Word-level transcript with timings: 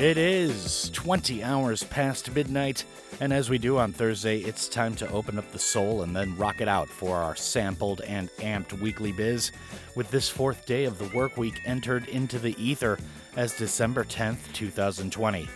It 0.00 0.16
is 0.16 0.88
20 0.94 1.44
hours 1.44 1.84
past 1.84 2.34
midnight, 2.34 2.86
and 3.20 3.34
as 3.34 3.50
we 3.50 3.58
do 3.58 3.76
on 3.76 3.92
Thursday, 3.92 4.38
it's 4.38 4.66
time 4.66 4.94
to 4.94 5.10
open 5.10 5.36
up 5.36 5.52
the 5.52 5.58
soul 5.58 6.00
and 6.00 6.16
then 6.16 6.38
rock 6.38 6.62
it 6.62 6.68
out 6.68 6.88
for 6.88 7.18
our 7.18 7.36
sampled 7.36 8.00
and 8.00 8.30
amped 8.38 8.72
weekly 8.80 9.12
biz. 9.12 9.52
With 9.94 10.10
this 10.10 10.26
fourth 10.26 10.64
day 10.64 10.86
of 10.86 10.96
the 10.96 11.14
work 11.14 11.36
week 11.36 11.60
entered 11.66 12.08
into 12.08 12.38
the 12.38 12.56
ether 12.56 12.98
as 13.36 13.58
December 13.58 14.04
10th, 14.04 14.50
2020. 14.54 15.46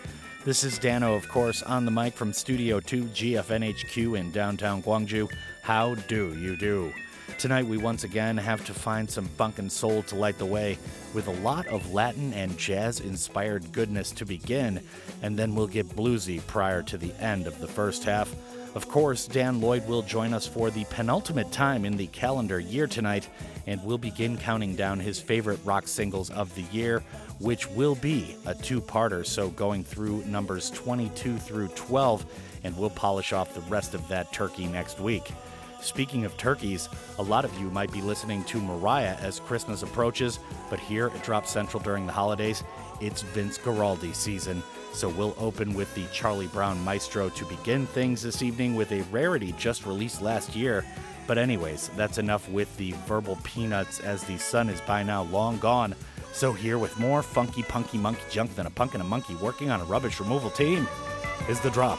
This 0.45 0.63
is 0.63 0.79
Dano, 0.79 1.15
of 1.15 1.27
course, 1.27 1.63
on 1.63 1.87
the 1.87 1.91
mic 1.91 2.13
from 2.13 2.35
Studio 2.35 2.81
2 2.81 3.05
GFNHQ 3.05 4.19
in 4.19 4.31
downtown 4.31 4.83
Gwangju. 4.83 5.33
How 5.63 5.95
do 5.95 6.39
you 6.39 6.55
do? 6.55 6.93
Tonight, 7.39 7.67
we 7.67 7.79
once 7.79 8.05
again 8.05 8.37
have 8.37 8.65
to 8.67 8.75
find 8.75 9.11
some 9.11 9.27
funk 9.27 9.59
and 9.59 9.71
soul 9.71 10.03
to 10.05 10.15
light 10.15 10.39
the 10.39 10.47
way, 10.47 10.79
with 11.13 11.27
a 11.27 11.43
lot 11.43 11.67
of 11.67 11.93
Latin 11.93 12.33
and 12.33 12.57
jazz 12.57 13.01
inspired 13.01 13.73
goodness 13.73 14.13
to 14.13 14.25
begin, 14.25 14.81
and 15.23 15.39
then 15.39 15.55
we'll 15.55 15.67
get 15.67 15.89
bluesy 15.89 16.47
prior 16.47 16.83
to 16.83 16.97
the 16.97 17.13
end 17.23 17.47
of 17.47 17.59
the 17.61 17.69
first 17.69 18.05
half. 18.05 18.35
Of 18.75 18.89
course, 18.89 19.27
Dan 19.27 19.61
Lloyd 19.61 19.87
will 19.87 20.03
join 20.03 20.35
us 20.35 20.47
for 20.47 20.71
the 20.71 20.85
penultimate 20.87 21.53
time 21.53 21.85
in 21.85 21.97
the 21.97 22.09
calendar 22.09 22.59
year 22.59 22.87
tonight, 22.87 23.29
and 23.67 23.83
we'll 23.85 23.99
begin 23.99 24.37
counting 24.37 24.75
down 24.75 24.99
his 24.99 25.21
favorite 25.21 25.61
rock 25.65 25.87
singles 25.87 26.31
of 26.31 26.55
the 26.55 26.65
year, 26.77 27.03
which 27.39 27.69
will 27.71 27.95
be 27.95 28.37
a 28.47 28.55
two 28.55 28.81
parter, 28.81 29.25
so 29.25 29.51
going 29.51 29.85
through 29.85 30.25
numbers 30.25 30.71
22 30.71 31.39
through 31.39 31.69
12, 31.69 32.27
and 32.65 32.77
we'll 32.77 32.91
polish 32.91 33.33
off 33.33 33.55
the 33.55 33.61
rest 33.63 33.95
of 33.95 34.07
that 34.09 34.33
turkey 34.33 34.67
next 34.67 34.99
week. 34.99 35.31
Speaking 35.85 36.25
of 36.25 36.35
turkeys, 36.39 36.89
a 37.19 37.23
lot 37.23 37.45
of 37.45 37.61
you 37.61 37.69
might 37.69 37.93
be 37.93 38.01
listening 38.01 38.43
to 38.45 38.59
Mariah 38.59 39.17
as 39.21 39.39
Christmas 39.39 39.83
approaches, 39.83 40.39
but 40.71 40.81
here 40.81 41.13
at 41.15 41.23
Drop 41.23 41.47
Central 41.47 41.83
during 41.83 42.07
the 42.07 42.13
holidays, 42.13 42.65
it's 43.03 43.21
Vince 43.21 43.59
Guaraldi 43.59 44.15
season. 44.15 44.63
So 44.95 45.11
we'll 45.11 45.37
open 45.39 45.75
with 45.75 45.95
the 45.95 46.07
Charlie 46.11 46.47
Brown 46.47 46.83
Maestro 46.83 47.29
to 47.29 47.45
begin 47.45 47.87
things 47.87 48.23
this 48.23 48.41
evening 48.41 48.77
with 48.77 48.93
a 48.93 49.03
rarity 49.13 49.53
just 49.59 49.85
released 49.85 50.23
last 50.23 50.57
year. 50.57 50.87
But, 51.27 51.37
anyways, 51.37 51.89
that's 51.97 52.17
enough 52.17 52.49
with 52.49 52.75
the 52.79 52.93
verbal 53.07 53.39
peanuts 53.45 54.01
as 54.01 54.25
the 54.25 54.39
sun 54.39 54.71
is 54.71 54.81
by 54.81 55.03
now 55.03 55.25
long 55.25 55.59
gone. 55.59 55.95
So, 56.33 56.55
here 56.55 56.79
with 56.79 56.99
more 56.99 57.23
funky, 57.23 57.63
punky 57.63 57.99
monkey 57.99 58.23
junk 58.31 58.55
than 58.57 58.67
a 58.67 58.71
punk 58.71 58.95
and 58.95 59.03
a 59.03 59.07
monkey 59.07 59.35
working 59.35 59.71
on 59.71 59.83
a 59.83 59.85
rubbish 59.85 60.19
removal 60.19 60.51
team 60.51 60.89
is 61.47 61.61
the 61.61 61.71
drop. 61.71 61.99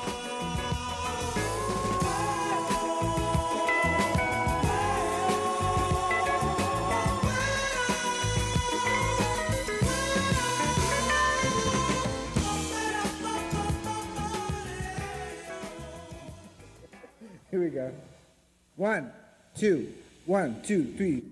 Here 17.51 17.59
we 17.59 17.69
go. 17.69 17.91
One, 18.75 19.11
two, 19.55 19.93
one, 20.25 20.61
two, 20.63 20.93
three. 20.97 21.23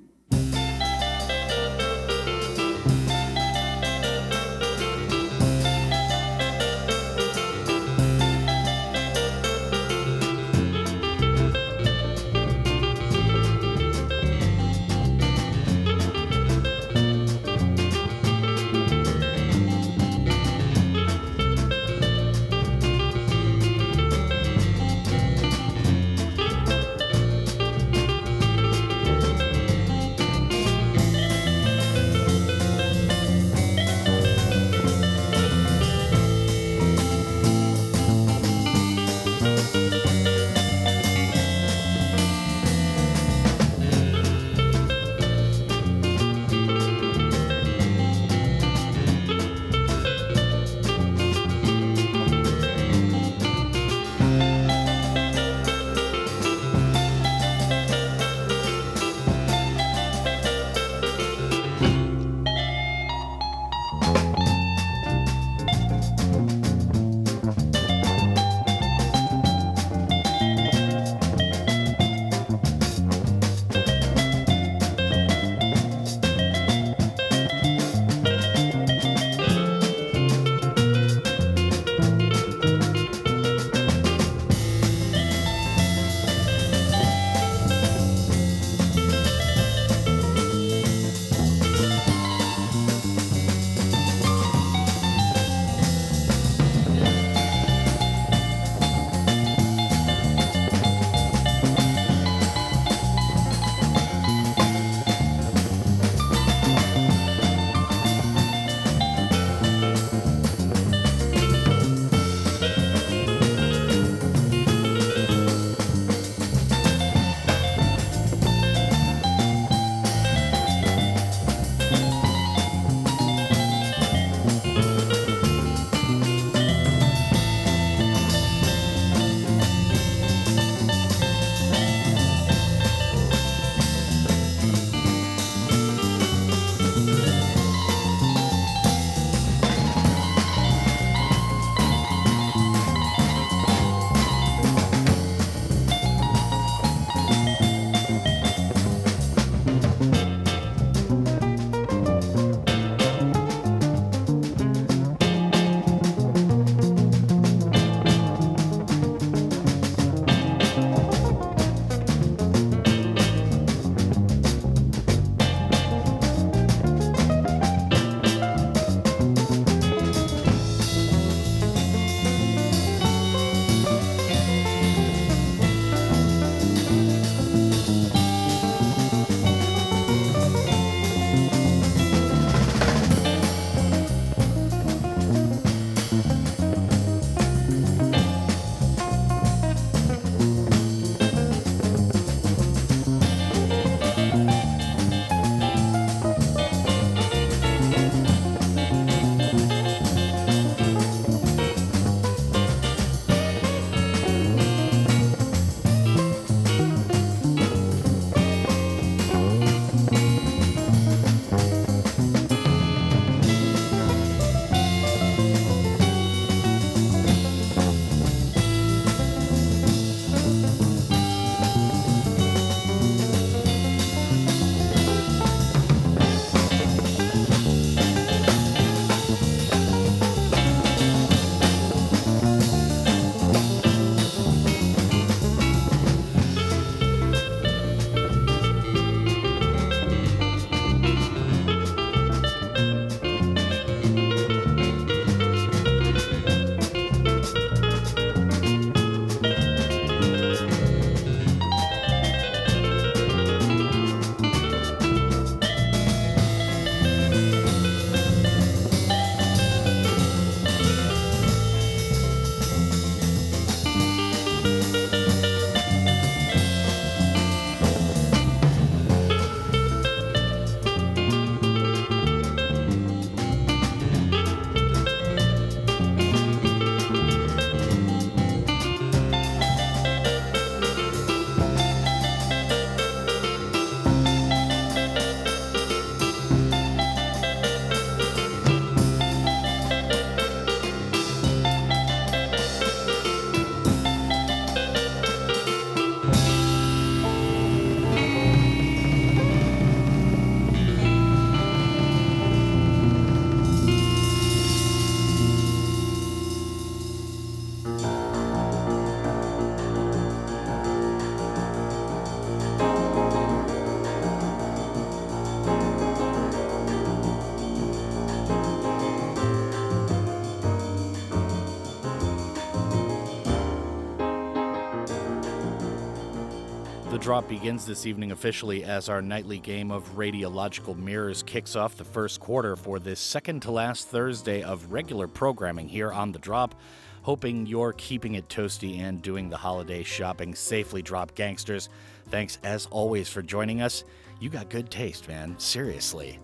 Drop 327.24 327.48
begins 327.48 327.86
this 327.86 328.06
evening 328.06 328.34
officially 328.34 328.84
as 328.84 329.08
our 329.08 329.22
nightly 329.22 329.58
game 329.58 329.92
of 329.92 330.04
radiological 330.18 330.94
mirrors 330.98 331.42
kicks 331.42 331.74
off 331.74 331.96
the 331.96 332.04
first 332.04 332.42
quarter 332.42 332.76
for 332.76 333.00
this 333.00 333.18
second 333.18 333.62
to 333.62 333.72
last 333.72 334.10
Thursday 334.10 334.62
of 334.62 334.92
regular 334.92 335.26
programming 335.26 335.88
here 335.88 336.12
on 336.12 336.34
The 336.34 336.40
Drop. 336.40 336.76
Hoping 337.22 337.66
you're 337.66 337.94
keeping 337.94 338.36
it 338.36 338.50
toasty 338.50 339.00
and 339.00 339.22
doing 339.22 339.50
the 339.50 339.56
holiday 339.56 340.04
shopping 340.04 340.54
safely, 340.54 341.02
Drop 341.02 341.34
Gangsters. 341.34 341.88
Thanks 342.30 342.60
as 342.62 342.88
always 342.88 343.30
for 343.30 343.42
joining 343.42 343.82
us. 343.82 344.04
You 344.42 344.50
got 344.50 344.68
good 344.68 344.92
taste, 344.92 345.30
man. 345.30 345.58
Seriously. 345.58 346.40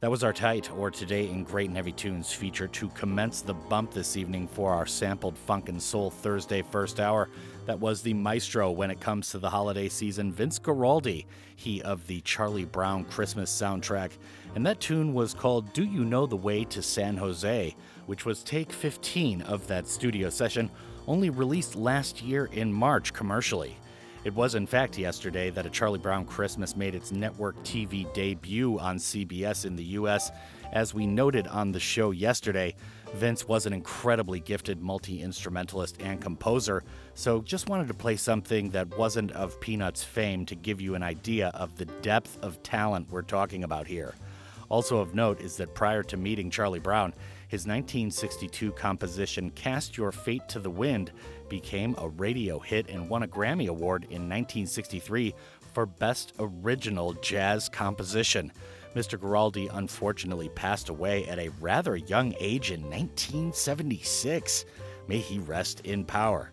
That 0.00 0.10
was 0.10 0.24
our 0.24 0.32
tight 0.32 0.70
or 0.72 0.90
today 0.90 1.28
in 1.28 1.44
Great 1.44 1.68
and 1.68 1.76
Heavy 1.76 1.92
Tunes 1.92 2.32
feature 2.32 2.66
to 2.66 2.88
commence 2.88 3.40
the 3.40 3.54
bump 3.54 3.92
this 3.92 4.16
evening 4.16 4.48
for 4.48 4.72
our 4.72 4.84
sampled 4.84 5.38
funk 5.38 5.68
and 5.68 5.80
soul 5.80 6.10
Thursday 6.10 6.60
first 6.60 6.98
hour. 6.98 7.30
That 7.66 7.80
was 7.80 8.02
the 8.02 8.12
maestro 8.12 8.70
when 8.70 8.90
it 8.90 9.00
comes 9.00 9.30
to 9.30 9.38
the 9.38 9.48
holiday 9.48 9.88
season, 9.88 10.32
Vince 10.32 10.58
Guaraldi, 10.58 11.24
he 11.56 11.80
of 11.80 12.06
the 12.06 12.20
Charlie 12.20 12.66
Brown 12.66 13.04
Christmas 13.04 13.50
soundtrack. 13.50 14.10
And 14.54 14.66
that 14.66 14.80
tune 14.80 15.14
was 15.14 15.32
called 15.32 15.72
Do 15.72 15.82
You 15.82 16.04
Know 16.04 16.26
the 16.26 16.36
Way 16.36 16.64
to 16.64 16.82
San 16.82 17.16
Jose, 17.16 17.74
which 18.04 18.26
was 18.26 18.42
take 18.42 18.70
15 18.70 19.42
of 19.42 19.66
that 19.68 19.88
studio 19.88 20.28
session, 20.28 20.70
only 21.06 21.30
released 21.30 21.74
last 21.74 22.22
year 22.22 22.50
in 22.52 22.70
March 22.70 23.14
commercially. 23.14 23.78
It 24.24 24.34
was, 24.34 24.54
in 24.54 24.66
fact, 24.66 24.98
yesterday 24.98 25.48
that 25.50 25.66
A 25.66 25.70
Charlie 25.70 25.98
Brown 25.98 26.26
Christmas 26.26 26.76
made 26.76 26.94
its 26.94 27.12
network 27.12 27.56
TV 27.62 28.12
debut 28.12 28.78
on 28.78 28.96
CBS 28.96 29.64
in 29.64 29.76
the 29.76 29.84
US. 29.84 30.30
As 30.72 30.92
we 30.92 31.06
noted 31.06 31.46
on 31.46 31.72
the 31.72 31.80
show 31.80 32.10
yesterday, 32.10 32.74
Vince 33.14 33.46
was 33.46 33.64
an 33.64 33.72
incredibly 33.72 34.40
gifted 34.40 34.82
multi 34.82 35.22
instrumentalist 35.22 36.00
and 36.00 36.20
composer, 36.20 36.82
so 37.14 37.40
just 37.42 37.68
wanted 37.68 37.86
to 37.86 37.94
play 37.94 38.16
something 38.16 38.70
that 38.70 38.98
wasn't 38.98 39.30
of 39.32 39.60
Peanuts 39.60 40.02
fame 40.02 40.44
to 40.46 40.56
give 40.56 40.80
you 40.80 40.96
an 40.96 41.02
idea 41.04 41.52
of 41.54 41.76
the 41.76 41.84
depth 41.84 42.36
of 42.42 42.60
talent 42.64 43.08
we're 43.10 43.22
talking 43.22 43.62
about 43.62 43.86
here. 43.86 44.14
Also 44.68 44.98
of 44.98 45.14
note 45.14 45.40
is 45.40 45.56
that 45.58 45.74
prior 45.74 46.02
to 46.02 46.16
meeting 46.16 46.50
Charlie 46.50 46.80
Brown, 46.80 47.14
his 47.46 47.66
1962 47.68 48.72
composition 48.72 49.50
Cast 49.50 49.96
Your 49.96 50.10
Fate 50.10 50.48
to 50.48 50.58
the 50.58 50.70
Wind 50.70 51.12
became 51.48 51.94
a 51.98 52.08
radio 52.08 52.58
hit 52.58 52.88
and 52.88 53.08
won 53.08 53.22
a 53.22 53.28
Grammy 53.28 53.68
Award 53.68 54.04
in 54.04 54.28
1963 54.28 55.34
for 55.72 55.86
Best 55.86 56.32
Original 56.40 57.12
Jazz 57.14 57.68
Composition. 57.68 58.50
Mr. 58.94 59.18
Guaraldi 59.18 59.68
unfortunately 59.72 60.48
passed 60.50 60.88
away 60.88 61.26
at 61.26 61.38
a 61.38 61.50
rather 61.60 61.96
young 61.96 62.34
age 62.38 62.70
in 62.70 62.82
1976. 62.82 64.64
May 65.08 65.18
he 65.18 65.38
rest 65.40 65.80
in 65.80 66.04
power. 66.04 66.52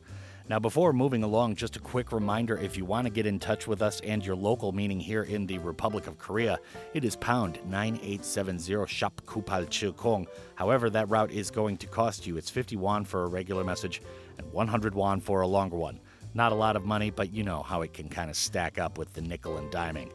Now, 0.50 0.60
before 0.60 0.92
moving 0.92 1.24
along, 1.24 1.56
just 1.56 1.78
a 1.78 1.80
quick 1.80 2.12
reminder 2.12 2.58
if 2.58 2.76
you 2.76 2.84
want 2.84 3.06
to 3.06 3.14
get 3.14 3.26
in 3.26 3.40
touch 3.40 3.68
with 3.68 3.82
us 3.82 4.02
and 4.02 4.26
your 4.26 4.36
local 4.36 4.72
meaning 4.72 5.00
here 5.00 5.24
in 5.24 5.46
the 5.46 5.60
Republic 5.60 6.08
of 6.08 6.18
Korea, 6.18 6.60
it 6.94 7.06
is 7.06 7.16
pound 7.16 7.60
9870 7.64 8.86
Shop 8.88 9.22
Kupal 9.26 9.68
Chilkong. 9.68 10.26
However, 10.56 10.90
that 10.90 11.10
route 11.10 11.32
is 11.32 11.52
going 11.52 11.78
to 11.78 11.88
cost 11.88 12.28
you. 12.28 12.38
It's 12.38 12.50
50 12.50 12.76
won 12.76 13.06
for 13.06 13.24
a 13.24 13.28
regular 13.28 13.64
message 13.64 14.02
and 14.38 14.52
100 14.52 14.94
won 14.96 15.22
for 15.22 15.42
a 15.42 15.48
longer 15.48 15.78
one. 15.78 16.00
Not 16.34 16.52
a 16.52 16.56
lot 16.56 16.76
of 16.76 16.86
money, 16.86 17.12
but 17.12 17.34
you 17.34 17.44
know 17.44 17.62
how 17.62 17.82
it 17.82 17.94
can 17.94 18.10
kind 18.10 18.30
of 18.30 18.36
stack 18.36 18.80
up 18.80 18.98
with 18.98 19.14
the 19.14 19.22
nickel 19.22 19.58
and 19.58 19.72
diming. 19.72 20.12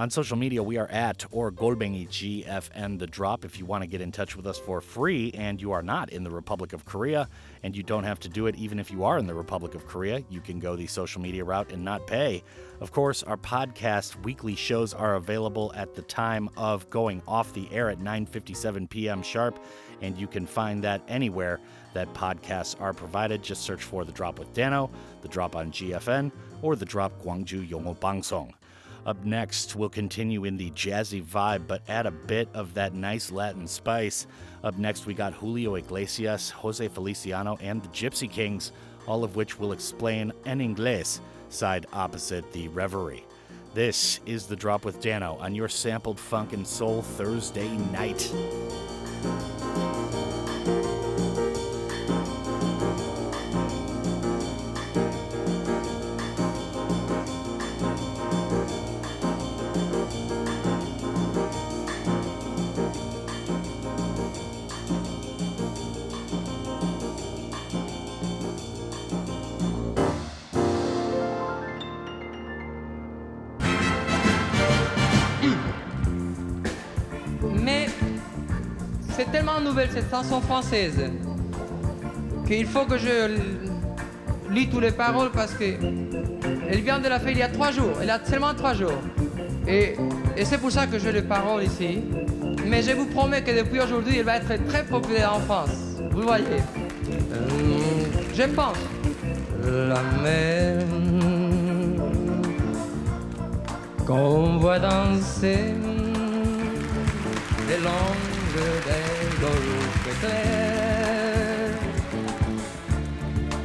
On 0.00 0.08
social 0.08 0.38
media, 0.38 0.62
we 0.62 0.78
are 0.78 0.86
at 0.86 1.26
or 1.30 1.52
Golbengi 1.52 2.08
GFN 2.08 2.98
The 2.98 3.06
Drop 3.06 3.44
if 3.44 3.58
you 3.58 3.66
want 3.66 3.82
to 3.82 3.86
get 3.86 4.00
in 4.00 4.10
touch 4.10 4.34
with 4.34 4.46
us 4.46 4.58
for 4.58 4.80
free 4.80 5.30
and 5.34 5.60
you 5.60 5.72
are 5.72 5.82
not 5.82 6.08
in 6.08 6.24
the 6.24 6.30
Republic 6.30 6.72
of 6.72 6.86
Korea 6.86 7.28
and 7.62 7.76
you 7.76 7.82
don't 7.82 8.04
have 8.04 8.18
to 8.20 8.28
do 8.30 8.46
it 8.46 8.56
even 8.56 8.78
if 8.78 8.90
you 8.90 9.04
are 9.04 9.18
in 9.18 9.26
the 9.26 9.34
Republic 9.34 9.74
of 9.74 9.86
Korea. 9.86 10.24
You 10.30 10.40
can 10.40 10.58
go 10.58 10.74
the 10.74 10.86
social 10.86 11.20
media 11.20 11.44
route 11.44 11.70
and 11.70 11.84
not 11.84 12.06
pay. 12.06 12.42
Of 12.80 12.92
course, 12.92 13.22
our 13.22 13.36
podcast 13.36 14.16
weekly 14.24 14.54
shows 14.54 14.94
are 14.94 15.16
available 15.16 15.70
at 15.76 15.94
the 15.94 16.00
time 16.00 16.48
of 16.56 16.88
going 16.88 17.20
off 17.28 17.52
the 17.52 17.70
air 17.70 17.90
at 17.90 17.98
9:57 17.98 18.88
p.m. 18.88 19.22
sharp 19.22 19.62
and 20.00 20.16
you 20.16 20.26
can 20.26 20.46
find 20.46 20.82
that 20.82 21.02
anywhere 21.08 21.60
that 21.92 22.10
podcasts 22.14 22.74
are 22.80 22.94
provided. 22.94 23.42
Just 23.42 23.64
search 23.64 23.82
for 23.82 24.06
The 24.06 24.12
Drop 24.12 24.38
with 24.38 24.50
Dano, 24.54 24.90
The 25.20 25.28
Drop 25.28 25.54
on 25.54 25.70
GFN, 25.70 26.32
or 26.62 26.74
The 26.74 26.86
Drop 26.86 27.22
Gwangju 27.22 27.68
Yongo 27.68 27.94
Bangsong. 27.98 28.54
Up 29.10 29.24
next, 29.24 29.74
we'll 29.74 29.88
continue 29.88 30.44
in 30.44 30.56
the 30.56 30.70
jazzy 30.70 31.20
vibe, 31.20 31.66
but 31.66 31.82
add 31.88 32.06
a 32.06 32.12
bit 32.12 32.48
of 32.54 32.74
that 32.74 32.94
nice 32.94 33.32
Latin 33.32 33.66
spice. 33.66 34.28
Up 34.62 34.78
next, 34.78 35.04
we 35.04 35.14
got 35.14 35.34
Julio 35.34 35.74
Iglesias, 35.74 36.50
Jose 36.50 36.86
Feliciano, 36.86 37.58
and 37.60 37.82
the 37.82 37.88
Gipsy 37.88 38.30
Kings, 38.30 38.70
all 39.08 39.24
of 39.24 39.34
which 39.34 39.58
will 39.58 39.72
explain 39.72 40.32
en 40.46 40.60
inglés, 40.60 41.18
side 41.48 41.86
opposite 41.92 42.52
the 42.52 42.68
reverie. 42.68 43.24
This 43.74 44.20
is 44.26 44.46
The 44.46 44.54
Drop 44.54 44.84
with 44.84 45.00
Dano 45.00 45.36
on 45.40 45.56
your 45.56 45.68
sampled 45.68 46.20
funk 46.20 46.52
and 46.52 46.64
soul 46.64 47.02
Thursday 47.02 47.76
night. 47.90 48.32
Cette 79.92 80.10
chanson 80.10 80.40
française 80.40 81.10
qu'il 82.46 82.66
faut 82.66 82.84
que 82.84 82.98
je 82.98 83.30
lis 84.50 84.68
toutes 84.68 84.82
les 84.82 84.92
paroles 84.92 85.30
parce 85.30 85.52
que 85.54 85.64
elle 86.68 86.80
vient 86.80 86.98
de 86.98 87.08
la 87.08 87.18
faire 87.18 87.32
il 87.32 87.38
y 87.38 87.42
a 87.42 87.48
trois 87.48 87.70
jours. 87.70 87.92
Elle 88.00 88.10
a 88.10 88.20
seulement 88.24 88.54
trois 88.54 88.74
jours. 88.74 89.00
Et, 89.66 89.96
et 90.36 90.44
c'est 90.44 90.58
pour 90.58 90.70
ça 90.70 90.86
que 90.86 90.98
j'ai 90.98 91.12
les 91.12 91.22
paroles 91.22 91.64
ici. 91.64 92.00
Mais 92.66 92.82
je 92.82 92.92
vous 92.92 93.06
promets 93.06 93.42
que 93.42 93.50
depuis 93.56 93.80
aujourd'hui, 93.80 94.18
elle 94.18 94.24
va 94.24 94.36
être 94.36 94.64
très 94.66 94.84
populaire 94.84 95.34
en 95.34 95.40
France. 95.40 95.70
Vous 96.12 96.22
voyez. 96.22 96.44
Euh, 97.32 97.46
je 98.34 98.42
pense. 98.44 98.76
La 99.64 100.02
mer 100.22 100.84
qu'on 104.06 104.56
voit 104.58 104.78
danser 104.78 105.74
les 107.68 107.78
langues 107.78 109.19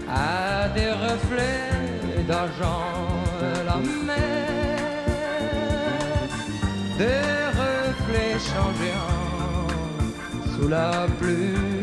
à 0.07 0.69
des 0.69 0.91
reflets 0.91 2.23
d'argent 2.27 2.85
la 3.65 3.77
mer, 4.05 4.17
des 6.97 7.23
reflets 7.61 8.39
changeants 8.39 9.67
sous 10.55 10.67
la 10.69 11.07
pluie. 11.19 11.74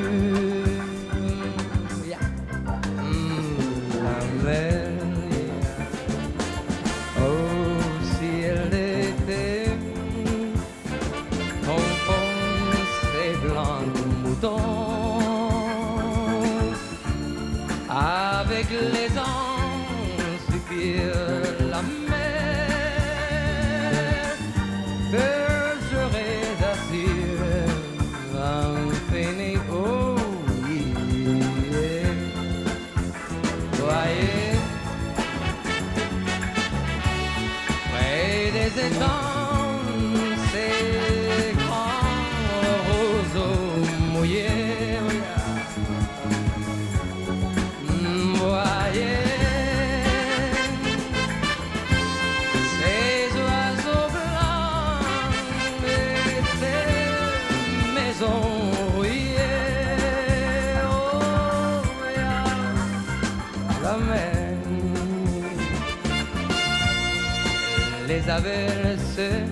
traversée 68.42 69.44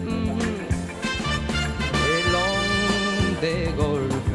et 2.11 2.23
long 2.33 3.41
des 3.41 3.73
golfes 3.77 4.35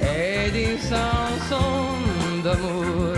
et 0.00 0.50
des 0.50 0.78
d'amour 2.44 3.12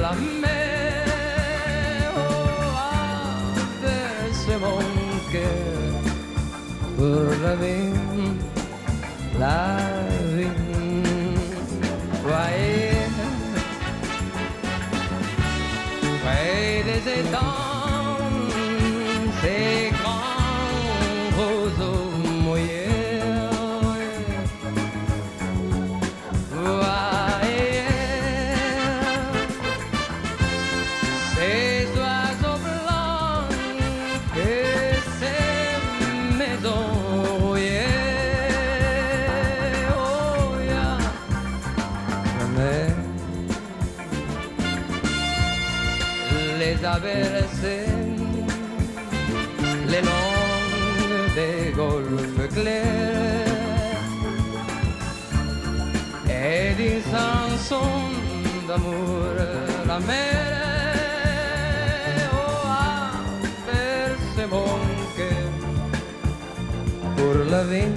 la 0.00 0.12
mer 0.42 2.10
oh, 2.16 2.20
a 2.78 3.86
versé 3.86 4.54
mon 4.64 4.84
cœur 5.32 5.94
pour 6.96 7.28
la 7.44 7.54
vie 7.56 7.94
la 9.38 9.93
dans 17.22 17.63
glitter 52.54 53.44
Ed 56.28 56.78
in 56.80 57.02
chanson 57.10 58.12
d'amour 58.68 59.34
la 59.88 59.98
mere 59.98 60.68
oh, 62.32 62.62
ah, 62.66 63.10
per 63.66 64.16
se 64.34 64.44
bon 64.54 64.80
que 65.16 65.32
pour 67.16 67.34
la 67.52 67.62
vie 67.70 67.93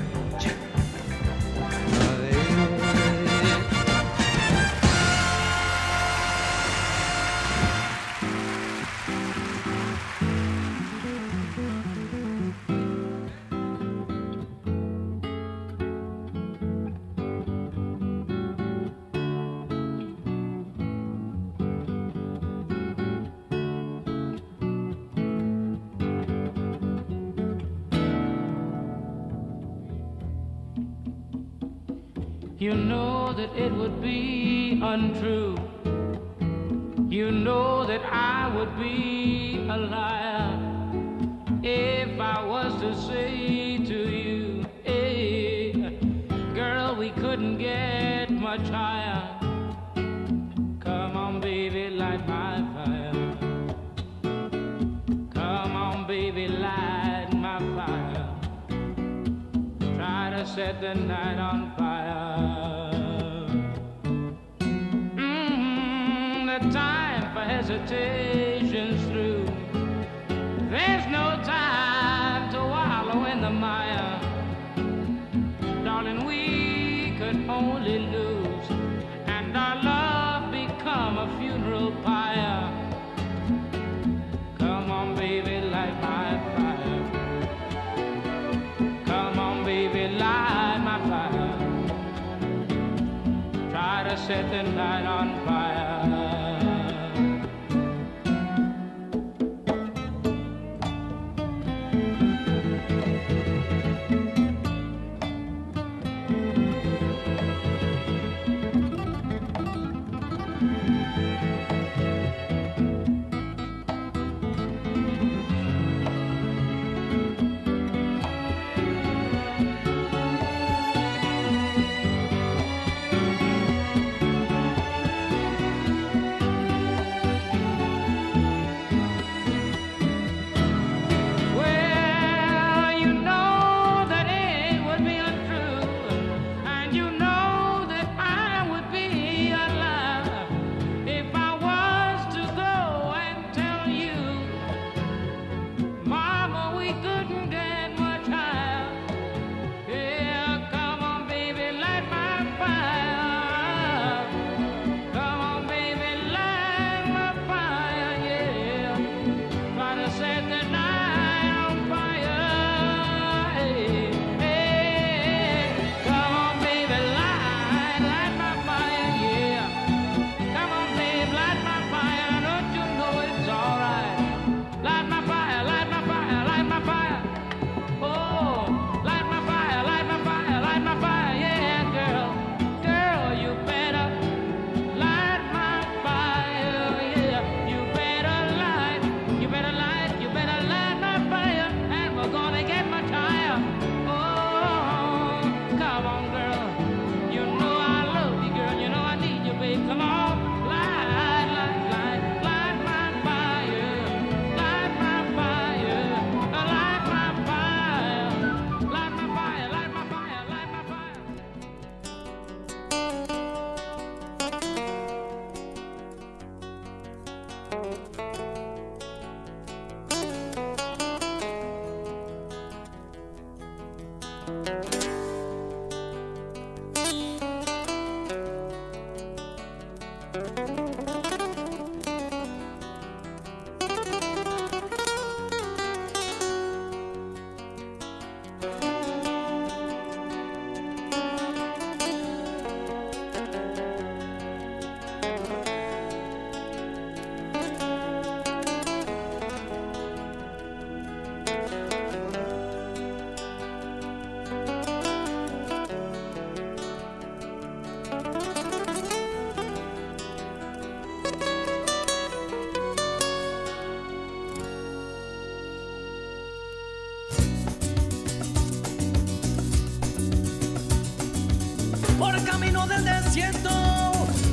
untrue. 34.97 35.55
You 37.07 37.29
know 37.31 37.85
that 37.85 38.03
I 38.03 38.53
would 38.55 38.73
be 38.79 39.65
a 39.69 39.77
liar 39.77 40.49
if 41.63 42.19
I 42.19 42.43
was 42.45 42.71
to 42.81 42.89
say 43.07 43.77
to 43.91 43.99
you, 44.19 44.65
hey, 44.83 45.73
girl, 46.55 46.95
we 46.95 47.11
couldn't 47.11 47.57
get 47.59 48.31
much 48.31 48.67
higher. 48.69 49.23
Come 50.79 51.15
on, 51.25 51.41
baby, 51.41 51.89
light 51.89 52.27
my 52.27 52.55
fire. 52.73 53.13
Come 55.39 55.73
on, 55.85 56.07
baby, 56.07 56.47
light 56.47 57.29
my 57.33 57.59
fire. 57.75 58.29
Try 59.95 60.31
to 60.35 60.45
set 60.55 60.81
the 60.81 60.95
night 60.95 61.37
on 61.37 61.66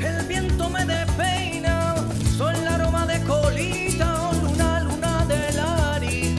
el 0.00 0.26
viento 0.26 0.68
me 0.70 0.84
despeina, 0.84 1.94
soy 2.36 2.54
el 2.54 2.68
aroma 2.68 3.06
de 3.06 3.20
colita, 3.24 4.30
luna, 4.40 4.80
luna 4.80 5.24
de 5.26 5.52
Lari, 5.52 6.36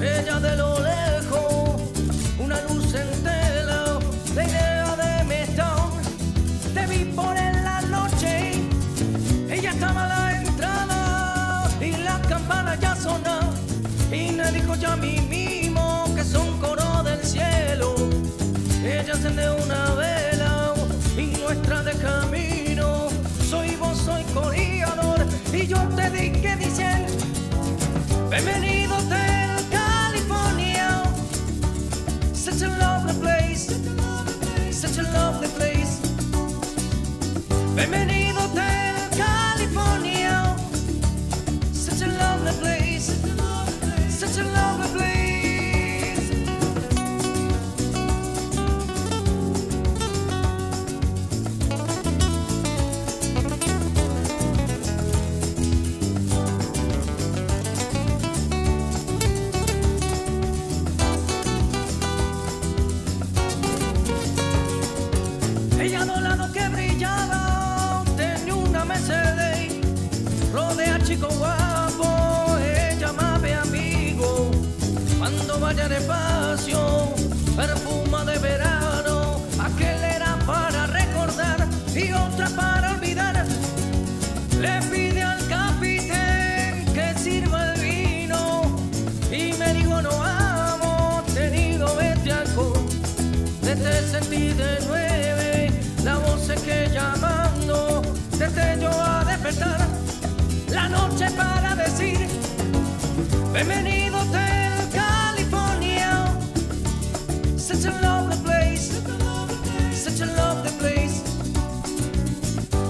ella 0.00 0.38
de 0.40 0.56
lo 0.56 0.78
lejos, 0.80 1.80
una 2.38 2.60
luz 2.62 2.94
en 2.94 3.10
tela, 3.22 3.98
la 4.34 4.44
idea 4.44 4.96
de 4.96 5.24
mi 5.24 6.74
te 6.74 6.86
vi 6.86 7.04
por 7.06 7.36
en 7.36 7.64
la 7.64 7.80
noche, 7.82 8.52
ella 9.48 9.70
estaba 9.70 10.04
a 10.04 10.08
la 10.08 10.40
entrada, 10.42 11.70
y 11.80 11.92
la 12.02 12.20
campana 12.28 12.74
ya 12.76 12.94
sonó, 12.96 13.40
y 14.12 14.32
me 14.32 14.52
dijo 14.52 14.74
ya 14.74 14.96
mismo. 14.96 15.27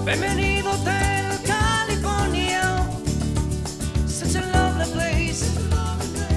Bienvenido 0.09 0.73
California, 1.45 2.89
such 4.07 4.41
a 4.41 4.41
lovely 4.47 4.91
place, 4.91 5.43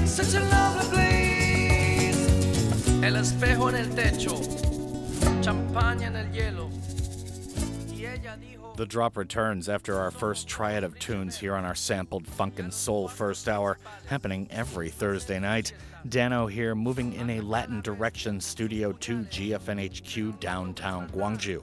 such 0.04 0.34
a 0.34 0.40
lovely 0.40 0.90
place. 0.90 2.16
El 3.02 3.16
espejo 3.16 3.70
en 3.70 3.76
el 3.76 3.88
techo, 3.94 4.38
champaña 5.40 6.08
en 6.08 6.16
el 6.16 6.26
hielo. 6.26 6.70
The 8.76 8.84
drop 8.84 9.16
returns 9.16 9.70
after 9.70 9.98
our 9.98 10.10
first 10.10 10.46
triad 10.46 10.84
of 10.84 10.98
tunes 10.98 11.38
here 11.38 11.54
on 11.54 11.64
our 11.64 11.74
sampled 11.74 12.26
funk 12.26 12.58
and 12.58 12.72
soul 12.72 13.08
first 13.08 13.48
hour, 13.48 13.78
happening 14.04 14.48
every 14.50 14.90
Thursday 14.90 15.38
night. 15.38 15.72
Dano 16.06 16.46
here, 16.46 16.74
moving 16.74 17.14
in 17.14 17.30
a 17.30 17.40
Latin 17.40 17.80
direction, 17.80 18.38
Studio 18.38 18.92
2 18.92 19.20
GFNHQ 19.30 20.40
downtown 20.40 21.08
Gwangju. 21.08 21.62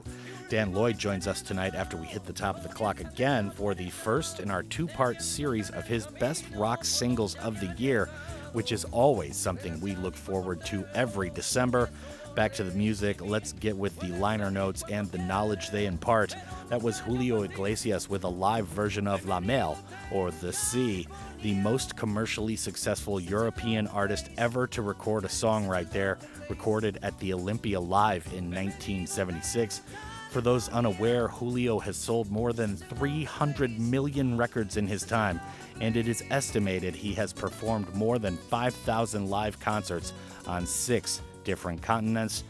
Dan 0.50 0.72
Lloyd 0.72 0.98
joins 0.98 1.28
us 1.28 1.42
tonight 1.42 1.76
after 1.76 1.96
we 1.96 2.06
hit 2.06 2.24
the 2.24 2.32
top 2.32 2.56
of 2.56 2.64
the 2.64 2.68
clock 2.68 2.98
again 2.98 3.52
for 3.52 3.72
the 3.72 3.88
first 3.88 4.40
in 4.40 4.50
our 4.50 4.64
two 4.64 4.88
part 4.88 5.22
series 5.22 5.70
of 5.70 5.86
his 5.86 6.08
best 6.08 6.44
rock 6.56 6.84
singles 6.84 7.36
of 7.36 7.60
the 7.60 7.72
year, 7.80 8.10
which 8.52 8.72
is 8.72 8.84
always 8.86 9.36
something 9.36 9.80
we 9.80 9.94
look 9.94 10.16
forward 10.16 10.66
to 10.66 10.84
every 10.92 11.30
December. 11.30 11.88
Back 12.34 12.52
to 12.54 12.64
the 12.64 12.76
music, 12.76 13.20
let's 13.20 13.52
get 13.52 13.76
with 13.76 13.96
the 14.00 14.08
liner 14.08 14.50
notes 14.50 14.82
and 14.90 15.08
the 15.12 15.18
knowledge 15.18 15.70
they 15.70 15.86
impart. 15.86 16.34
That 16.68 16.82
was 16.82 16.98
Julio 16.98 17.42
Iglesias 17.44 18.10
with 18.10 18.24
a 18.24 18.28
live 18.28 18.66
version 18.66 19.06
of 19.06 19.26
La 19.26 19.38
Mer, 19.38 19.76
or 20.10 20.32
The 20.32 20.52
Sea, 20.52 21.06
the 21.42 21.54
most 21.54 21.96
commercially 21.96 22.56
successful 22.56 23.20
European 23.20 23.86
artist 23.86 24.30
ever 24.36 24.66
to 24.66 24.82
record 24.82 25.24
a 25.24 25.28
song 25.28 25.68
right 25.68 25.90
there, 25.92 26.18
recorded 26.48 26.98
at 27.02 27.16
the 27.20 27.34
Olympia 27.34 27.78
Live 27.78 28.26
in 28.26 28.50
1976. 28.50 29.82
For 30.30 30.40
those 30.40 30.68
unaware, 30.68 31.26
Julio 31.26 31.80
has 31.80 31.96
sold 31.96 32.30
more 32.30 32.52
than 32.52 32.76
300 32.76 33.80
million 33.80 34.36
records 34.36 34.76
in 34.76 34.86
his 34.86 35.02
time, 35.02 35.40
and 35.80 35.96
it 35.96 36.06
is 36.06 36.22
estimated 36.30 36.94
he 36.94 37.12
has 37.14 37.32
performed 37.32 37.92
more 37.96 38.20
than 38.20 38.36
5,000 38.36 39.28
live 39.28 39.58
concerts 39.58 40.12
on 40.46 40.66
six 40.66 41.20
different 41.42 41.82
continents. 41.82 42.44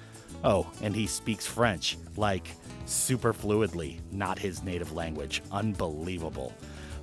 Oh, 0.45 0.71
and 0.83 0.95
he 0.95 1.07
speaks 1.07 1.47
French, 1.47 1.97
like 2.19 2.49
super 2.85 3.33
fluidly, 3.33 3.99
not 4.13 4.39
his 4.39 4.63
native 4.63 4.93
language. 4.93 5.43
Unbelievable. 5.51 6.53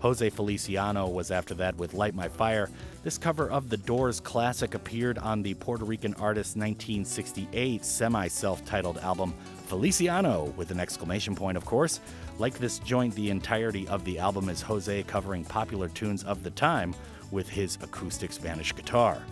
Jose 0.01 0.29
Feliciano 0.29 1.07
was 1.07 1.31
after 1.31 1.55
that 1.55 1.75
with 1.77 1.95
Light 1.95 2.13
My 2.13 2.27
Fire. 2.27 2.69
This 3.07 3.17
cover 3.17 3.49
of 3.49 3.69
The 3.69 3.77
Doors 3.77 4.19
classic 4.19 4.73
appeared 4.73 5.17
on 5.17 5.41
the 5.41 5.53
Puerto 5.53 5.85
Rican 5.85 6.13
artist's 6.15 6.57
1968 6.57 7.85
semi 7.85 8.27
self 8.27 8.65
titled 8.65 8.97
album 8.97 9.33
Feliciano, 9.67 10.53
with 10.57 10.71
an 10.71 10.81
exclamation 10.81 11.33
point, 11.33 11.55
of 11.55 11.63
course. 11.63 12.01
Like 12.37 12.55
this 12.55 12.79
joint, 12.79 13.15
the 13.15 13.29
entirety 13.29 13.87
of 13.87 14.03
the 14.03 14.19
album 14.19 14.49
is 14.49 14.61
Jose 14.61 15.03
covering 15.03 15.45
popular 15.45 15.87
tunes 15.87 16.25
of 16.25 16.43
the 16.43 16.49
time 16.49 16.93
with 17.31 17.47
his 17.47 17.77
acoustic 17.81 18.33
Spanish 18.33 18.75
guitar. 18.75 19.23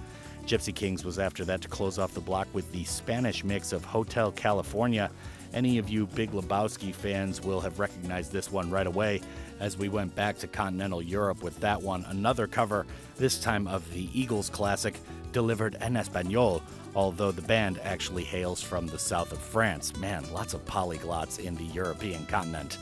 Gipsy 0.47 0.73
Kings 0.73 1.03
was 1.03 1.19
after 1.19 1.43
that 1.43 1.59
to 1.59 1.67
close 1.67 1.99
off 1.99 2.13
the 2.13 2.21
block 2.21 2.47
with 2.53 2.71
the 2.71 2.85
Spanish 2.85 3.43
mix 3.43 3.73
of 3.73 3.83
Hotel 3.83 4.31
California. 4.31 5.11
Any 5.53 5.79
of 5.79 5.89
you 5.89 6.05
Big 6.07 6.31
Lebowski 6.31 6.93
fans 6.93 7.41
will 7.41 7.59
have 7.59 7.77
recognized 7.79 8.31
this 8.31 8.49
one 8.49 8.71
right 8.71 8.87
away 8.87 9.19
as 9.59 9.77
we 9.77 9.89
went 9.89 10.15
back 10.15 10.37
to 10.39 10.47
continental 10.47 11.01
Europe 11.01 11.43
with 11.43 11.59
that 11.59 11.81
one. 11.81 12.05
Another 12.07 12.47
cover, 12.47 12.85
this 13.17 13.39
time 13.39 13.67
of 13.67 13.91
the 13.93 14.09
Eagles 14.19 14.49
classic, 14.49 14.99
delivered 15.31 15.77
en 15.81 15.95
Espanol, 15.95 16.61
although 16.95 17.31
the 17.31 17.41
band 17.41 17.79
actually 17.83 18.23
hails 18.23 18.61
from 18.61 18.87
the 18.87 18.99
south 18.99 19.31
of 19.31 19.39
France. 19.39 19.95
Man, 19.97 20.25
lots 20.31 20.53
of 20.53 20.65
polyglots 20.65 21.39
in 21.39 21.55
the 21.55 21.65
European 21.65 22.25
continent. 22.25 22.77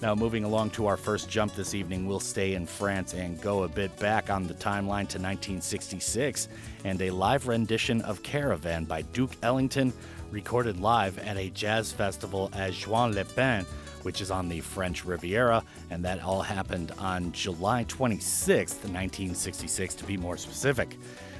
Now, 0.00 0.14
moving 0.14 0.44
along 0.44 0.70
to 0.70 0.86
our 0.86 0.96
first 0.96 1.28
jump 1.28 1.54
this 1.54 1.74
evening, 1.74 2.06
we'll 2.06 2.20
stay 2.20 2.54
in 2.54 2.66
France 2.66 3.14
and 3.14 3.40
go 3.40 3.64
a 3.64 3.68
bit 3.68 3.96
back 3.98 4.30
on 4.30 4.46
the 4.46 4.54
timeline 4.54 5.08
to 5.08 5.18
1966 5.18 6.48
and 6.84 7.02
a 7.02 7.10
live 7.10 7.48
rendition 7.48 8.00
of 8.02 8.22
Caravan 8.22 8.84
by 8.84 9.02
Duke 9.02 9.32
Ellington, 9.42 9.92
recorded 10.30 10.78
live 10.78 11.18
at 11.18 11.36
a 11.36 11.50
jazz 11.50 11.90
festival 11.90 12.48
at 12.54 12.74
Juan-les-Pins, 12.74 13.66
which 14.08 14.22
is 14.22 14.30
on 14.30 14.48
the 14.48 14.60
French 14.60 15.04
Riviera, 15.04 15.62
and 15.90 16.02
that 16.02 16.22
all 16.24 16.40
happened 16.40 16.92
on 16.96 17.30
July 17.30 17.84
26th, 17.84 18.80
1966, 18.88 19.94
to 19.96 20.04
be 20.04 20.16
more 20.16 20.38
specific. 20.38 20.96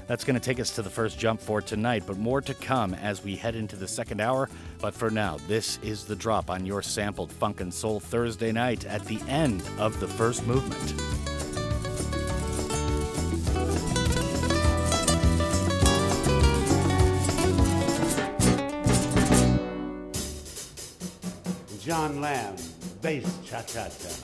That's 0.07 0.23
going 0.23 0.39
to 0.39 0.41
take 0.41 0.61
us 0.61 0.75
to 0.75 0.83
the 0.83 0.91
first 0.91 1.19
jump 1.19 1.41
for 1.41 1.63
tonight, 1.63 2.03
but 2.07 2.19
more 2.19 2.43
to 2.43 2.53
come 2.53 2.93
as 2.93 3.25
we 3.25 3.37
head 3.37 3.57
into 3.57 3.75
the 3.75 3.89
second 3.89 4.21
hour. 4.21 4.51
But 4.83 4.93
for 4.93 5.09
now, 5.09 5.39
this 5.49 5.79
is 5.83 6.05
the 6.05 6.15
drop 6.15 6.51
on 6.51 6.67
your 6.67 6.83
sampled 6.83 7.33
Funk 7.33 7.63
and 7.63 7.73
Soul 7.73 8.01
Thursday 8.01 8.53
night 8.53 8.85
at 8.85 9.03
the 9.07 9.19
end 9.29 9.63
of 9.79 9.99
the 9.99 10.07
first 10.07 10.47
movement. 10.47 11.38
John 21.99 22.21
Lamb, 22.21 22.55
bass 23.03 23.25
cha-cha-cha. 23.45 24.15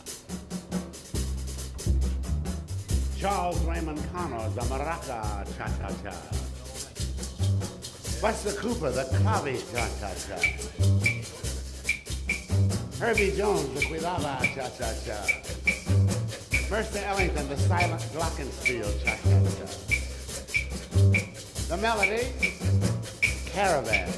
Charles 3.18 3.58
Raymond 3.64 4.00
Connor, 4.12 4.48
the 4.50 4.60
maraca 4.70 5.44
cha-cha-cha. 5.58 6.14
Buster 8.22 8.52
Cooper, 8.60 8.92
the 8.92 9.02
clave 9.18 9.58
cha-cha-cha. 9.72 10.38
Herbie 13.00 13.32
Jones, 13.36 13.68
the 13.74 13.80
cuidaba 13.86 14.38
cha-cha-cha. 14.54 15.18
Mercer 16.70 17.02
Ellington, 17.04 17.48
the 17.48 17.56
silent 17.56 18.02
glockenspiel 18.12 18.88
cha-cha-cha. 19.04 19.66
The 21.66 21.76
melody, 21.78 22.28
Caravan. 23.50 24.08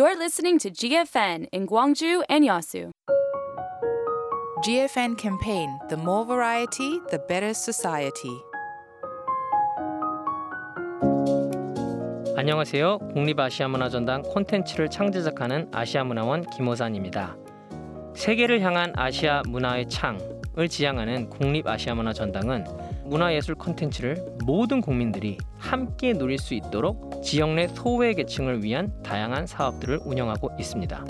You're 0.00 0.16
listening 0.16 0.58
to 0.60 0.70
GFN 0.70 1.48
in 1.52 1.66
Gwangju 1.66 2.22
and 2.30 2.42
Yasu. 2.42 2.90
GFN 4.64 5.18
campaign 5.18 5.78
The 5.90 5.98
more 5.98 6.24
variety, 6.24 7.00
the 7.10 7.18
better 7.28 7.50
society. 7.50 8.32
안녕하세요. 12.34 12.96
국립아시아문화전당 13.12 14.22
콘텐츠를 14.22 14.88
창제작하는 14.88 15.68
아시아문화원 15.70 16.48
김호산입니다. 16.48 17.36
세계를 18.14 18.62
향한 18.62 18.94
아시아 18.96 19.42
문화의 19.46 19.86
창을 19.90 20.66
지향하는 20.70 21.28
국립아시아문화전당은 21.28 22.64
문화예술 23.04 23.54
콘텐츠를 23.56 24.16
모든 24.46 24.80
국민들이 24.80 25.36
함께 25.58 26.14
누릴 26.14 26.38
수 26.38 26.54
있도록 26.54 27.09
지역 27.22 27.54
내 27.54 27.68
소외 27.68 28.14
계층을 28.14 28.64
위한 28.64 28.92
다양한 29.02 29.46
사업들을 29.46 30.00
운영하고 30.04 30.50
있습니다. 30.58 31.04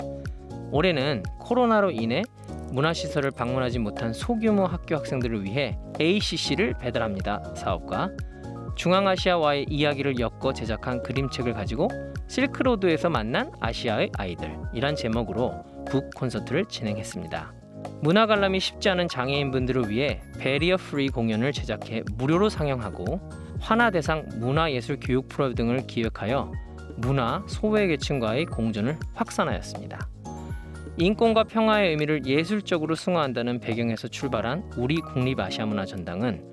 올해는 0.71 1.23
코로나로 1.39 1.91
인해 1.91 2.23
문화시설을 2.71 3.31
방문하지 3.31 3.79
못한 3.79 4.13
소규모 4.13 4.65
학교 4.65 4.95
학생들을 4.95 5.43
위해 5.43 5.77
ACC를 5.99 6.75
배달합니다 6.79 7.53
사업과 7.55 8.09
중앙아시아와의 8.75 9.65
이야기를 9.69 10.19
엮어 10.19 10.53
제작한 10.53 11.03
그림책을 11.03 11.53
가지고 11.53 11.89
실크로드에서 12.27 13.09
만난 13.09 13.51
아시아의 13.59 14.11
아이들이란 14.17 14.95
제목으로 14.95 15.65
북 15.89 16.09
콘서트를 16.15 16.65
진행했습니다. 16.65 17.53
문화 18.01 18.25
관람이 18.25 18.59
쉽지 18.59 18.89
않은 18.89 19.09
장애인분들을 19.09 19.89
위해 19.89 20.21
베리어 20.39 20.77
프리 20.77 21.09
공연을 21.09 21.51
제작해 21.51 22.03
무료로 22.15 22.49
상영하고 22.49 23.19
환화 23.61 23.91
대상 23.91 24.27
문화예술 24.37 24.97
교육 24.99 25.29
프로 25.29 25.53
등을 25.53 25.85
기획하여 25.87 26.51
문화 26.97 27.43
소외 27.47 27.87
계층과의 27.87 28.45
공존을 28.45 28.97
확산하였습니다. 29.13 30.07
인권과 30.97 31.45
평화의 31.45 31.91
의미를 31.91 32.25
예술적으로 32.25 32.95
승화한다는 32.95 33.59
배경에서 33.59 34.07
출발한 34.07 34.69
우리 34.77 34.95
국립아시아문화전당은 34.95 36.43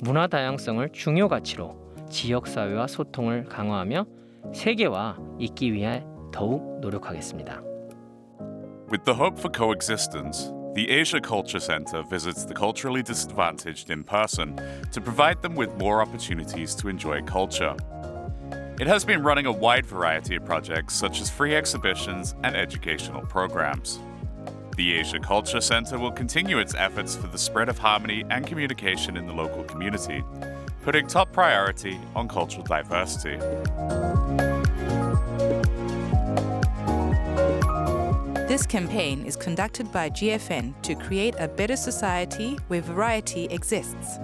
문화 0.00 0.26
다양성을 0.26 0.88
중요 0.92 1.28
가치로 1.28 1.76
지역 2.10 2.48
사회와 2.48 2.86
소통을 2.86 3.44
강화하며 3.44 4.06
세계와 4.52 5.18
있기 5.38 5.72
위해 5.72 6.04
더욱 6.32 6.80
노력하겠습니다. 6.80 7.62
With 8.90 9.04
the 9.04 9.18
hope 9.18 9.38
for 9.38 9.50
coexistence, 9.54 10.52
the 10.74 10.90
Asia 10.90 11.20
Culture 11.20 11.60
Centre 11.60 12.02
visits 12.02 12.44
the 12.44 12.52
culturally 12.52 13.00
disadvantaged 13.00 13.90
in 13.90 14.02
person 14.02 14.60
to 14.90 15.00
provide 15.00 15.40
them 15.40 15.54
with 15.54 15.72
more 15.76 16.02
opportunities 16.02 16.74
to 16.74 16.88
enjoy 16.88 17.22
culture. 17.22 17.76
It 18.80 18.88
has 18.88 19.04
been 19.04 19.22
running 19.22 19.46
a 19.46 19.52
wide 19.52 19.86
variety 19.86 20.34
of 20.34 20.44
projects 20.44 20.94
such 20.94 21.20
as 21.20 21.30
free 21.30 21.54
exhibitions 21.54 22.34
and 22.42 22.56
educational 22.56 23.22
programs. 23.22 24.00
The 24.76 24.94
Asia 24.94 25.20
Culture 25.20 25.60
Centre 25.60 25.96
will 25.96 26.10
continue 26.10 26.58
its 26.58 26.74
efforts 26.74 27.14
for 27.14 27.28
the 27.28 27.38
spread 27.38 27.68
of 27.68 27.78
harmony 27.78 28.24
and 28.30 28.44
communication 28.44 29.16
in 29.16 29.28
the 29.28 29.32
local 29.32 29.62
community, 29.62 30.24
putting 30.82 31.06
top 31.06 31.30
priority 31.32 32.00
on 32.16 32.26
cultural 32.26 32.64
diversity. 32.64 33.38
This 38.54 38.66
campaign 38.66 39.26
is 39.26 39.34
conducted 39.34 39.90
by 39.90 40.10
GFN 40.10 40.80
to 40.82 40.94
create 40.94 41.34
a 41.40 41.48
better 41.48 41.74
society 41.74 42.56
where 42.68 42.82
variety 42.82 43.46
exists. 43.46 44.20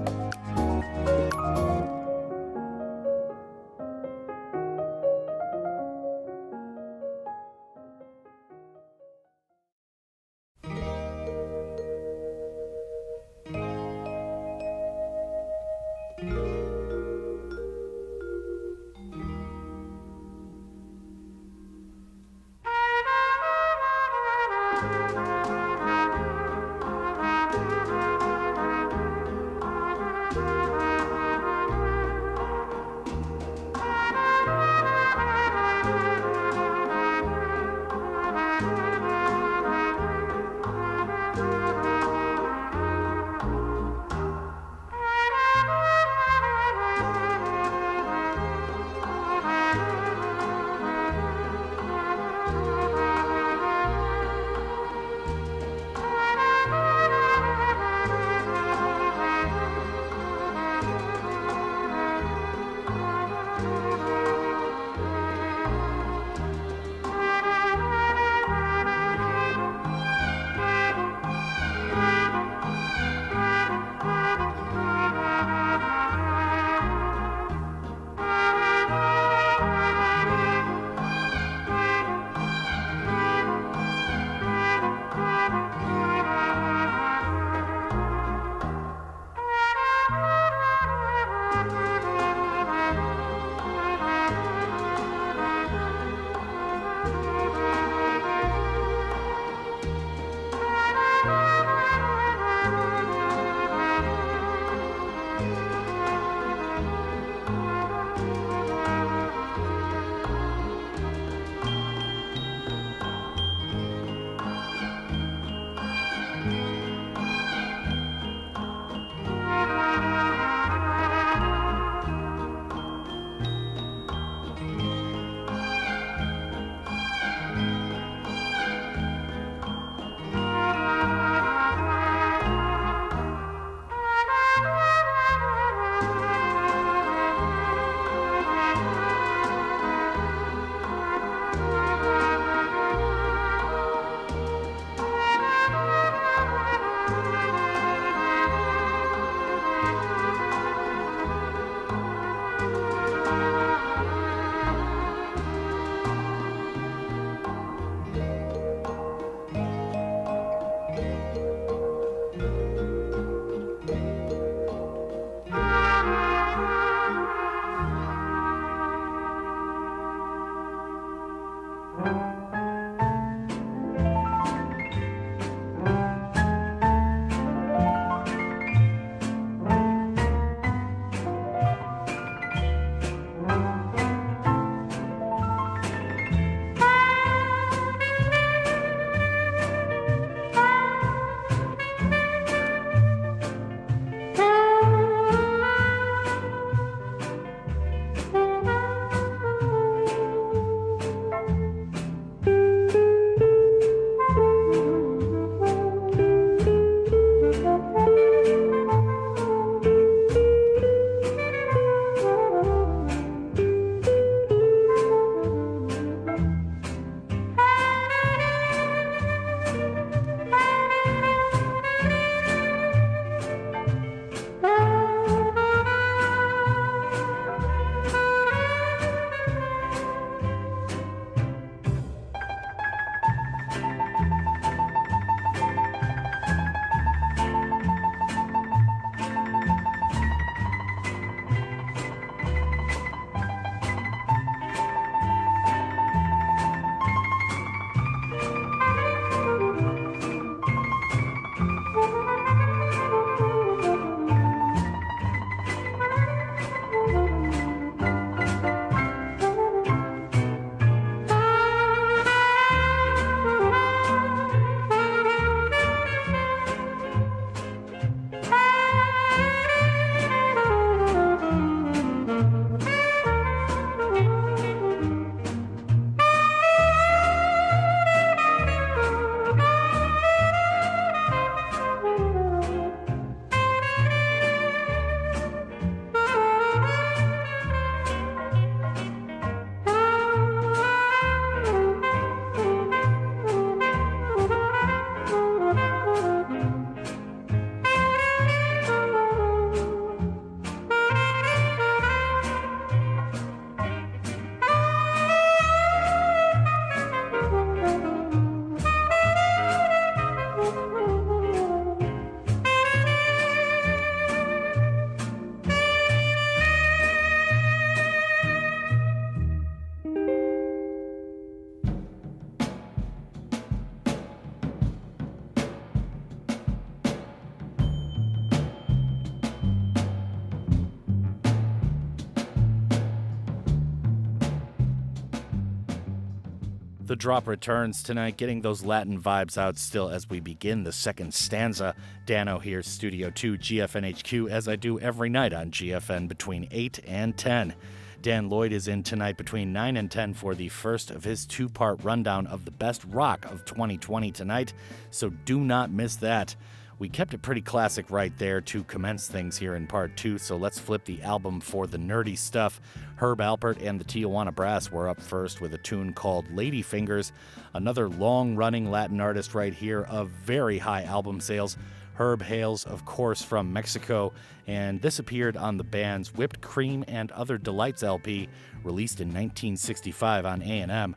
Drop 337.20 337.46
returns 337.46 338.02
tonight, 338.02 338.38
getting 338.38 338.62
those 338.62 338.82
Latin 338.82 339.20
vibes 339.20 339.58
out 339.58 339.76
still 339.76 340.08
as 340.08 340.30
we 340.30 340.40
begin 340.40 340.84
the 340.84 340.90
second 340.90 341.34
stanza. 341.34 341.94
Dano 342.24 342.58
here, 342.58 342.82
Studio 342.82 343.28
2, 343.28 343.58
GFNHQ, 343.58 344.48
as 344.48 344.66
I 344.66 344.76
do 344.76 344.98
every 344.98 345.28
night 345.28 345.52
on 345.52 345.70
GFN 345.70 346.28
between 346.28 346.66
8 346.70 346.98
and 347.06 347.36
10. 347.36 347.74
Dan 348.22 348.48
Lloyd 348.48 348.72
is 348.72 348.88
in 348.88 349.02
tonight 349.02 349.36
between 349.36 349.70
9 349.70 349.98
and 349.98 350.10
10 350.10 350.32
for 350.32 350.54
the 350.54 350.70
first 350.70 351.10
of 351.10 351.22
his 351.22 351.44
two 351.44 351.68
part 351.68 352.02
rundown 352.02 352.46
of 352.46 352.64
the 352.64 352.70
best 352.70 353.04
rock 353.04 353.44
of 353.44 353.66
2020 353.66 354.32
tonight, 354.32 354.72
so 355.10 355.28
do 355.44 355.60
not 355.60 355.90
miss 355.90 356.16
that. 356.16 356.56
We 357.00 357.08
kept 357.08 357.32
it 357.32 357.40
pretty 357.40 357.62
classic 357.62 358.10
right 358.10 358.36
there 358.36 358.60
to 358.60 358.84
commence 358.84 359.26
things 359.26 359.56
here 359.56 359.74
in 359.74 359.86
part 359.86 360.18
two, 360.18 360.36
so 360.36 360.58
let's 360.58 360.78
flip 360.78 361.06
the 361.06 361.22
album 361.22 361.58
for 361.58 361.86
the 361.86 361.96
nerdy 361.96 362.36
stuff. 362.36 362.78
Herb 363.16 363.38
Alpert 363.38 363.82
and 363.82 363.98
the 363.98 364.04
Tijuana 364.04 364.54
Brass 364.54 364.92
were 364.92 365.08
up 365.08 365.18
first 365.18 365.62
with 365.62 365.72
a 365.72 365.78
tune 365.78 366.12
called 366.12 366.54
Lady 366.54 366.82
Fingers, 366.82 367.32
another 367.72 368.06
long 368.06 368.54
running 368.54 368.90
Latin 368.90 369.18
artist 369.18 369.54
right 369.54 369.72
here 369.72 370.02
of 370.10 370.28
very 370.28 370.76
high 370.76 371.04
album 371.04 371.40
sales. 371.40 371.78
Herb 372.16 372.42
hails, 372.42 372.84
of 372.84 373.06
course, 373.06 373.40
from 373.40 373.72
Mexico, 373.72 374.34
and 374.66 375.00
this 375.00 375.18
appeared 375.18 375.56
on 375.56 375.78
the 375.78 375.84
band's 375.84 376.34
Whipped 376.34 376.60
Cream 376.60 377.02
and 377.08 377.32
Other 377.32 377.56
Delights 377.56 378.02
LP, 378.02 378.46
released 378.84 379.22
in 379.22 379.28
1965 379.28 380.44
on 380.44 380.60
A&M. 380.60 381.16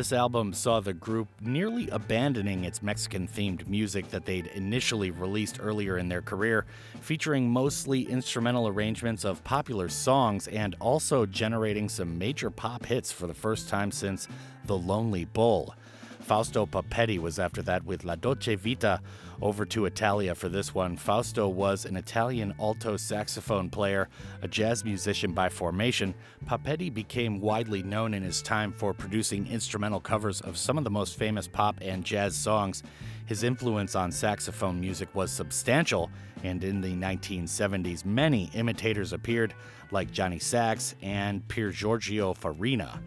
This 0.00 0.14
album 0.14 0.54
saw 0.54 0.80
the 0.80 0.94
group 0.94 1.28
nearly 1.42 1.90
abandoning 1.90 2.64
its 2.64 2.82
Mexican 2.82 3.28
themed 3.28 3.68
music 3.68 4.08
that 4.12 4.24
they'd 4.24 4.46
initially 4.46 5.10
released 5.10 5.58
earlier 5.60 5.98
in 5.98 6.08
their 6.08 6.22
career, 6.22 6.64
featuring 7.02 7.50
mostly 7.50 8.08
instrumental 8.08 8.66
arrangements 8.66 9.26
of 9.26 9.44
popular 9.44 9.90
songs 9.90 10.48
and 10.48 10.74
also 10.80 11.26
generating 11.26 11.86
some 11.90 12.16
major 12.16 12.48
pop 12.48 12.86
hits 12.86 13.12
for 13.12 13.26
the 13.26 13.34
first 13.34 13.68
time 13.68 13.92
since 13.92 14.26
The 14.64 14.78
Lonely 14.78 15.26
Bull. 15.26 15.74
Fausto 16.30 16.64
Papetti 16.64 17.18
was 17.18 17.40
after 17.40 17.60
that 17.62 17.84
with 17.84 18.04
La 18.04 18.14
Dolce 18.14 18.54
Vita. 18.54 19.00
Over 19.42 19.66
to 19.66 19.86
Italia 19.86 20.32
for 20.36 20.48
this 20.48 20.72
one. 20.72 20.96
Fausto 20.96 21.48
was 21.48 21.84
an 21.84 21.96
Italian 21.96 22.54
alto 22.60 22.96
saxophone 22.96 23.68
player, 23.68 24.08
a 24.40 24.46
jazz 24.46 24.84
musician 24.84 25.32
by 25.32 25.48
formation. 25.48 26.14
Papetti 26.46 26.94
became 26.94 27.40
widely 27.40 27.82
known 27.82 28.14
in 28.14 28.22
his 28.22 28.42
time 28.42 28.70
for 28.70 28.94
producing 28.94 29.44
instrumental 29.48 29.98
covers 29.98 30.40
of 30.42 30.56
some 30.56 30.78
of 30.78 30.84
the 30.84 30.90
most 30.90 31.18
famous 31.18 31.48
pop 31.48 31.78
and 31.80 32.04
jazz 32.04 32.36
songs. 32.36 32.84
His 33.26 33.42
influence 33.42 33.96
on 33.96 34.12
saxophone 34.12 34.78
music 34.78 35.12
was 35.16 35.32
substantial, 35.32 36.12
and 36.44 36.62
in 36.62 36.80
the 36.80 36.94
1970s, 36.94 38.04
many 38.04 38.52
imitators 38.54 39.12
appeared, 39.12 39.52
like 39.90 40.12
Johnny 40.12 40.38
Sax 40.38 40.94
and 41.02 41.48
Pier 41.48 41.70
Giorgio 41.70 42.34
Farina. 42.34 43.00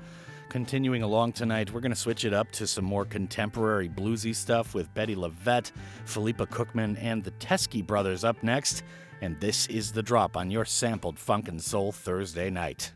Continuing 0.54 1.02
along 1.02 1.32
tonight, 1.32 1.74
we're 1.74 1.80
going 1.80 1.92
to 1.92 1.96
switch 1.96 2.26
it 2.26 2.32
up 2.32 2.52
to 2.52 2.68
some 2.68 2.86
more 2.86 3.06
contemporary 3.06 3.90
bluesy 3.90 4.36
stuff 4.36 4.76
with 4.76 4.94
Bettye 4.94 5.16
LaVette, 5.16 5.72
Phillipa 6.06 6.46
Cookman, 6.46 6.96
and 7.02 7.24
the 7.24 7.32
Teskey 7.32 7.84
Brothers 7.84 8.24
up 8.24 8.44
next. 8.44 8.84
And 9.22 9.40
this 9.40 9.66
is 9.66 9.92
the 9.92 10.04
drop 10.04 10.38
on 10.38 10.52
your 10.52 10.64
sampled 10.64 11.18
funk 11.18 11.48
and 11.48 11.60
soul 11.60 11.92
Thursday 11.92 12.52
night. 12.52 12.94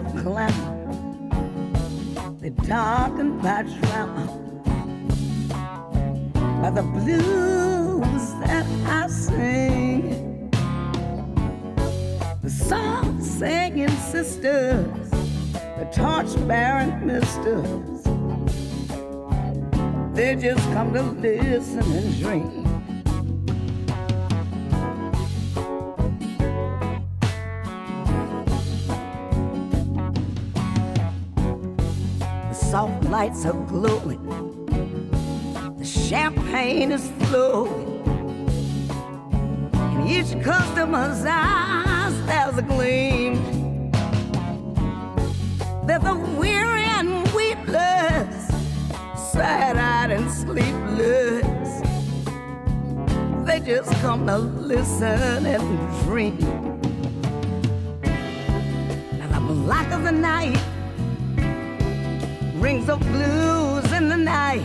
Of 0.00 0.22
glamour, 0.22 0.76
they 2.40 2.50
darken 2.50 3.38
by 3.38 3.62
drama, 3.62 4.26
by 6.62 6.70
the 6.70 6.82
blues 6.82 8.34
that 8.40 8.66
I 8.86 9.06
sing. 9.08 10.50
The 12.42 12.50
song 12.50 13.20
singing 13.22 13.88
sisters, 13.88 15.10
the 15.52 15.88
torch 15.92 16.32
bearing 16.48 17.06
misters, 17.06 18.02
they 20.14 20.34
just 20.36 20.64
come 20.72 20.94
to 20.94 21.02
listen 21.02 21.80
and 21.92 22.18
dream. 22.20 22.69
Lights 33.20 33.44
are 33.44 33.66
glowing, 33.68 34.24
the 35.76 35.84
champagne 35.84 36.90
is 36.90 37.10
flowing. 37.24 38.00
In 39.92 40.08
each 40.08 40.42
customer's 40.42 41.22
eyes, 41.28 42.14
there's 42.24 42.56
a 42.56 42.62
gleam. 42.62 43.34
There's 45.86 46.02
a 46.02 46.14
weary 46.40 46.84
and 46.98 47.10
weepless, 47.34 48.48
sad 49.32 49.76
eyed 49.76 50.12
and 50.12 50.30
sleepless. 50.30 51.70
They 53.46 53.60
just 53.60 53.92
come 54.00 54.26
to 54.28 54.38
listen 54.38 55.44
and 55.44 56.04
dream. 56.04 56.38
And 59.20 59.30
the 59.34 59.40
black 59.66 59.92
of 59.92 60.04
the 60.04 60.12
night 60.12 60.69
rings 62.60 62.90
of 62.90 63.00
blues 63.00 63.90
in 63.92 64.10
the 64.10 64.16
night. 64.16 64.64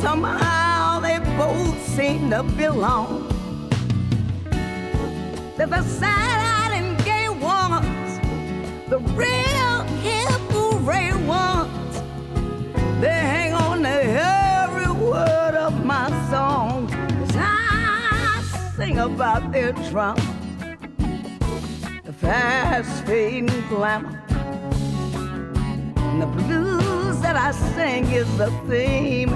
Somehow 0.00 0.98
they 0.98 1.18
both 1.36 1.80
seem 1.86 2.30
to 2.30 2.42
belong. 2.42 3.28
They're 5.56 5.68
the 5.68 5.82
sad-eyed 5.82 6.72
and 6.82 7.04
gay 7.04 7.28
ones, 7.28 8.18
the 8.88 8.98
real 9.14 9.84
hip 10.02 10.40
hooray 10.50 11.12
ones. 11.24 12.02
They 13.00 13.20
hang 13.34 13.52
on 13.52 13.82
to 13.84 13.88
every 13.88 14.90
word 14.90 15.54
of 15.54 15.84
my 15.84 16.08
song. 16.30 16.90
I 17.38 18.42
sing 18.76 18.98
about 18.98 19.52
their 19.52 19.70
drama, 19.88 20.20
the 22.04 22.12
fast 22.12 23.04
fading 23.04 23.46
glamour 23.68 24.15
and 26.16 26.22
the 26.22 26.42
blues 26.44 27.20
that 27.20 27.36
I 27.36 27.50
sing 27.50 28.06
is 28.06 28.26
the 28.38 28.50
theme 28.66 29.28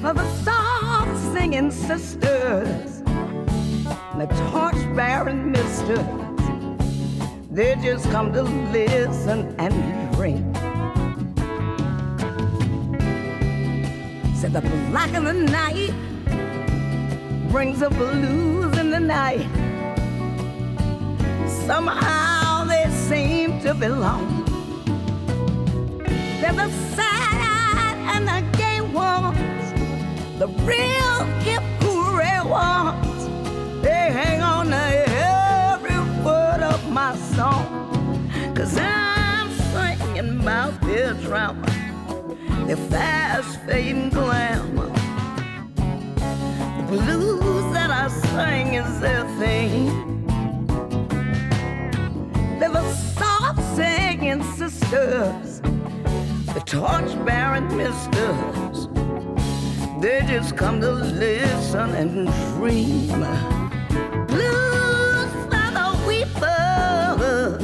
for 0.00 0.14
the 0.14 0.26
soft 0.42 1.34
singing 1.34 1.70
sisters, 1.70 3.02
and 3.04 4.20
the 4.22 4.26
torch 4.50 4.96
bearing 4.96 5.52
misters. 5.52 5.98
They 7.50 7.76
just 7.82 8.10
come 8.10 8.32
to 8.32 8.42
listen 8.42 9.54
and 9.58 9.74
drink. 10.14 10.56
Said 14.34 14.54
the 14.54 14.62
black 14.90 15.12
of 15.12 15.24
the 15.24 15.34
night 15.34 15.92
brings 17.50 17.80
the 17.80 17.90
blues 17.90 18.78
in 18.78 18.90
the 18.90 19.00
night. 19.00 19.46
Somehow 21.66 22.64
they 22.64 22.88
seem 22.90 23.60
to 23.60 23.74
belong. 23.74 24.35
Sad-eyed 26.48 27.98
and 28.14 28.26
the 28.26 28.40
gay 28.56 28.80
ones, 28.80 29.72
the 30.38 30.46
real 30.64 31.24
hip 31.42 31.62
hooray 31.82 32.40
ones. 32.48 33.82
They 33.82 34.10
hang 34.10 34.40
on 34.42 34.68
to 34.68 34.76
every 34.76 35.98
word 36.24 36.62
of 36.62 36.90
my 36.90 37.14
song, 37.34 38.30
cause 38.54 38.78
I'm 38.78 39.50
singing 39.72 40.40
about 40.40 40.80
their 40.82 41.14
drama, 41.14 41.66
their 42.66 42.76
fast 42.76 43.60
fading 43.66 44.10
glamour. 44.10 44.92
The 46.76 46.84
blues 46.88 47.72
that 47.74 47.90
I 47.90 48.08
sing 48.08 48.74
is 48.74 49.00
their 49.00 49.24
thing. 49.38 50.24
They're 52.58 52.70
the 52.70 52.92
soft 52.94 53.62
singing 53.76 54.42
sisters 54.54 55.55
the 56.56 56.62
torch 56.62 57.12
bearing 57.26 57.68
misters. 57.76 58.88
They 60.00 60.24
just 60.26 60.56
come 60.56 60.80
to 60.80 60.90
listen 60.90 61.90
and 61.90 62.26
dream. 62.54 63.20
Blues 64.26 65.32
for 65.50 65.68
the 65.76 65.88
weepers. 66.08 67.60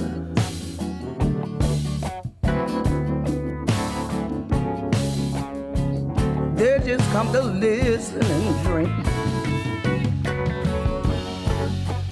They 6.59 6.79
just 6.85 7.11
come 7.13 7.33
to 7.33 7.41
listen 7.41 8.23
and 8.23 8.65
dream. 8.67 9.03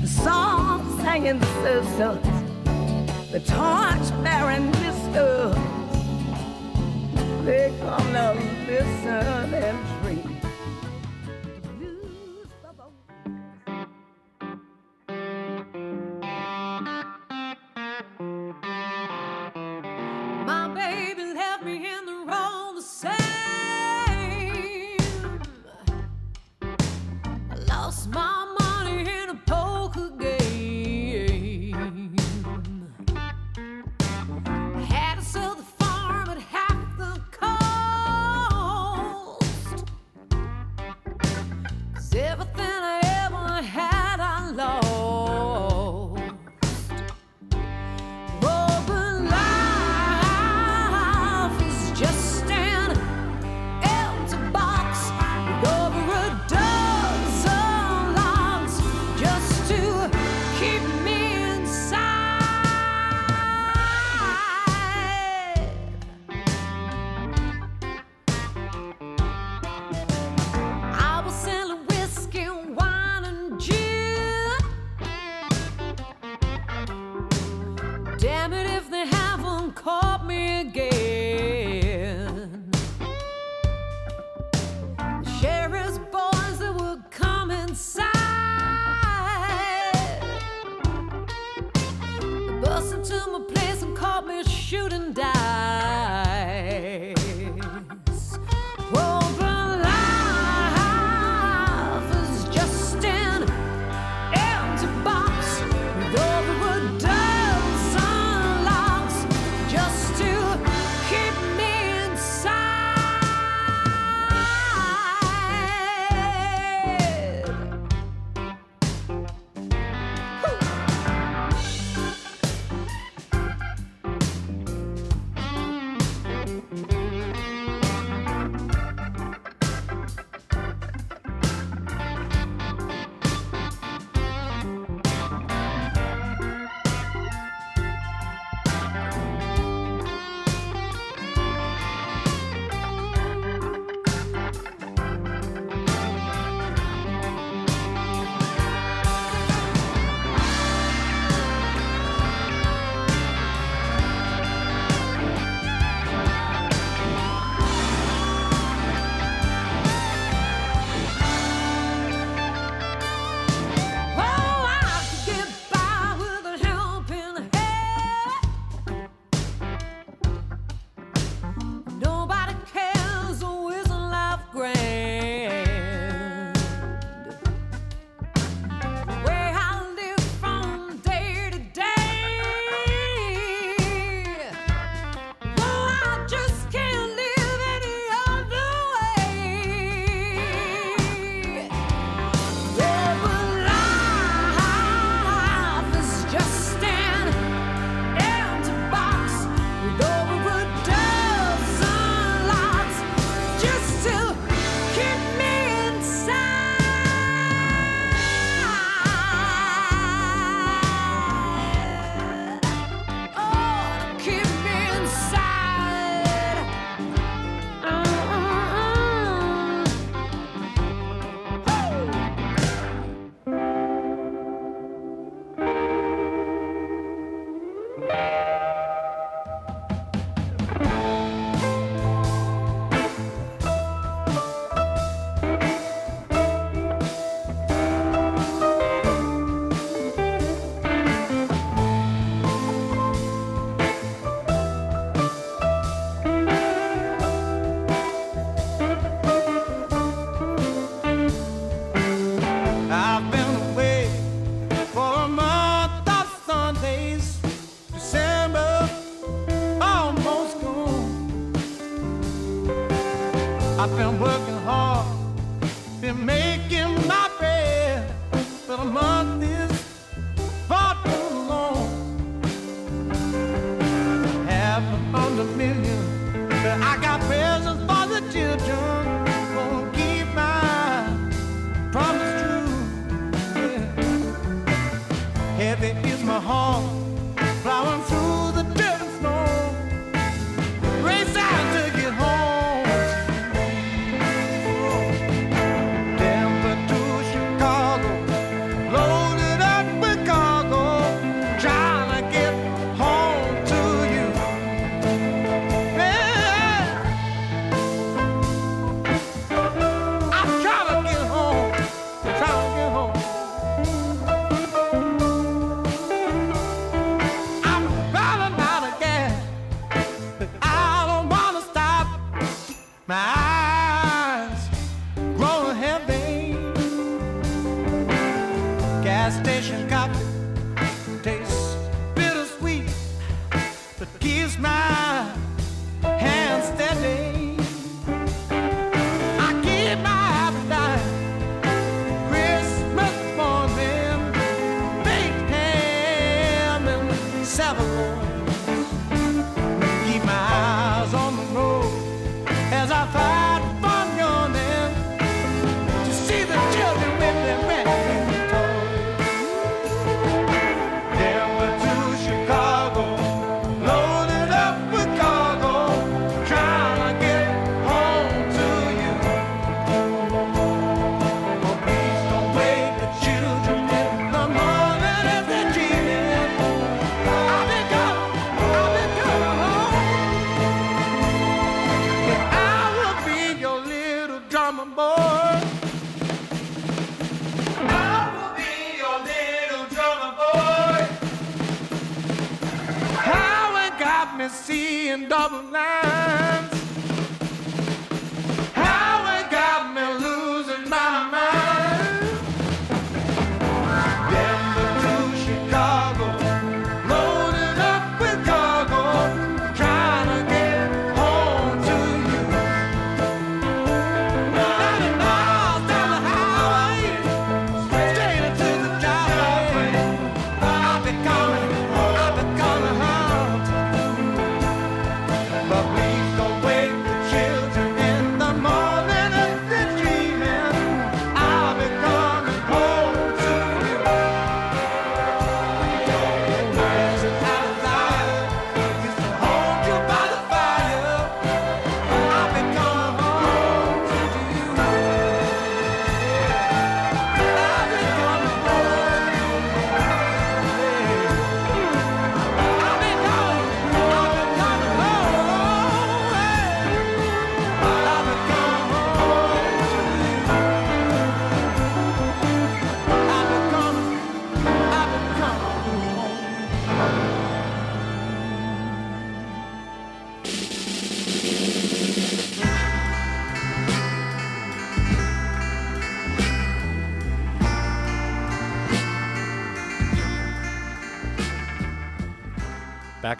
The 0.00 0.08
song 0.08 0.98
singing 1.02 1.42
sisters 1.62 2.24
the 3.30 3.40
torch 3.40 4.24
bearing 4.24 4.70
mister. 4.70 5.79
They 7.44 7.72
come 7.80 8.12
to 8.12 8.34
listen 8.66 9.54
and 9.54 9.89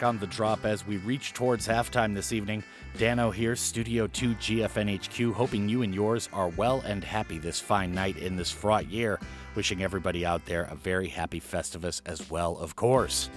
Back 0.01 0.07
on 0.07 0.17
the 0.17 0.25
drop 0.25 0.65
as 0.65 0.87
we 0.87 0.97
reach 0.97 1.31
towards 1.33 1.67
halftime 1.67 2.15
this 2.15 2.33
evening. 2.33 2.63
Dano 2.97 3.29
here, 3.29 3.55
Studio 3.55 4.07
2 4.07 4.33
GFNHQ, 4.33 5.31
hoping 5.31 5.69
you 5.69 5.83
and 5.83 5.93
yours 5.93 6.27
are 6.33 6.47
well 6.49 6.81
and 6.87 7.03
happy 7.03 7.37
this 7.37 7.59
fine 7.59 7.93
night 7.93 8.17
in 8.17 8.35
this 8.35 8.49
fraught 8.49 8.87
year. 8.87 9.19
Wishing 9.53 9.83
everybody 9.83 10.25
out 10.25 10.43
there 10.47 10.63
a 10.71 10.75
very 10.75 11.07
happy 11.07 11.39
Festivus 11.39 12.01
as 12.07 12.31
well, 12.31 12.57
of 12.57 12.75
course. 12.75 13.29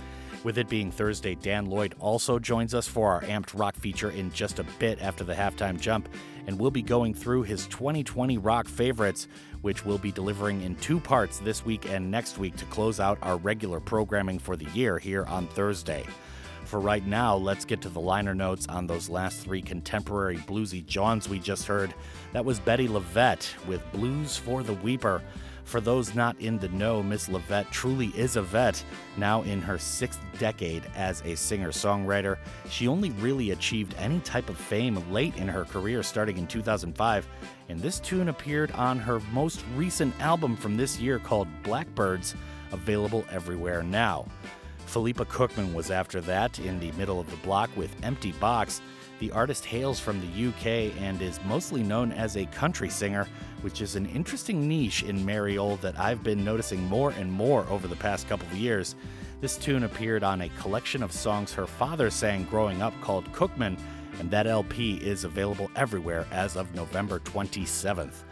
With 0.43 0.57
it 0.57 0.71
being 0.71 0.91
Thursday, 0.91 1.35
Dan 1.35 1.67
Lloyd 1.67 1.97
also 2.01 2.39
joins 2.39 2.73
us 2.73 2.89
for 2.89 3.11
our 3.11 3.21
Amped 3.21 3.59
Rock 3.59 3.77
feature 3.77 4.11
in 4.13 4.33
just 4.33 4.59
a 4.59 4.67
bit 4.79 5.03
after 5.03 5.23
the 5.23 5.35
halftime 5.35 5.79
jump, 5.79 6.09
and 6.47 6.59
we'll 6.59 6.71
be 6.71 6.83
going 6.83 7.13
through 7.13 7.43
his 7.43 7.67
2020 7.67 8.39
rock 8.39 8.69
favorites, 8.69 9.29
which 9.61 9.85
we'll 9.85 9.99
be 9.99 10.13
delivering 10.13 10.63
in 10.63 10.77
two 10.77 10.99
parts 10.99 11.41
this 11.41 11.63
week 11.63 11.91
and 11.91 12.11
next 12.11 12.39
week 12.39 12.57
to 12.57 12.65
close 12.67 13.01
out 13.01 13.19
our 13.21 13.37
regular 13.37 13.81
programming 13.81 14.39
for 14.39 14.57
the 14.57 14.71
year 14.71 14.99
here 14.99 15.27
on 15.27 15.47
Thursday. 15.49 16.07
For 16.75 16.81
right 16.81 17.07
now, 17.07 17.37
let's 17.37 17.65
get 17.65 17.81
to 17.83 17.89
the 17.89 18.01
liner 18.01 18.35
notes 18.35 18.67
on 18.69 18.89
those 18.89 19.09
last 19.09 19.39
three 19.39 19.63
contemporary 19.63 20.39
bluesy 20.39 20.85
Johns 20.85 21.29
we 21.29 21.39
just 21.39 21.69
heard. 21.69 21.95
That 22.33 22.45
was 22.45 22.59
Bettye 22.59 22.89
LaVette 22.89 23.65
with 23.69 23.81
Blues 23.93 24.37
for 24.37 24.65
the 24.65 24.73
Weeper. 24.73 25.23
For 25.63 25.81
those 25.81 26.17
not 26.17 26.37
in 26.41 26.59
the 26.59 26.71
know, 26.71 27.01
Miss 27.01 27.29
LaVette 27.29 27.71
truly 27.71 28.09
is 28.17 28.35
a 28.35 28.43
vet, 28.43 28.83
now 29.17 29.43
in 29.43 29.63
her 29.63 29.79
sixth 29.79 30.19
decade 30.41 30.83
as 30.97 31.23
a 31.25 31.37
singer 31.37 31.71
songwriter. 31.71 32.39
She 32.69 32.89
only 32.89 33.11
really 33.11 33.53
achieved 33.53 33.95
any 33.97 34.19
type 34.19 34.49
of 34.49 34.59
fame 34.59 35.01
late 35.13 35.37
in 35.37 35.47
her 35.47 35.67
career, 35.67 36.03
starting 36.03 36.39
in 36.39 36.49
2005, 36.49 37.29
and 37.69 37.81
this 37.81 38.01
tune 38.01 38.31
appeared 38.31 38.73
on 38.73 38.99
her 38.99 39.21
most 39.33 39.65
recent 39.77 40.13
album 40.21 40.57
from 40.57 40.77
this 40.77 40.99
year 40.99 41.21
called 41.21 41.47
Blackbirds, 41.63 42.35
available 42.73 43.25
everywhere 43.31 43.85
now. 43.85 44.27
Phillipa 44.95 45.25
Cookman 45.25 45.75
was 45.75 45.91
after 45.91 46.21
that 46.21 46.61
in 46.61 46.79
the 46.79 46.93
middle 46.93 47.19
of 47.19 47.29
the 47.29 47.37
block 47.39 47.69
with 47.75 47.93
Empty 48.05 48.31
Box. 48.31 48.81
The 49.19 49.33
artist 49.33 49.65
hails 49.65 49.99
from 49.99 50.21
the 50.21 50.47
UK 50.47 50.97
and 51.03 51.21
is 51.21 51.41
mostly 51.47 51.83
known 51.83 52.13
as 52.13 52.37
a 52.37 52.47
country 52.47 52.89
singer, 52.89 53.27
which 53.63 53.81
is 53.81 53.97
an 53.97 54.07
interesting 54.07 54.69
niche 54.69 55.03
in 55.03 55.27
Mariole 55.27 55.79
that 55.79 55.99
I've 55.99 56.23
been 56.23 56.45
noticing 56.45 56.85
more 56.85 57.11
and 57.11 57.33
more 57.33 57.67
over 57.71 57.89
the 57.89 57.97
past 57.97 58.29
couple 58.29 58.47
of 58.47 58.57
years. 58.57 58.95
This 59.41 59.57
tune 59.57 59.83
appeared 59.83 60.23
on 60.23 60.43
a 60.43 60.49
collection 60.61 61.03
of 61.03 61.11
songs 61.11 61.53
her 61.55 61.67
father 61.67 62.09
sang 62.09 62.45
growing 62.45 62.81
up 62.81 62.95
called 63.01 63.25
Cookman, 63.33 63.77
and 64.21 64.31
that 64.31 64.47
LP 64.47 64.99
is 64.99 65.25
available 65.25 65.73
everywhere 65.75 66.25
as 66.31 66.55
of 66.55 66.73
November 66.73 67.19
27th. 67.19 68.23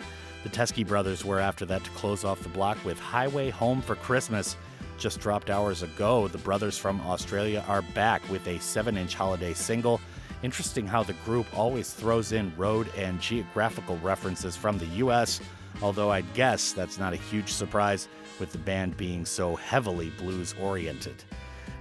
The 0.44 0.48
Teskey 0.48 0.86
brothers 0.86 1.24
were 1.24 1.40
after 1.40 1.66
that 1.66 1.82
to 1.82 1.90
close 1.90 2.24
off 2.24 2.40
the 2.40 2.48
block 2.48 2.78
with 2.84 3.00
Highway 3.00 3.50
Home 3.50 3.82
for 3.82 3.96
Christmas. 3.96 4.56
Just 5.02 5.18
dropped 5.18 5.50
hours 5.50 5.82
ago, 5.82 6.28
the 6.28 6.38
brothers 6.38 6.78
from 6.78 7.00
Australia 7.00 7.64
are 7.66 7.82
back 7.82 8.22
with 8.30 8.46
a 8.46 8.60
7 8.60 8.96
inch 8.96 9.16
holiday 9.16 9.52
single. 9.52 10.00
Interesting 10.44 10.86
how 10.86 11.02
the 11.02 11.14
group 11.24 11.44
always 11.58 11.92
throws 11.92 12.30
in 12.30 12.52
road 12.56 12.88
and 12.96 13.20
geographical 13.20 13.98
references 13.98 14.54
from 14.54 14.78
the 14.78 14.86
US, 15.02 15.40
although 15.82 16.12
I'd 16.12 16.32
guess 16.34 16.72
that's 16.72 16.98
not 16.98 17.14
a 17.14 17.16
huge 17.16 17.48
surprise 17.48 18.06
with 18.38 18.52
the 18.52 18.58
band 18.58 18.96
being 18.96 19.24
so 19.24 19.56
heavily 19.56 20.10
blues 20.10 20.54
oriented. 20.60 21.24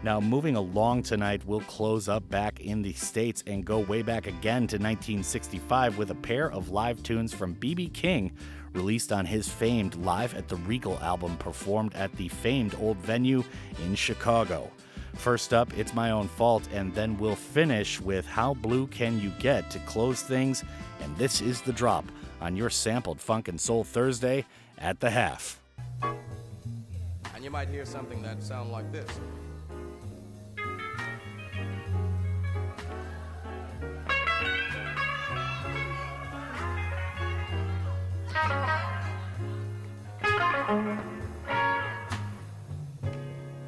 Now, 0.02 0.20
moving 0.20 0.56
along 0.56 1.04
tonight, 1.04 1.44
we'll 1.46 1.62
close 1.62 2.10
up 2.10 2.28
back 2.32 2.60
in 2.60 2.82
the 2.82 2.94
States 2.94 3.44
and 3.46 3.64
go 3.64 3.78
way 3.78 4.02
back 4.02 4.26
again 4.26 4.66
to 4.66 4.78
1965 4.78 6.00
with 6.00 6.10
a 6.10 6.16
pair 6.16 6.52
of 6.52 6.72
live 6.72 7.04
tunes 7.04 7.36
from 7.36 7.54
B.B. 7.54 7.90
King, 7.90 8.32
released 8.74 9.12
on 9.12 9.26
his 9.26 9.50
famed 9.50 9.96
Live 9.96 10.34
at 10.36 10.48
the 10.48 10.56
Regal 10.58 11.00
album, 11.00 11.38
performed 11.38 11.94
at 11.96 12.16
the 12.16 12.28
famed 12.28 12.76
old 12.80 12.98
venue 12.98 13.44
in 13.84 13.96
Chicago. 13.96 14.72
First 15.16 15.54
up, 15.54 15.78
It's 15.78 15.94
My 15.94 16.12
Own 16.12 16.28
Fault, 16.28 16.68
and 16.74 16.94
then 16.96 17.18
we'll 17.18 17.36
finish 17.36 18.00
with 18.00 18.26
How 18.26 18.54
Blue 18.54 18.88
Can 18.88 19.20
You 19.20 19.32
Get 19.40 19.70
to 19.72 19.80
close 19.80 20.22
things, 20.22 20.64
and 21.02 21.16
this 21.18 21.42
is 21.42 21.62
the 21.62 21.74
drop 21.74 22.06
on 22.40 22.56
your 22.56 22.70
sampled 22.70 23.20
Funk 23.20 23.48
and 23.48 23.60
Soul 23.60 23.84
Thursday 23.84 24.46
at 24.78 25.00
the 25.00 25.10
half. 25.10 25.60
And 26.02 27.44
you 27.44 27.52
might 27.52 27.70
hear 27.70 27.86
something 27.86 28.22
that 28.22 28.42
sound 28.42 28.72
like 28.72 28.92
this. 28.92 29.10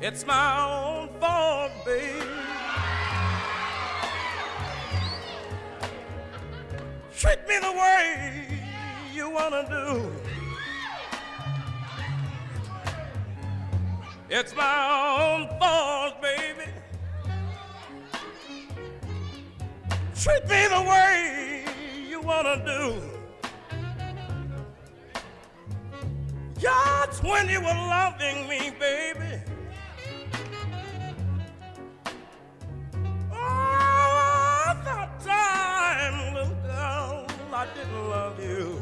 It's 0.05 0.25
my 0.25 0.59
own 0.59 1.09
fault, 1.19 1.71
babe. 1.85 2.23
Treat 7.15 7.47
me 7.47 7.57
the 7.59 7.71
way 7.71 8.61
you 9.13 9.29
wanna 9.29 9.65
do. 9.69 10.11
It's 14.29 14.53
my 14.55 14.75
own 15.21 15.47
fault, 15.57 16.21
baby. 16.21 16.69
Treat 20.15 20.43
me 20.49 20.67
the 20.67 20.81
way 20.81 21.65
you 22.09 22.19
wanna 22.19 22.61
do. 22.65 23.12
Just 26.63 27.21
when 27.25 27.49
you 27.49 27.59
were 27.59 27.65
loving 27.65 28.47
me, 28.47 28.71
baby. 28.79 29.41
Oh, 33.33 34.73
thought 34.85 35.19
time 35.19 36.33
was 36.33 36.47
gone. 36.65 37.27
I 37.53 37.67
didn't 37.75 38.09
love 38.09 38.41
you. 38.41 38.81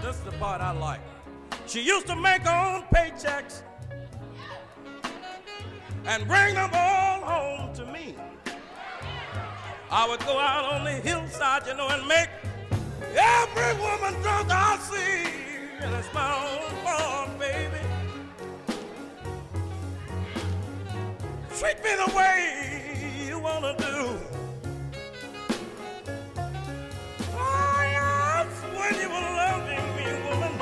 This 0.00 0.16
is 0.16 0.22
the 0.22 0.32
part 0.38 0.62
I 0.62 0.70
like. 0.70 1.00
She 1.66 1.82
used 1.82 2.06
to 2.06 2.16
make 2.16 2.40
her 2.46 2.76
own 2.76 2.84
paychecks 2.84 3.60
and 6.06 6.26
bring 6.26 6.54
them 6.54 6.70
all 6.72 7.20
home 7.20 7.74
to 7.74 7.84
me. 7.84 8.16
I 9.90 10.08
would 10.08 10.20
go 10.20 10.38
out 10.38 10.64
on 10.64 10.84
the 10.84 10.92
hillside, 10.92 11.66
you 11.66 11.74
know, 11.74 11.88
and 11.88 12.08
make 12.08 12.30
every 13.14 13.74
woman 13.82 14.14
drunk 14.22 14.50
I 14.50 14.78
see. 14.78 15.47
Treat 21.58 21.78
me 21.82 21.90
the 21.96 22.12
way 22.16 23.26
you 23.26 23.38
wanna 23.40 23.74
do. 23.76 24.18
Oh, 27.34 27.82
you 27.92 29.08
me, 29.96 30.06
woman. 30.24 30.52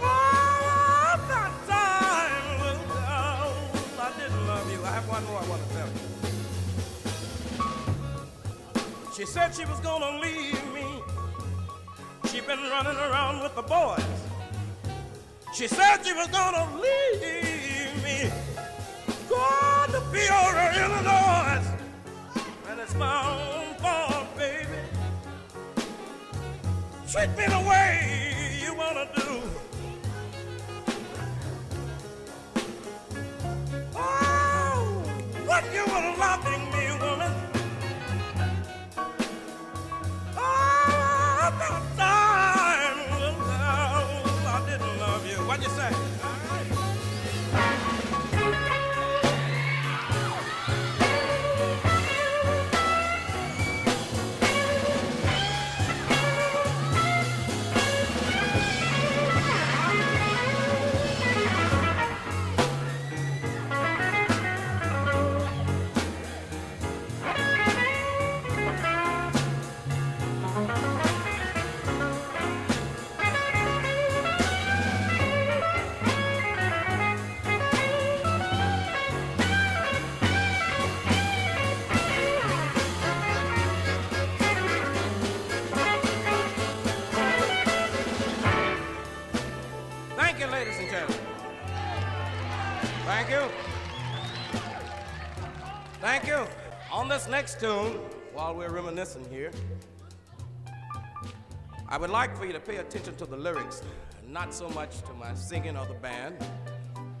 Oh, 0.00 1.16
that 1.28 1.52
time. 1.66 2.60
I 3.98 4.12
didn't 4.18 4.46
love 4.46 4.70
you. 4.72 4.80
I 4.84 4.86
have 4.92 5.08
one 5.08 5.24
more 5.24 5.40
I 5.40 5.46
want 5.48 5.62
to 5.62 5.68
tell 5.74 5.88
you. 5.88 5.94
She 9.16 9.26
said 9.26 9.54
she 9.54 9.64
was 9.64 9.80
gonna 9.80 10.20
leave 10.20 10.64
me. 10.72 10.89
She 12.30 12.40
been 12.40 12.60
running 12.70 12.96
around 12.96 13.42
with 13.42 13.56
the 13.56 13.62
boys. 13.62 14.04
She 15.52 15.66
said 15.66 16.04
she 16.04 16.12
was 16.12 16.28
gonna 16.28 16.64
leave 16.76 18.04
me. 18.04 18.30
Going 19.28 19.90
to 19.90 20.00
Peoria, 20.12 20.72
Illinois. 20.84 21.66
And 22.68 22.78
it's 22.78 22.94
my 22.94 23.16
own 23.34 23.74
fault, 23.78 24.28
baby. 24.36 24.78
Treat 27.10 27.30
me 27.30 27.46
the 27.46 27.64
way 27.68 28.60
you 28.62 28.74
wanna 28.76 29.08
do. 29.16 29.42
Oh, 33.96 35.02
what 35.46 35.64
you 35.74 35.84
were 35.84 36.16
loving 36.16 36.70
me, 36.70 36.84
woman. 37.00 37.32
Oh, 40.36 41.52
that 41.58 41.99
What'd 45.50 45.64
you 45.64 45.70
say? 45.70 46.19
This 97.20 97.28
next 97.28 97.60
tune, 97.60 97.98
while 98.32 98.54
we're 98.54 98.70
reminiscing 98.70 99.28
here, 99.28 99.50
I 101.86 101.98
would 101.98 102.08
like 102.08 102.34
for 102.34 102.46
you 102.46 102.54
to 102.54 102.60
pay 102.60 102.76
attention 102.76 103.14
to 103.16 103.26
the 103.26 103.36
lyrics, 103.36 103.82
not 104.26 104.54
so 104.54 104.70
much 104.70 105.02
to 105.02 105.12
my 105.12 105.34
singing 105.34 105.76
or 105.76 105.84
the 105.84 105.94
band. 105.94 106.36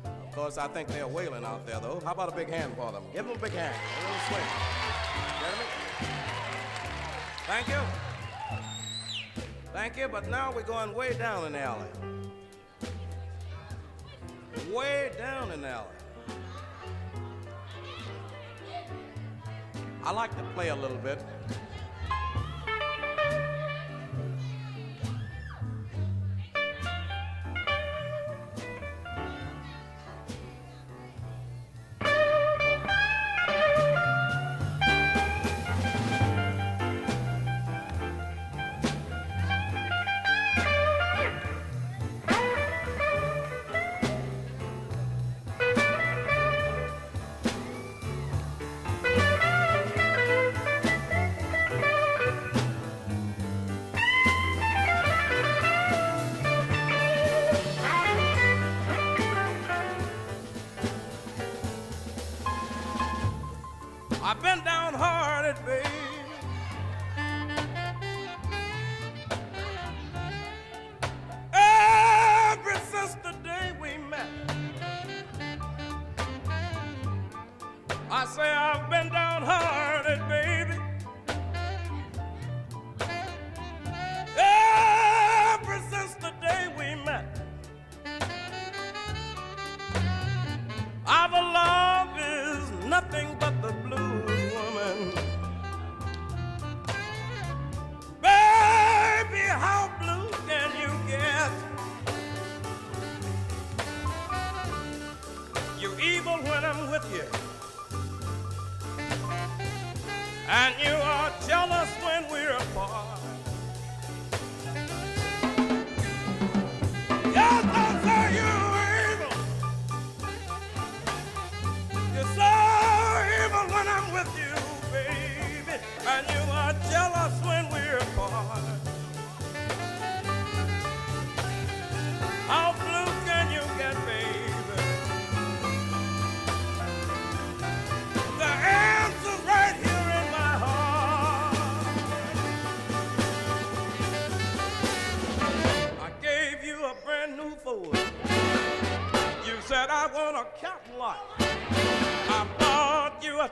Of 0.04 0.34
course, 0.34 0.56
I 0.56 0.68
think 0.68 0.88
they're 0.88 1.06
wailing 1.06 1.44
out 1.44 1.66
there, 1.66 1.80
though. 1.80 2.00
How 2.02 2.12
about 2.12 2.32
a 2.32 2.34
big 2.34 2.48
hand 2.48 2.72
for 2.76 2.90
them? 2.92 3.02
Give 3.12 3.26
them 3.26 3.36
a 3.36 3.38
big 3.38 3.52
hand. 3.52 3.74
A 3.76 4.00
little 4.00 4.20
swing. 4.28 4.46
Thank 7.46 7.68
you. 7.68 7.80
Thank 9.74 9.98
you, 9.98 10.08
but 10.08 10.30
now 10.30 10.50
we're 10.50 10.62
going 10.62 10.94
way 10.94 11.12
down 11.12 11.44
in 11.44 11.52
the 11.52 11.60
alley. 11.60 11.88
Way 14.72 15.10
down 15.18 15.50
in 15.50 15.60
the 15.60 15.68
alley. 15.68 15.99
I 20.02 20.12
like 20.12 20.34
to 20.36 20.42
play 20.54 20.68
a 20.70 20.76
little 20.76 20.96
bit. 20.96 21.22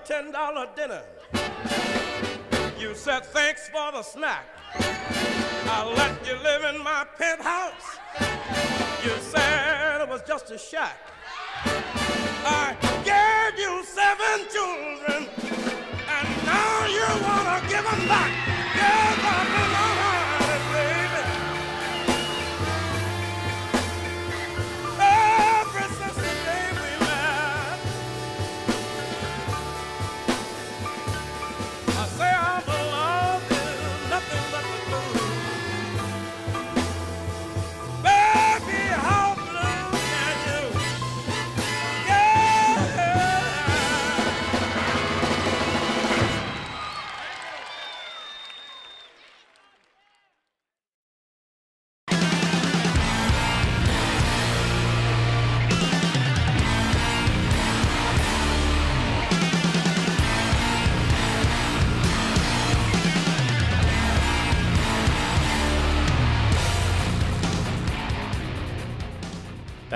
$10 0.09 0.75
dinner. 0.75 1.03
You 2.79 2.95
said 2.95 3.27
thanks 3.27 3.69
for 3.69 3.93
the 3.93 4.03
snack. 4.03 4.47
I'll 5.67 5.93
let 5.93 6.27
you 6.27 6.35
live 6.43 6.65
in 6.75 6.83
my 6.83 7.05
penthouse. 7.19 7.99
You 9.05 9.11
said 9.21 10.01
it 10.01 10.09
was 10.09 10.23
just 10.27 10.51
a 10.51 10.57
shack. 10.57 10.97
I 12.47 12.75
gave 13.05 13.61
you 13.61 13.85
seven 13.85 14.49
children, 14.49 15.29
and 16.17 16.29
now 16.47 16.87
you 16.87 17.05
wanna 17.23 17.61
give 17.69 17.85
them 17.85 18.09
back. 18.09 18.33
Give 18.73 19.23
them 19.23 19.53
back. 19.53 19.68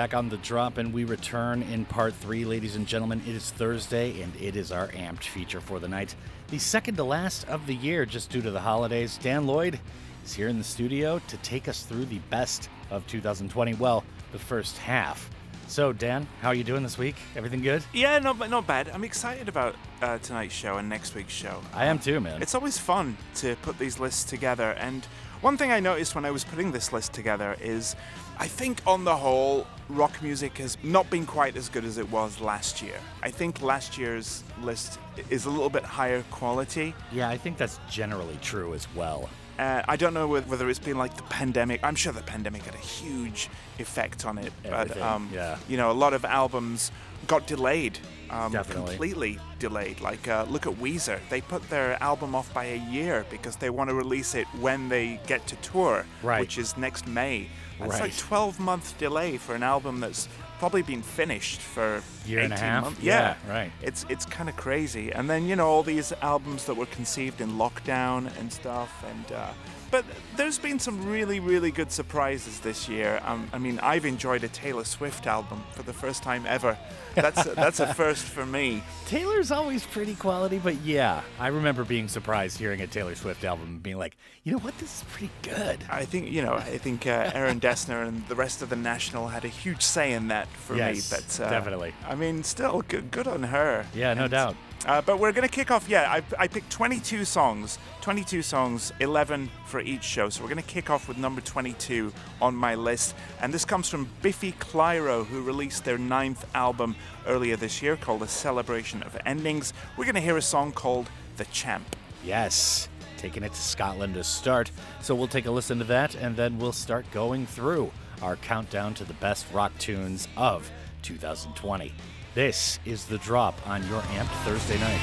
Back 0.03 0.15
on 0.15 0.27
the 0.27 0.35
drop, 0.35 0.79
and 0.79 0.93
we 0.93 1.05
return 1.05 1.63
in 1.63 1.85
part 1.85 2.13
three, 2.13 2.43
ladies 2.43 2.75
and 2.75 2.85
gentlemen. 2.85 3.21
It 3.25 3.35
is 3.35 3.51
Thursday, 3.51 4.21
and 4.21 4.35
it 4.35 4.57
is 4.57 4.69
our 4.69 4.89
amped 4.89 5.23
feature 5.23 5.61
for 5.61 5.79
the 5.79 5.87
night. 5.87 6.13
The 6.49 6.59
second 6.59 6.97
to 6.97 7.05
last 7.05 7.47
of 7.47 7.65
the 7.67 7.75
year, 7.75 8.05
just 8.05 8.29
due 8.29 8.41
to 8.41 8.51
the 8.51 8.59
holidays. 8.59 9.17
Dan 9.23 9.47
Lloyd 9.47 9.79
is 10.25 10.33
here 10.33 10.49
in 10.49 10.57
the 10.57 10.63
studio 10.65 11.21
to 11.29 11.37
take 11.37 11.69
us 11.69 11.83
through 11.83 12.03
the 12.03 12.19
best 12.29 12.67
of 12.91 13.07
2020. 13.07 13.75
Well, 13.75 14.03
the 14.33 14.39
first 14.39 14.77
half. 14.77 15.29
So, 15.67 15.93
Dan, 15.93 16.27
how 16.41 16.49
are 16.49 16.53
you 16.53 16.65
doing 16.65 16.83
this 16.83 16.97
week? 16.97 17.15
Everything 17.37 17.61
good? 17.61 17.81
Yeah, 17.93 18.19
not 18.19 18.37
not 18.49 18.67
bad. 18.67 18.89
I'm 18.89 19.05
excited 19.05 19.47
about 19.47 19.73
uh, 20.01 20.17
tonight's 20.17 20.53
show 20.53 20.79
and 20.79 20.89
next 20.89 21.15
week's 21.15 21.31
show. 21.31 21.61
I 21.73 21.85
am 21.85 21.97
too, 21.97 22.19
man. 22.19 22.41
It's 22.41 22.55
always 22.55 22.77
fun 22.77 23.15
to 23.35 23.55
put 23.61 23.79
these 23.79 24.01
lists 24.01 24.25
together. 24.25 24.71
And 24.71 25.05
one 25.39 25.55
thing 25.55 25.71
I 25.71 25.79
noticed 25.79 26.13
when 26.13 26.25
I 26.25 26.31
was 26.31 26.43
putting 26.43 26.73
this 26.73 26.91
list 26.91 27.13
together 27.13 27.55
is 27.61 27.95
I 28.37 28.47
think 28.47 28.81
on 28.85 29.03
the 29.03 29.15
whole, 29.15 29.67
rock 29.89 30.21
music 30.21 30.57
has 30.57 30.77
not 30.83 31.09
been 31.09 31.25
quite 31.25 31.55
as 31.55 31.69
good 31.69 31.85
as 31.85 31.97
it 31.97 32.09
was 32.11 32.39
last 32.39 32.81
year. 32.81 32.95
I 33.21 33.29
think 33.29 33.61
last 33.61 33.97
year's 33.97 34.43
list 34.61 34.99
is 35.29 35.45
a 35.45 35.49
little 35.49 35.69
bit 35.69 35.83
higher 35.83 36.23
quality. 36.31 36.93
Yeah, 37.11 37.29
I 37.29 37.37
think 37.37 37.57
that's 37.57 37.79
generally 37.89 38.37
true 38.41 38.73
as 38.73 38.87
well. 38.95 39.29
Uh, 39.59 39.83
I 39.87 39.95
don't 39.95 40.13
know 40.13 40.27
whether 40.27 40.69
it's 40.69 40.79
been 40.79 40.97
like 40.97 41.15
the 41.15 41.23
pandemic. 41.23 41.83
I'm 41.83 41.95
sure 41.95 42.11
the 42.11 42.21
pandemic 42.23 42.63
had 42.63 42.73
a 42.73 42.77
huge 42.77 43.49
effect 43.79 44.25
on 44.25 44.37
it. 44.37 44.51
But 44.63 44.99
um, 44.99 45.29
yeah. 45.33 45.57
you 45.67 45.77
know, 45.77 45.91
a 45.91 45.93
lot 45.93 46.13
of 46.13 46.25
albums 46.25 46.91
got 47.27 47.45
delayed, 47.47 47.99
um, 48.29 48.51
completely 48.51 49.39
delayed. 49.59 50.01
Like 50.01 50.27
uh, 50.27 50.45
look 50.49 50.65
at 50.65 50.73
Weezer. 50.73 51.19
They 51.29 51.41
put 51.41 51.67
their 51.69 52.01
album 52.01 52.33
off 52.35 52.53
by 52.53 52.65
a 52.65 52.77
year 52.91 53.25
because 53.29 53.55
they 53.55 53.69
want 53.69 53.89
to 53.89 53.93
release 53.93 54.33
it 54.35 54.47
when 54.59 54.89
they 54.89 55.19
get 55.27 55.45
to 55.47 55.55
tour, 55.57 56.05
Right. 56.23 56.39
which 56.41 56.57
is 56.57 56.75
next 56.75 57.07
May. 57.07 57.47
That's 57.79 57.91
Right. 57.93 58.01
like 58.03 58.17
12 58.17 58.59
month 58.59 58.97
delay 58.97 59.37
for 59.37 59.55
an 59.55 59.63
album 59.63 59.99
that's 59.99 60.27
probably 60.63 60.81
been 60.81 61.01
finished 61.01 61.59
for 61.59 62.01
Year 62.25 62.39
and 62.39 62.53
a 62.53 62.55
18 62.55 62.65
half? 62.69 62.83
months. 62.85 63.03
Yeah, 63.03 63.35
Yeah, 63.45 63.53
right. 63.53 63.71
It's 63.81 64.05
it's 64.07 64.25
kind 64.25 64.47
of 64.47 64.55
crazy. 64.55 65.11
And 65.11 65.29
then 65.29 65.45
you 65.45 65.57
know 65.57 65.67
all 65.67 65.83
these 65.83 66.13
albums 66.21 66.63
that 66.67 66.75
were 66.75 66.85
conceived 66.85 67.41
in 67.41 67.57
lockdown 67.57 68.31
and 68.39 68.49
stuff. 68.49 69.03
And 69.11 69.25
uh, 69.33 69.51
but 69.93 70.03
there's 70.37 70.57
been 70.57 70.79
some 70.79 71.05
really 71.07 71.39
really 71.39 71.69
good 71.69 71.91
surprises 71.91 72.59
this 72.61 72.89
year. 72.89 73.21
Um, 73.25 73.47
I 73.53 73.59
mean, 73.59 73.79
I've 73.83 74.05
enjoyed 74.05 74.43
a 74.43 74.47
Taylor 74.47 74.85
Swift 74.85 75.27
album 75.27 75.63
for 75.73 75.83
the 75.83 75.93
first 75.93 76.23
time 76.23 76.45
ever. 76.47 76.75
That's 77.13 77.43
that's 77.53 77.79
a 77.79 77.93
first 77.93 78.25
for 78.25 78.43
me. 78.43 78.81
Taylor's 79.05 79.51
always 79.51 79.85
pretty 79.85 80.15
quality, 80.15 80.57
but 80.57 80.77
yeah, 80.81 81.21
I 81.39 81.49
remember 81.49 81.83
being 81.83 82.07
surprised 82.07 82.57
hearing 82.57 82.81
a 82.81 82.87
Taylor 82.87 83.13
Swift 83.13 83.43
album 83.43 83.67
and 83.67 83.83
being 83.83 83.99
like, 83.99 84.17
you 84.43 84.53
know 84.53 84.57
what, 84.57 84.75
this 84.79 84.97
is 84.97 85.03
pretty 85.11 85.29
good. 85.43 85.77
I 85.91 86.05
think 86.05 86.31
you 86.31 86.41
know. 86.41 86.55
I 86.55 86.79
think 86.79 87.05
uh, 87.05 87.29
Aaron 87.35 87.59
Dessner 87.59 88.07
and 88.07 88.27
the 88.27 88.35
rest 88.35 88.63
of 88.63 88.69
the 88.69 88.75
National 88.75 89.27
had 89.27 89.45
a 89.45 89.47
huge 89.47 89.83
say 89.83 90.13
in 90.13 90.29
that 90.29 90.47
for 90.47 90.75
Yes, 90.75 91.11
me. 91.11 91.17
But 91.19 91.45
uh, 91.45 91.49
definitely. 91.51 91.93
I 92.09 92.15
mean, 92.15 92.41
still 92.43 92.81
good, 92.81 93.11
good 93.11 93.27
on 93.27 93.43
her. 93.43 93.85
Yeah, 93.93 94.15
no 94.15 94.23
And, 94.23 94.31
doubt. 94.31 94.55
Uh, 94.85 95.01
but 95.01 95.17
we're 95.17 95.31
going 95.31 95.47
to 95.47 95.53
kick 95.53 95.71
off. 95.71 95.87
Yeah, 95.87 96.11
I, 96.11 96.23
I 96.37 96.47
picked 96.47 96.69
22 96.69 97.23
songs, 97.23 97.79
22 98.01 98.41
songs, 98.41 98.91
11 98.99 99.49
for 99.65 99.79
each 99.79 100.03
show. 100.03 100.29
So 100.29 100.41
we're 100.41 100.49
going 100.49 100.61
to 100.61 100.69
kick 100.69 100.89
off 100.89 101.07
with 101.07 101.17
number 101.17 101.39
22 101.39 102.11
on 102.41 102.53
my 102.53 102.75
list. 102.75 103.15
And 103.41 103.53
this 103.53 103.63
comes 103.63 103.87
from 103.87 104.09
Biffy 104.21 104.51
Clyro, 104.53 105.25
who 105.25 105.41
released 105.41 105.85
their 105.85 105.97
ninth 105.97 106.45
album 106.53 106.95
earlier 107.25 107.55
this 107.55 107.81
year 107.81 107.95
called 107.95 108.23
A 108.23 108.27
Celebration 108.27 109.01
of 109.03 109.17
Endings. 109.25 109.73
We're 109.95 110.05
going 110.05 110.15
to 110.15 110.21
hear 110.21 110.37
a 110.37 110.41
song 110.41 110.73
called 110.73 111.09
The 111.37 111.45
Champ. 111.45 111.95
Yes, 112.25 112.89
taking 113.17 113.43
it 113.43 113.53
to 113.53 113.61
Scotland 113.61 114.15
to 114.15 114.23
start. 114.23 114.69
So 115.01 115.15
we'll 115.15 115.27
take 115.27 115.45
a 115.45 115.51
listen 115.51 115.77
to 115.79 115.85
that 115.85 116.15
and 116.15 116.35
then 116.35 116.57
we'll 116.59 116.73
start 116.73 117.05
going 117.11 117.45
through 117.45 117.89
our 118.21 118.35
countdown 118.35 118.93
to 118.95 119.05
the 119.05 119.13
best 119.15 119.45
rock 119.53 119.71
tunes 119.77 120.27
of 120.35 120.69
2020. 121.03 121.93
This 122.35 122.79
is 122.83 123.05
The 123.05 123.19
Drop 123.19 123.55
on 123.67 123.87
your 123.87 124.01
Amped 124.01 124.43
Thursday 124.43 124.79
night. 124.79 124.99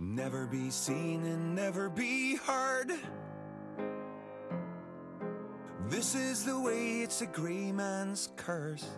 Never 0.00 0.46
be 0.46 0.70
seen 0.70 1.24
and 1.24 1.54
never 1.54 1.88
be 1.88 2.34
heard. 2.34 2.90
This 5.88 6.16
is 6.16 6.44
the 6.44 6.58
way 6.58 7.02
it's 7.02 7.20
a 7.20 7.26
gray 7.26 7.70
man's 7.70 8.28
curse. 8.34 8.88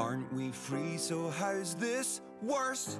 Aren't 0.00 0.32
we 0.32 0.50
free, 0.50 0.96
so 0.96 1.28
how's 1.28 1.74
this 1.74 2.22
worse? 2.42 2.98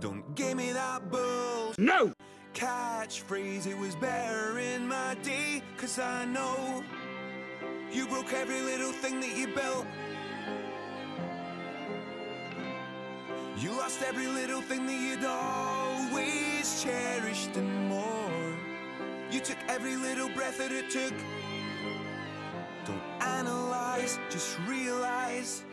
Don't 0.00 0.34
give 0.34 0.56
me 0.56 0.72
that 0.72 1.10
bull. 1.10 1.74
No! 1.76 2.14
Catchphrase, 2.54 3.66
it 3.66 3.76
was 3.76 3.94
better 3.96 4.58
in 4.58 4.88
my 4.88 5.14
day, 5.22 5.62
cause 5.76 5.98
I 5.98 6.24
know 6.24 6.82
you 7.92 8.06
broke 8.06 8.32
every 8.32 8.62
little 8.62 8.92
thing 8.92 9.20
that 9.20 9.36
you 9.36 9.48
built. 9.48 9.84
You 13.58 13.72
lost 13.72 14.00
every 14.00 14.28
little 14.28 14.62
thing 14.62 14.86
that 14.86 14.98
you'd 14.98 15.24
always 15.26 16.82
cherished 16.82 17.54
and 17.56 17.88
more. 17.90 18.56
You 19.30 19.40
took 19.40 19.58
every 19.68 19.96
little 19.96 20.30
breath 20.30 20.56
that 20.56 20.72
it 20.72 20.88
took. 20.88 21.12
Don't 22.86 23.02
analyze, 23.20 24.20
just 24.30 24.58
realize 24.68 25.64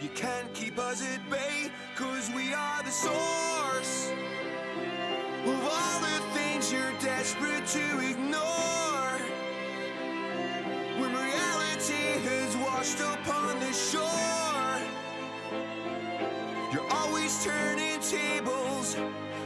you 0.00 0.08
can't 0.16 0.52
keep 0.54 0.76
us 0.76 1.00
at 1.00 1.30
bay, 1.30 1.70
cause 1.94 2.28
we 2.34 2.52
are 2.52 2.82
the 2.82 2.90
source 2.90 4.10
of 5.44 5.64
all 5.64 6.00
the 6.00 6.18
things 6.36 6.72
you're 6.72 6.90
desperate 7.00 7.64
to 7.66 8.00
ignore. 8.10 9.20
When 10.98 11.12
reality 11.14 12.18
has 12.26 12.56
washed 12.56 12.98
upon 12.98 13.60
the 13.60 13.72
shore. 13.72 14.26
You're 16.72 16.90
always 16.90 17.44
turning 17.44 18.00
tables 18.00 18.96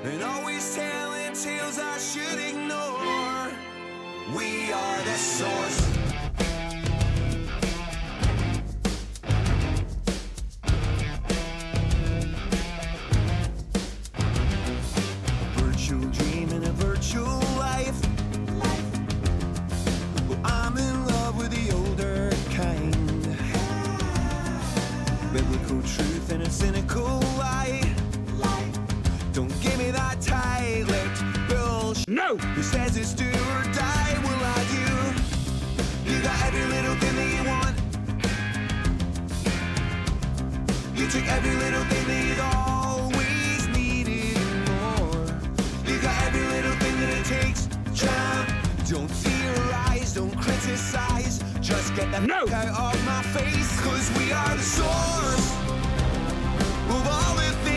and 0.03 0.23
always 0.23 0.75
telling 0.75 1.35
tales 1.35 1.79
I 1.79 1.99
should 1.99 2.39
ignore. 2.39 3.53
We 4.35 4.73
are 4.73 5.03
the 5.03 5.17
source. 5.17 6.20
A 26.51 26.53
cynical 26.53 27.21
light. 27.39 27.95
Don't 29.33 29.55
give 29.63 29.79
me 29.79 29.91
that 29.93 30.21
tight-lipped 30.21 31.23
bullshit. 31.49 32.09
No! 32.09 32.37
Who 32.37 32.63
says 32.63 32.97
it's 32.97 33.13
do 33.13 33.29
or 33.29 33.63
die? 33.73 34.15
Well, 34.25 34.43
I 34.57 34.61
do. 34.75 34.87
You 36.11 36.21
got 36.23 36.39
every 36.47 36.67
little 36.75 36.97
thing 37.03 37.15
that 37.21 37.31
you 37.37 37.43
want. 37.53 37.77
You 40.99 41.07
took 41.15 41.27
every 41.37 41.55
little 41.65 41.85
thing 41.91 42.05
that 42.11 42.21
you'd 42.29 42.45
always 42.59 43.69
needed 43.69 44.37
and 44.37 44.61
more. 44.71 45.27
You 45.87 46.01
got 46.03 46.17
every 46.27 46.47
little 46.55 46.77
thing 46.83 46.97
that 47.01 47.11
it 47.19 47.27
takes. 47.37 47.69
Champ. 47.95 48.49
Don't 48.89 49.11
theorize, 49.23 50.15
don't 50.15 50.37
criticize. 50.37 51.45
Just 51.61 51.95
get 51.95 52.11
the 52.11 52.21
no. 52.21 52.43
out 52.53 52.95
of 52.97 53.05
my 53.05 53.23
face. 53.35 53.71
Cause 53.83 54.11
we 54.19 54.33
are 54.33 54.57
the 54.57 54.63
source 54.63 55.60
of 56.91 57.07
all 57.07 57.35
the 57.37 57.70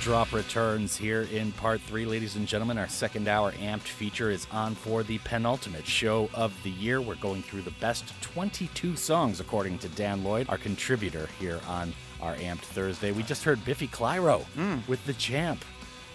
drop 0.00 0.32
returns 0.32 0.96
here 0.96 1.28
in 1.30 1.52
part 1.52 1.78
three, 1.82 2.06
ladies 2.06 2.34
and 2.34 2.48
gentlemen. 2.48 2.78
Our 2.78 2.88
second 2.88 3.28
hour 3.28 3.52
amped 3.52 3.80
feature 3.80 4.30
is 4.30 4.46
on 4.50 4.74
for 4.74 5.02
the 5.02 5.18
penultimate 5.18 5.86
show 5.86 6.30
of 6.32 6.54
the 6.62 6.70
year. 6.70 7.02
We're 7.02 7.16
going 7.16 7.42
through 7.42 7.62
the 7.62 7.70
best 7.72 8.14
22 8.22 8.96
songs, 8.96 9.40
according 9.40 9.78
to 9.80 9.88
Dan 9.90 10.24
Lloyd, 10.24 10.48
our 10.48 10.56
contributor 10.56 11.28
here 11.38 11.60
on 11.68 11.92
our 12.22 12.34
amped 12.36 12.60
Thursday. 12.60 13.12
We 13.12 13.22
just 13.22 13.44
heard 13.44 13.62
Biffy 13.66 13.88
Clyro 13.88 14.42
hmm. 14.54 14.78
with 14.88 15.04
the 15.04 15.12
champ. 15.14 15.62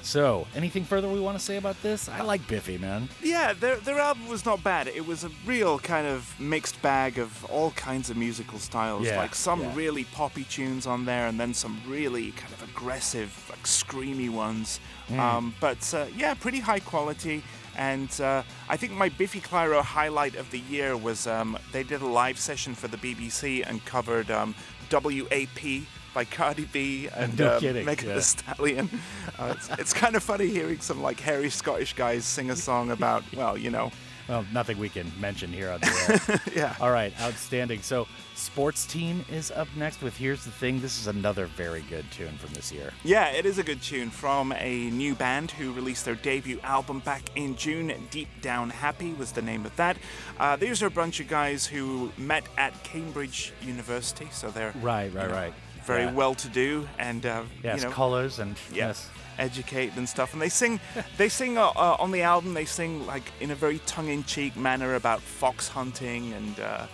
So, 0.06 0.46
anything 0.54 0.84
further 0.84 1.10
we 1.10 1.20
want 1.20 1.36
to 1.36 1.44
say 1.44 1.58
about 1.58 1.82
this? 1.82 2.08
I 2.08 2.22
like 2.22 2.48
Biffy, 2.48 2.78
man. 2.78 3.10
Yeah, 3.24 3.54
their, 3.54 3.78
their 3.78 3.98
album 3.98 4.28
was 4.28 4.46
not 4.46 4.64
bad. 4.64 4.88
It 4.88 5.08
was 5.08 5.24
a 5.24 5.32
real 5.48 5.80
kind 5.80 6.06
of 6.06 6.40
mixed 6.40 6.80
bag 6.84 7.18
of 7.18 7.44
all 7.46 7.72
kinds 7.72 8.12
of 8.12 8.16
musical 8.16 8.60
styles. 8.60 9.08
Yeah, 9.08 9.18
like 9.18 9.34
some 9.34 9.62
yeah. 9.62 9.76
really 9.76 10.04
poppy 10.04 10.44
tunes 10.44 10.86
on 10.86 11.06
there, 11.06 11.26
and 11.26 11.40
then 11.40 11.56
some 11.56 11.82
really 11.88 12.34
kind 12.34 12.54
of 12.54 12.62
aggressive, 12.62 13.48
like 13.50 13.64
screamy 13.64 14.30
ones. 14.30 14.80
Mm. 15.10 15.18
Um, 15.18 15.56
but 15.60 15.92
uh, 15.96 16.06
yeah, 16.16 16.36
pretty 16.36 16.60
high 16.60 16.82
quality. 16.82 17.42
And 17.76 18.22
uh, 18.22 18.44
I 18.70 18.78
think 18.78 18.94
my 18.94 19.10
Biffy 19.10 19.42
Clyro 19.42 19.82
highlight 19.82 20.36
of 20.36 20.52
the 20.52 20.60
year 20.60 20.96
was 20.96 21.26
um, 21.26 21.58
they 21.72 21.82
did 21.82 22.04
a 22.04 22.08
live 22.08 22.38
session 22.38 22.76
for 22.76 22.88
the 22.88 22.98
BBC 22.98 23.68
and 23.68 23.84
covered 23.86 24.30
um, 24.30 24.54
WAP 24.92 25.88
by 26.16 26.26
Cardi 26.26 26.66
B 26.72 27.10
and 27.16 27.38
No 27.38 27.58
um, 27.58 27.62
Megan 27.62 28.08
yeah. 28.08 28.16
Thee 28.16 28.22
Stallion. 28.22 28.90
Uh, 29.38 29.54
it's, 29.54 29.70
it's 29.78 29.94
kind 29.94 30.16
of 30.16 30.24
funny 30.24 30.48
hearing 30.48 30.80
some 30.80 31.02
like 31.02 31.20
hairy 31.20 31.50
Scottish 31.50 31.92
guys 31.94 32.24
sing 32.24 32.52
a 32.52 32.56
song 32.56 32.92
about, 32.92 33.22
well, 33.36 33.58
you 33.58 33.70
know. 33.70 33.92
Well, 34.30 34.46
nothing 34.54 34.78
we 34.80 34.88
can 34.88 35.12
mention 35.20 35.52
here 35.52 35.70
on 35.72 35.82
the 35.82 36.32
air. 36.32 36.42
yeah. 36.56 36.76
All 36.80 36.90
right, 36.90 37.14
outstanding. 37.22 37.82
So, 37.82 38.08
Sports 38.34 38.86
Team 38.88 39.26
is 39.30 39.52
up 39.52 39.68
next 39.76 40.02
with 40.02 40.16
Here's 40.16 40.46
the 40.46 40.52
Thing. 40.52 40.80
This 40.80 41.00
is 41.00 41.08
another 41.08 41.46
very 41.48 41.82
good 41.90 42.10
tune 42.12 42.36
from 42.38 42.54
this 42.54 42.72
year. 42.72 42.92
Yeah, 43.04 43.28
it 43.28 43.46
is 43.46 43.58
a 43.60 43.64
good 43.64 43.82
tune 43.82 44.10
from 44.10 44.54
a 44.54 44.90
new 44.90 45.16
band 45.16 45.52
who 45.52 45.74
released 45.74 46.06
their 46.06 46.16
debut 46.16 46.60
album 46.64 47.00
back 47.00 47.24
in 47.36 47.56
June. 47.58 47.94
Deep 48.10 48.30
Down 48.42 48.70
Happy 48.70 49.14
was 49.14 49.32
the 49.34 49.42
name 49.42 49.66
of 49.66 49.76
that. 49.76 49.98
Uh, 50.40 50.56
these 50.56 50.82
are 50.82 50.88
a 50.88 50.92
bunch 50.92 51.20
of 51.20 51.28
guys 51.28 51.66
who 51.68 52.12
met 52.18 52.46
at 52.58 52.84
Cambridge 52.84 53.52
University, 53.62 54.28
so 54.32 54.50
they're 54.50 54.74
Right, 54.82 55.12
you 55.12 55.18
right, 55.18 55.28
know, 55.28 55.34
right. 55.36 55.54
Very 55.86 56.04
Yeah. 56.06 56.12
well 56.12 56.36
to 56.36 56.48
do 56.50 56.88
and 56.98 57.26
uh, 57.26 57.44
Yes, 57.64 57.82
you 57.82 57.88
know, 57.88 57.94
colors 57.94 58.40
and 58.40 58.56
yeah, 58.72 58.88
yes. 58.88 59.10
educated 59.38 59.98
and 59.98 60.08
stuff. 60.08 60.34
And 60.34 60.42
they 60.42 60.50
sing, 60.50 60.80
they 61.18 61.30
sing 61.30 61.58
uh, 61.58 61.68
uh, 61.76 61.98
on 62.00 62.12
the 62.12 62.22
album. 62.24 62.54
They 62.54 62.66
sing 62.66 63.06
like 63.06 63.24
in 63.40 63.52
a 63.52 63.56
very 63.56 63.80
tongue-in-cheek 63.86 64.56
manner 64.58 64.96
about 64.96 65.22
fox 65.22 65.68
hunting 65.68 66.34
and 66.34 66.60
uh, 66.60 66.88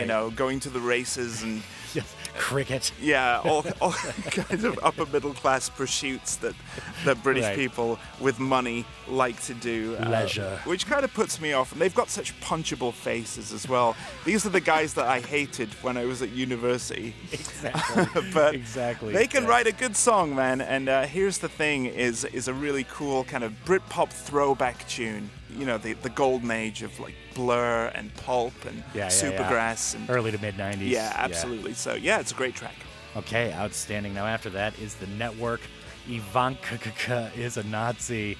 you 0.00 0.06
know 0.06 0.30
going 0.30 0.60
to 0.60 0.70
the 0.70 0.80
races 0.80 1.42
and 1.42 1.62
cricket. 2.36 2.92
yeah, 3.00 3.40
all, 3.44 3.64
all 3.80 3.92
kinds 4.30 4.64
of 4.64 4.78
upper 4.82 5.06
middle 5.06 5.32
class 5.34 5.68
pursuits 5.68 6.36
that 6.36 6.54
that 7.04 7.22
British 7.22 7.44
Right. 7.44 7.56
people 7.56 7.98
with 8.20 8.38
money 8.40 8.84
like 9.08 9.40
to 9.42 9.54
do. 9.54 9.96
uh, 10.00 10.08
Leisure. 10.08 10.58
which 10.64 10.86
kind 10.86 11.04
of 11.04 11.12
puts 11.12 11.40
me 11.40 11.52
off. 11.52 11.72
And 11.72 11.80
they've 11.80 11.94
got 11.94 12.08
such 12.08 12.38
punchable 12.40 12.92
faces 12.92 13.52
as 13.52 13.68
well. 13.68 13.96
These 14.24 14.46
are 14.46 14.50
the 14.50 14.60
guys 14.60 14.94
that 14.94 15.06
I 15.06 15.20
hated 15.20 15.68
when 15.82 15.96
I 15.96 16.04
was 16.06 16.22
at 16.22 16.30
university. 16.30 17.14
Exactly. 17.32 18.22
but 18.34 18.54
exactly. 18.54 19.12
they 19.12 19.26
can 19.26 19.44
yeah. 19.44 19.50
write 19.50 19.66
a 19.66 19.72
good 19.72 19.96
song, 19.96 20.34
man. 20.34 20.60
And 20.60 20.88
uh, 20.88 21.02
here's 21.06 21.38
the 21.38 21.48
thing: 21.48 21.86
is 21.86 22.24
is 22.24 22.48
a 22.48 22.54
really 22.54 22.84
cool 22.84 23.24
kind 23.24 23.44
of 23.44 23.52
Britpop 23.64 24.10
throwback 24.10 24.86
tune. 24.88 25.30
You 25.54 25.66
know, 25.66 25.78
the 25.78 25.92
the 25.94 26.10
golden 26.10 26.50
age 26.50 26.82
of 26.82 26.98
like 27.00 27.14
Blur 27.34 27.86
and 27.94 28.12
Pulp 28.16 28.52
and 28.66 28.82
Yeah, 28.94 29.08
Supergrass 29.08 29.94
and 29.94 30.08
early 30.10 30.30
to 30.32 30.38
mid 30.38 30.56
90s. 30.56 30.88
yeah, 30.90 31.12
absolutely. 31.14 31.74
So 31.74 31.94
yeah, 31.94 32.20
it's 32.20 32.32
a 32.32 32.34
great 32.34 32.54
track. 32.54 32.74
Okay, 33.16 33.52
outstanding. 33.52 34.12
Now, 34.14 34.26
after 34.26 34.50
that 34.50 34.78
is 34.78 34.94
the 34.96 35.06
network. 35.06 35.60
Ivanka 36.08 37.30
is 37.36 37.56
a 37.56 37.62
Nazi. 37.64 38.36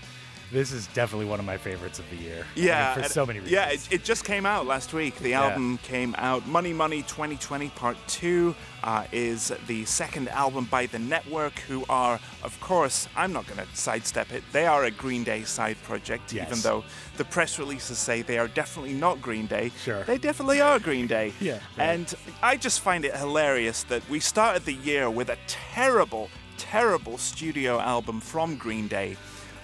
This 0.54 0.70
is 0.70 0.86
definitely 0.88 1.26
one 1.26 1.40
of 1.40 1.44
my 1.44 1.56
favorites 1.56 1.98
of 1.98 2.08
the 2.10 2.16
year. 2.16 2.46
I 2.54 2.58
mean, 2.58 2.66
Yeah, 2.68 2.94
for 2.94 3.02
so 3.08 3.26
many 3.26 3.40
reasons. 3.40 3.52
Yeah, 3.52 3.70
it, 3.70 3.88
it 3.90 4.04
just 4.04 4.24
came 4.24 4.46
out 4.46 4.66
last 4.66 4.92
week. 4.94 5.16
The 5.18 5.30
Yeah. 5.30 5.42
album 5.42 5.78
came 5.82 6.14
out. 6.16 6.46
Money 6.46 6.72
Money 6.72 7.02
2020 7.02 7.70
Part 7.70 7.96
2 8.06 8.54
uh, 8.84 9.04
is 9.10 9.52
the 9.66 9.84
second 9.84 10.28
album 10.28 10.66
by 10.70 10.86
The 10.86 11.00
Network, 11.00 11.58
who 11.66 11.84
are, 11.88 12.20
of 12.44 12.58
course, 12.60 13.08
I'm 13.16 13.32
not 13.32 13.48
going 13.48 13.66
to 13.66 13.76
sidestep 13.76 14.32
it. 14.32 14.44
They 14.52 14.64
are 14.64 14.84
a 14.84 14.92
Green 14.92 15.24
Day 15.24 15.42
side 15.42 15.76
project, 15.82 16.32
even 16.32 16.60
though 16.60 16.84
the 17.16 17.24
press 17.24 17.58
releases 17.58 17.98
say 17.98 18.22
they 18.22 18.38
are 18.38 18.46
definitely 18.46 18.94
not 18.94 19.20
Green 19.20 19.46
Day. 19.46 19.72
Sure. 19.82 20.04
They 20.04 20.18
definitely 20.18 20.60
are 20.60 20.78
Green 20.78 21.08
Day. 21.08 21.32
Yeah, 21.40 21.54
right. 21.76 21.88
And 21.90 22.14
I 22.42 22.56
just 22.56 22.78
find 22.80 23.04
it 23.04 23.16
hilarious 23.16 23.82
that 23.84 24.08
we 24.08 24.20
started 24.20 24.64
the 24.64 24.74
year 24.74 25.10
with 25.10 25.30
a 25.30 25.38
terrible, 25.48 26.30
terrible 26.58 27.18
studio 27.18 27.80
album 27.80 28.20
from 28.20 28.54
Green 28.56 28.86
Day. 28.86 29.16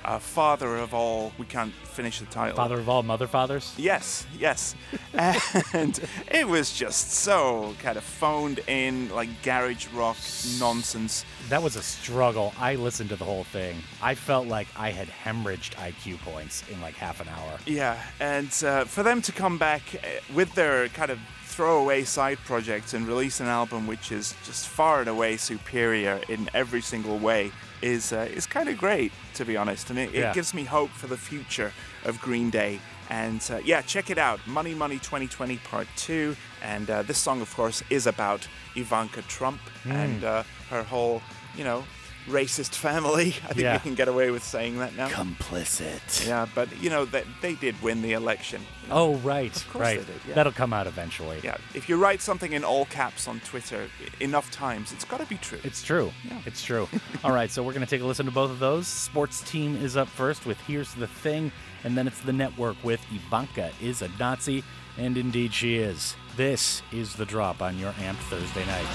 Uh, 0.05 0.19
father 0.19 0.77
of 0.77 0.95
all. 0.95 1.33
We 1.39 1.47
can't 1.47 1.73
finish 1.73 2.21
the 2.21 2.27
title. 2.27 2.57
Father 2.57 2.79
of 2.79 2.89
all 2.89 3.03
mother 3.03 3.27
fathers? 3.27 3.75
Yes, 3.77 4.27
yes. 4.39 4.75
and 5.73 6.01
it 6.31 6.47
was 6.47 6.73
just 6.73 7.13
so 7.13 7.75
kind 7.81 7.97
of 7.97 8.05
phoned 8.05 8.61
in, 8.67 9.11
like 9.11 9.29
garage 9.43 9.87
rock 9.89 10.17
nonsense. 10.59 11.25
That 11.49 11.63
was 11.63 11.77
a 11.77 11.83
struggle. 11.83 12.55
I 12.59 12.77
listened 12.77 13.11
to 13.11 13.17
the 13.17 13.25
whole 13.25 13.45
thing. 13.45 13.77
I 14.03 14.15
felt 14.15 14.47
like 14.47 14.69
I 14.77 14.91
had 14.91 15.09
hemorrhaged 15.09 15.75
IQ 15.75 16.21
points 16.21 16.65
in 16.71 16.81
like 16.81 16.95
half 16.95 17.21
an 17.21 17.29
hour. 17.29 17.59
Yeah, 17.67 18.01
and 18.21 18.53
uh, 18.65 18.85
for 18.85 19.03
them 19.03 19.23
to 19.23 19.33
come 19.33 19.59
back 19.59 19.83
uh, 19.95 20.35
with 20.35 20.55
their 20.55 20.89
kind 20.89 21.11
of 21.11 21.19
throwaway 21.45 22.05
side 22.05 22.39
projects 22.47 22.95
and 22.95 23.07
release 23.07 23.41
an 23.41 23.47
album 23.47 23.87
which 23.87 24.13
is 24.13 24.35
just 24.45 24.69
far 24.69 25.01
and 25.01 25.09
away 25.09 25.37
superior 25.37 26.21
in 26.29 26.49
every 26.55 26.81
single 26.81 27.19
way 27.19 27.51
is 27.83 28.13
uh, 28.13 28.29
is 28.35 28.47
kind 28.47 28.69
of 28.69 28.77
great 28.79 29.13
to 29.35 29.45
be 29.45 29.57
honest, 29.57 29.91
and 29.91 29.99
it, 29.99 30.13
Yeah. 30.13 30.31
it 30.31 30.35
gives 30.35 30.53
me 30.55 30.65
hope 30.65 30.91
for 30.91 31.07
the 31.07 31.17
future 31.17 31.73
of 32.05 32.21
Green 32.21 32.51
Day. 32.51 32.81
And 33.09 33.43
uh, 33.51 33.59
yeah, 33.65 33.83
check 33.83 34.09
it 34.11 34.19
out, 34.19 34.39
Money 34.47 34.75
Money 34.75 34.99
2020 34.99 35.57
Part 35.59 35.89
Two. 35.97 36.37
And 36.63 36.89
uh, 36.91 37.03
this 37.03 37.19
song, 37.19 37.41
of 37.41 37.55
course, 37.57 37.83
is 37.91 38.07
about 38.07 38.47
Ivanka 38.77 39.23
Trump 39.23 39.61
Mm. 39.85 39.95
and 39.95 40.25
uh, 40.25 40.43
her 40.69 40.83
whole, 40.83 41.23
you 41.57 41.65
know, 41.65 41.85
racist 42.29 42.75
family. 42.75 43.29
I 43.45 43.49
think 43.49 43.57
Yeah. 43.59 43.75
we 43.75 43.79
can 43.81 43.95
get 43.95 44.09
away 44.09 44.31
with 44.31 44.43
saying 44.45 44.79
that 44.79 44.95
now. 44.97 45.09
Complicit. 45.09 46.27
Yeah, 46.27 46.47
but 46.55 46.69
you 46.83 46.91
know 46.91 47.05
that 47.07 47.25
they 47.43 47.55
did 47.55 47.81
win 47.83 48.03
the 48.03 48.13
election. 48.13 48.63
Oh, 48.91 49.17
right, 49.17 49.55
Of 49.55 49.69
course 49.73 49.83
right. 49.83 49.99
they 50.01 50.13
did, 50.13 50.21
yeah. 50.29 50.35
That'll 50.35 50.53
come 50.53 50.73
out 50.73 50.87
eventually. 50.87 51.39
Yeah, 51.45 51.57
if 51.75 51.89
you 51.89 51.97
write 51.97 52.21
something 52.21 52.53
in 52.53 52.65
all 52.65 52.85
caps 52.87 53.29
on 53.29 53.41
Twitter 53.41 53.89
enough 54.21 54.51
times, 54.51 54.93
it's 54.93 55.05
got 55.05 55.21
to 55.21 55.27
be 55.27 55.37
true. 55.37 55.61
It's 55.63 55.83
true. 55.83 56.13
Yeah. 56.29 56.39
It's 56.47 56.63
true. 56.65 56.89
All 57.25 57.33
right, 57.33 57.51
so 57.51 57.63
we're 57.63 57.73
going 57.73 57.85
to 57.87 57.91
take 57.91 58.01
a 58.03 58.05
listen 58.07 58.27
to 58.27 58.33
both 58.33 58.51
of 58.51 58.59
those. 58.59 58.87
Sports 58.89 59.43
Team 59.49 59.77
is 59.77 59.97
up 59.97 60.09
first 60.09 60.45
with 60.47 60.59
Here's 60.63 60.93
the 60.95 61.07
Thing, 61.07 61.53
and 61.85 61.97
then 61.97 62.07
it's 62.09 62.21
The 62.21 62.33
Network 62.33 62.77
with 62.83 63.01
Ivanka 63.13 63.71
is 63.81 64.03
a 64.03 64.09
Nazi, 64.19 64.65
and 64.99 65.17
indeed 65.17 65.53
she 65.55 65.77
is. 65.77 66.17
This 66.37 66.83
is 66.93 67.15
The 67.15 67.27
Drop 67.27 67.61
on 67.63 67.79
your 67.79 67.95
Amp 68.01 68.19
Thursday 68.19 68.65
night. 68.67 68.87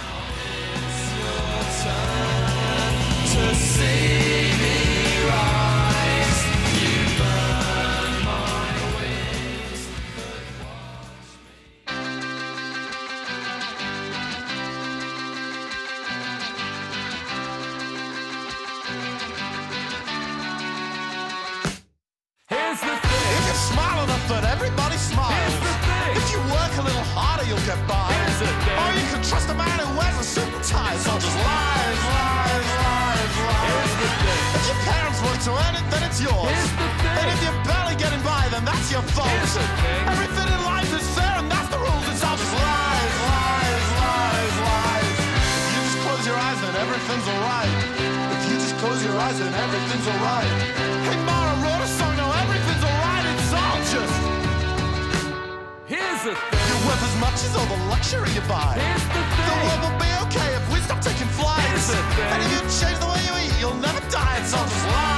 To 3.36 3.54
see 3.54 4.54
me 4.62 5.28
rise, 5.28 5.65
that's 38.86 38.94
your 38.94 39.02
fault. 39.18 39.30
The 39.42 39.48
thing. 39.48 40.06
Everything 40.14 40.48
in 40.54 40.62
life 40.66 40.92
is 40.94 41.06
fair, 41.18 41.34
and 41.42 41.50
that's 41.50 41.70
the 41.74 41.80
rules. 41.82 42.06
It's 42.10 42.24
all 42.24 42.38
just 42.38 42.54
lies, 42.54 43.14
lies, 43.26 43.88
lies, 43.98 44.56
lies. 44.62 45.10
If 45.10 45.74
you 45.74 45.82
just 45.90 45.98
close 46.06 46.26
your 46.30 46.38
eyes, 46.38 46.60
then 46.62 46.76
everything's 46.76 47.28
alright. 47.34 47.72
If 48.36 48.42
you 48.46 48.56
just 48.62 48.78
close 48.78 49.02
your 49.04 49.18
eyes, 49.18 49.38
then 49.40 49.54
everything's 49.54 50.08
alright. 50.08 50.50
Hey, 51.10 51.18
Mara 51.26 51.54
wrote 51.66 51.82
a 51.82 51.90
song, 51.98 52.14
now 52.18 52.30
everything's 52.46 52.86
alright. 52.86 53.26
It's 53.34 53.54
all 53.58 53.78
just. 53.90 54.18
Here's 55.90 56.22
the 56.22 56.36
thing. 56.38 56.66
You're 56.70 56.84
worth 56.86 57.04
as 57.10 57.16
much 57.18 57.38
as 57.42 57.52
all 57.58 57.66
the 57.66 57.82
luxury 57.90 58.30
you 58.38 58.46
buy. 58.46 58.78
Here's 58.78 59.06
the 59.10 59.22
thing. 59.34 59.50
The 59.50 59.58
world 59.66 59.82
will 59.82 59.98
be 59.98 60.12
okay 60.30 60.50
if 60.54 60.66
we 60.70 60.78
stop 60.86 61.02
taking 61.02 61.30
flights. 61.34 61.66
Here's 61.74 61.90
the 61.90 62.02
thing. 62.14 62.30
And 62.38 62.40
if 62.46 62.50
you 62.54 62.62
change 62.70 63.02
the 63.02 63.10
way 63.10 63.22
you 63.26 63.34
eat, 63.50 63.54
you'll 63.58 63.82
never 63.82 64.02
die. 64.14 64.38
It's 64.42 64.54
all 64.54 64.66
just 64.66 64.86
lies, 64.94 65.15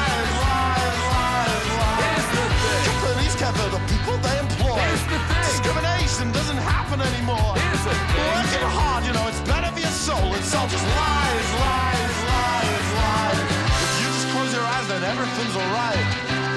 happen 6.98 7.14
anymore. 7.14 7.54
The 7.54 7.94
thing. 7.94 8.26
Working 8.34 8.68
hard, 8.74 9.06
you 9.06 9.14
know, 9.14 9.28
it's 9.28 9.42
better 9.42 9.70
for 9.72 9.80
your 9.80 9.94
soul. 9.94 10.34
It's 10.36 10.54
all 10.54 10.68
just 10.68 10.86
lies, 10.86 11.50
lies, 11.62 12.16
lies, 12.26 12.88
lies. 12.98 13.40
If 13.86 13.92
you 14.02 14.08
just 14.10 14.28
close 14.34 14.54
your 14.54 14.66
eyes, 14.66 14.88
then 14.88 15.04
everything's 15.04 15.56
alright. 15.56 16.08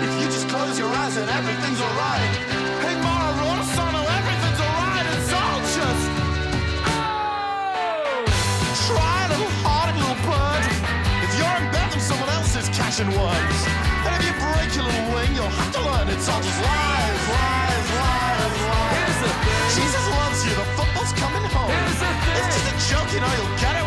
If 0.01 0.13
you 0.21 0.27
just 0.33 0.49
close 0.49 0.79
your 0.79 0.89
eyes, 0.89 1.15
then 1.15 1.29
everything's 1.29 1.81
alright. 1.81 2.31
Hey, 2.85 2.95
Mara 3.05 3.31
wrote 3.37 3.61
a 3.61 3.67
song, 3.77 3.93
now 3.93 4.05
oh, 4.05 4.19
everything's 4.21 4.61
alright. 4.65 5.07
It's 5.15 5.33
all 5.33 5.61
just. 5.77 6.05
Oh! 6.89 8.25
Try 8.89 9.17
a 9.27 9.31
little 9.35 9.53
harder, 9.61 9.95
little 10.01 10.21
bird. 10.25 10.63
If 11.25 11.31
you're 11.37 11.57
in 11.61 11.67
bed, 11.69 11.89
then 11.93 12.01
someone 12.01 12.31
else 12.33 12.57
is 12.57 12.69
catching 12.73 13.11
worms. 13.13 13.61
And 14.09 14.13
if 14.17 14.23
you 14.25 14.35
break 14.41 14.71
your 14.73 14.89
little 14.89 15.07
wing, 15.13 15.31
you'll 15.37 15.53
have 15.53 15.73
to 15.77 15.81
learn 15.85 16.09
it's 16.09 16.29
all 16.29 16.41
just 16.41 16.61
lies, 16.65 17.23
lies, 17.29 17.89
lies, 18.01 18.57
lies. 18.73 18.95
Here's 18.97 19.21
the 19.21 19.31
thing. 19.45 19.61
Jesus 19.77 20.10
coming 21.13 21.45
home. 21.51 21.71
Here's 21.71 21.99
the 21.99 22.07
thing. 22.23 22.37
It's 22.39 22.49
just 22.55 22.69
a 22.71 22.95
joke, 22.95 23.13
you 23.13 23.21
know, 23.21 23.33
you'll 23.37 23.57
get 23.59 23.77
it 23.77 23.80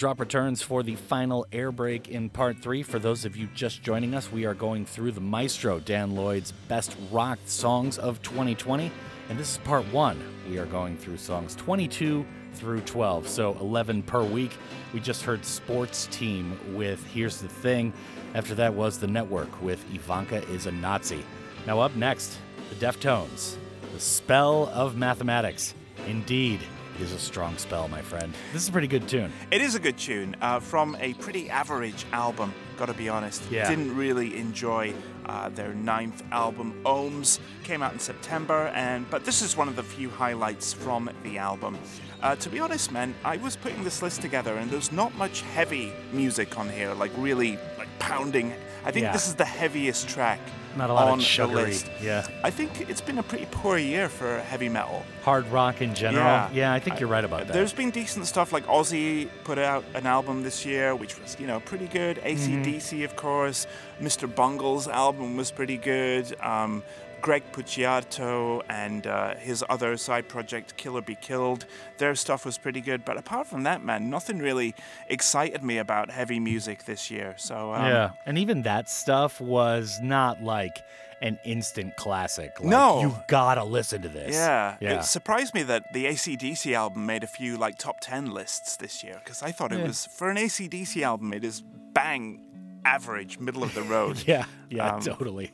drop 0.00 0.18
returns 0.18 0.62
for 0.62 0.82
the 0.82 0.96
final 0.96 1.46
air 1.52 1.70
break 1.70 2.08
in 2.08 2.30
part 2.30 2.58
three. 2.58 2.82
For 2.82 2.98
those 2.98 3.26
of 3.26 3.36
you 3.36 3.46
just 3.54 3.82
joining 3.82 4.14
us, 4.14 4.32
we 4.32 4.46
are 4.46 4.54
going 4.54 4.86
through 4.86 5.12
the 5.12 5.20
maestro 5.20 5.78
Dan 5.78 6.14
Lloyd's 6.14 6.52
best 6.68 6.96
rock 7.12 7.38
songs 7.44 7.98
of 7.98 8.22
2020. 8.22 8.90
And 9.28 9.38
this 9.38 9.50
is 9.50 9.58
part 9.58 9.84
one. 9.92 10.18
We 10.48 10.56
are 10.56 10.64
going 10.64 10.96
through 10.96 11.18
songs 11.18 11.54
22 11.54 12.24
through 12.54 12.80
12, 12.80 13.28
so 13.28 13.58
11 13.60 14.02
per 14.04 14.24
week. 14.24 14.56
We 14.94 15.00
just 15.00 15.22
heard 15.22 15.44
Sports 15.44 16.08
Team 16.10 16.58
with 16.74 17.04
Here's 17.08 17.42
the 17.42 17.48
Thing. 17.48 17.92
After 18.34 18.54
that 18.54 18.72
was 18.72 18.98
The 18.98 19.06
Network 19.06 19.60
with 19.60 19.84
Ivanka 19.92 20.42
is 20.48 20.64
a 20.64 20.72
Nazi. 20.72 21.22
Now, 21.66 21.78
up 21.80 21.94
next, 21.94 22.38
the 22.70 22.86
Deftones, 22.86 23.56
The 23.92 24.00
Spell 24.00 24.70
of 24.72 24.96
Mathematics. 24.96 25.74
Indeed, 26.06 26.60
is 27.00 27.12
a 27.12 27.18
strong 27.18 27.56
spell, 27.58 27.88
my 27.88 28.02
friend. 28.02 28.32
This 28.52 28.62
is 28.62 28.68
a 28.68 28.72
pretty 28.72 28.86
good 28.88 29.08
tune. 29.08 29.32
It 29.50 29.60
is 29.60 29.74
a 29.74 29.80
good 29.80 29.96
tune 29.98 30.36
uh, 30.40 30.60
from 30.60 30.96
a 31.00 31.14
pretty 31.14 31.48
average 31.50 32.04
album, 32.12 32.52
gotta 32.76 32.94
be 32.94 33.08
honest. 33.08 33.42
Yeah. 33.50 33.68
Didn't 33.68 33.96
really 33.96 34.36
enjoy 34.36 34.94
uh, 35.26 35.48
their 35.50 35.72
ninth 35.74 36.22
album, 36.32 36.74
Ohms. 36.84 37.38
Came 37.64 37.82
out 37.82 37.92
in 37.92 37.98
September, 37.98 38.68
and 38.74 39.08
but 39.10 39.24
this 39.24 39.42
is 39.42 39.56
one 39.56 39.68
of 39.68 39.76
the 39.76 39.82
few 39.82 40.10
highlights 40.10 40.72
from 40.72 41.10
the 41.22 41.38
album. 41.38 41.78
Uh, 42.22 42.36
to 42.36 42.48
be 42.50 42.58
honest, 42.60 42.92
man, 42.92 43.14
I 43.24 43.38
was 43.38 43.56
putting 43.56 43.82
this 43.84 44.02
list 44.02 44.20
together, 44.20 44.56
and 44.56 44.70
there's 44.70 44.92
not 44.92 45.14
much 45.16 45.40
heavy 45.42 45.92
music 46.12 46.58
on 46.58 46.68
here, 46.68 46.92
like 46.94 47.12
really 47.16 47.58
like 47.78 47.88
pounding. 47.98 48.52
I 48.84 48.90
think 48.90 49.04
Yeah. 49.04 49.12
this 49.12 49.26
is 49.28 49.34
the 49.34 49.44
heaviest 49.44 50.08
track 50.08 50.40
Not 50.76 50.90
a 50.90 50.94
lot 50.94 51.08
on 51.08 51.14
of 51.14 51.18
the 51.18 51.24
sugary. 51.24 51.64
list. 51.64 51.90
Yeah. 52.00 52.26
I 52.44 52.50
think 52.50 52.88
it's 52.88 53.00
been 53.00 53.18
a 53.18 53.22
pretty 53.22 53.46
poor 53.50 53.76
year 53.76 54.08
for 54.08 54.40
heavy 54.40 54.68
metal. 54.68 55.04
Hard 55.22 55.46
rock 55.48 55.82
in 55.82 55.94
general. 55.94 56.24
Yeah, 56.24 56.50
yeah 56.52 56.72
I 56.72 56.78
think 56.78 57.00
you're 57.00 57.08
right 57.08 57.24
about 57.24 57.46
that. 57.46 57.52
There's 57.52 57.72
been 57.72 57.90
decent 57.90 58.26
stuff 58.26 58.52
like 58.52 58.66
Ozzy 58.66 59.28
put 59.44 59.58
out 59.58 59.84
an 59.94 60.06
album 60.06 60.42
this 60.42 60.64
year, 60.64 60.94
which 60.94 61.20
was, 61.20 61.36
you 61.40 61.46
know, 61.46 61.60
pretty 61.60 61.88
good. 61.88 62.18
Mm-hmm. 62.18 62.62
ACDC, 62.62 63.04
of 63.04 63.16
course. 63.16 63.66
Mr. 64.00 64.32
Bungle's 64.32 64.86
album 64.88 65.36
was 65.36 65.50
pretty 65.50 65.76
good. 65.76 66.34
Um, 66.40 66.82
Greg 67.20 67.42
Puciato 67.52 68.62
and 68.68 69.06
uh, 69.06 69.34
his 69.36 69.64
other 69.68 69.96
side 69.96 70.28
project, 70.28 70.76
Killer 70.76 71.02
Be 71.02 71.14
Killed, 71.14 71.66
their 71.98 72.14
stuff 72.14 72.44
was 72.44 72.58
pretty 72.58 72.80
good. 72.80 73.04
But 73.04 73.16
apart 73.16 73.46
from 73.46 73.62
that, 73.64 73.82
man, 73.84 74.10
nothing 74.10 74.38
really 74.38 74.74
excited 75.08 75.62
me 75.62 75.78
about 75.78 76.10
heavy 76.10 76.40
music 76.40 76.84
this 76.84 77.10
year. 77.10 77.34
So, 77.36 77.74
um, 77.74 77.84
yeah, 77.86 78.10
and 78.26 78.38
even 78.38 78.62
that 78.62 78.88
stuff 78.88 79.40
was 79.40 79.98
not 80.02 80.42
like 80.42 80.82
an 81.22 81.38
instant 81.44 81.96
classic. 81.96 82.58
Like, 82.60 82.70
No. 82.70 83.02
you've 83.02 83.26
got 83.28 83.56
to 83.56 83.64
listen 83.64 84.00
to 84.02 84.08
this. 84.08 84.34
Yeah, 84.34 84.76
yeah. 84.80 85.00
it 85.00 85.04
surprised 85.04 85.52
me 85.52 85.62
that 85.64 85.92
the 85.92 86.06
ACDC 86.06 86.72
album 86.74 87.04
made 87.04 87.22
a 87.22 87.26
few 87.26 87.58
like 87.58 87.76
top 87.76 88.00
10 88.00 88.30
lists 88.32 88.76
this 88.76 89.04
year 89.04 89.20
because 89.22 89.42
I 89.42 89.52
thought 89.52 89.70
it 89.72 89.80
Yeah. 89.80 89.86
was, 89.88 90.06
for 90.06 90.30
an 90.30 90.38
ACDC 90.38 91.02
album, 91.02 91.34
it 91.34 91.44
is 91.44 91.62
bang 91.92 92.40
average, 92.84 93.38
middle 93.38 93.62
of 93.62 93.74
the 93.74 93.82
road. 93.82 94.22
Yeah, 94.26 94.44
yeah, 94.68 94.94
Um, 94.94 95.00
totally. 95.00 95.52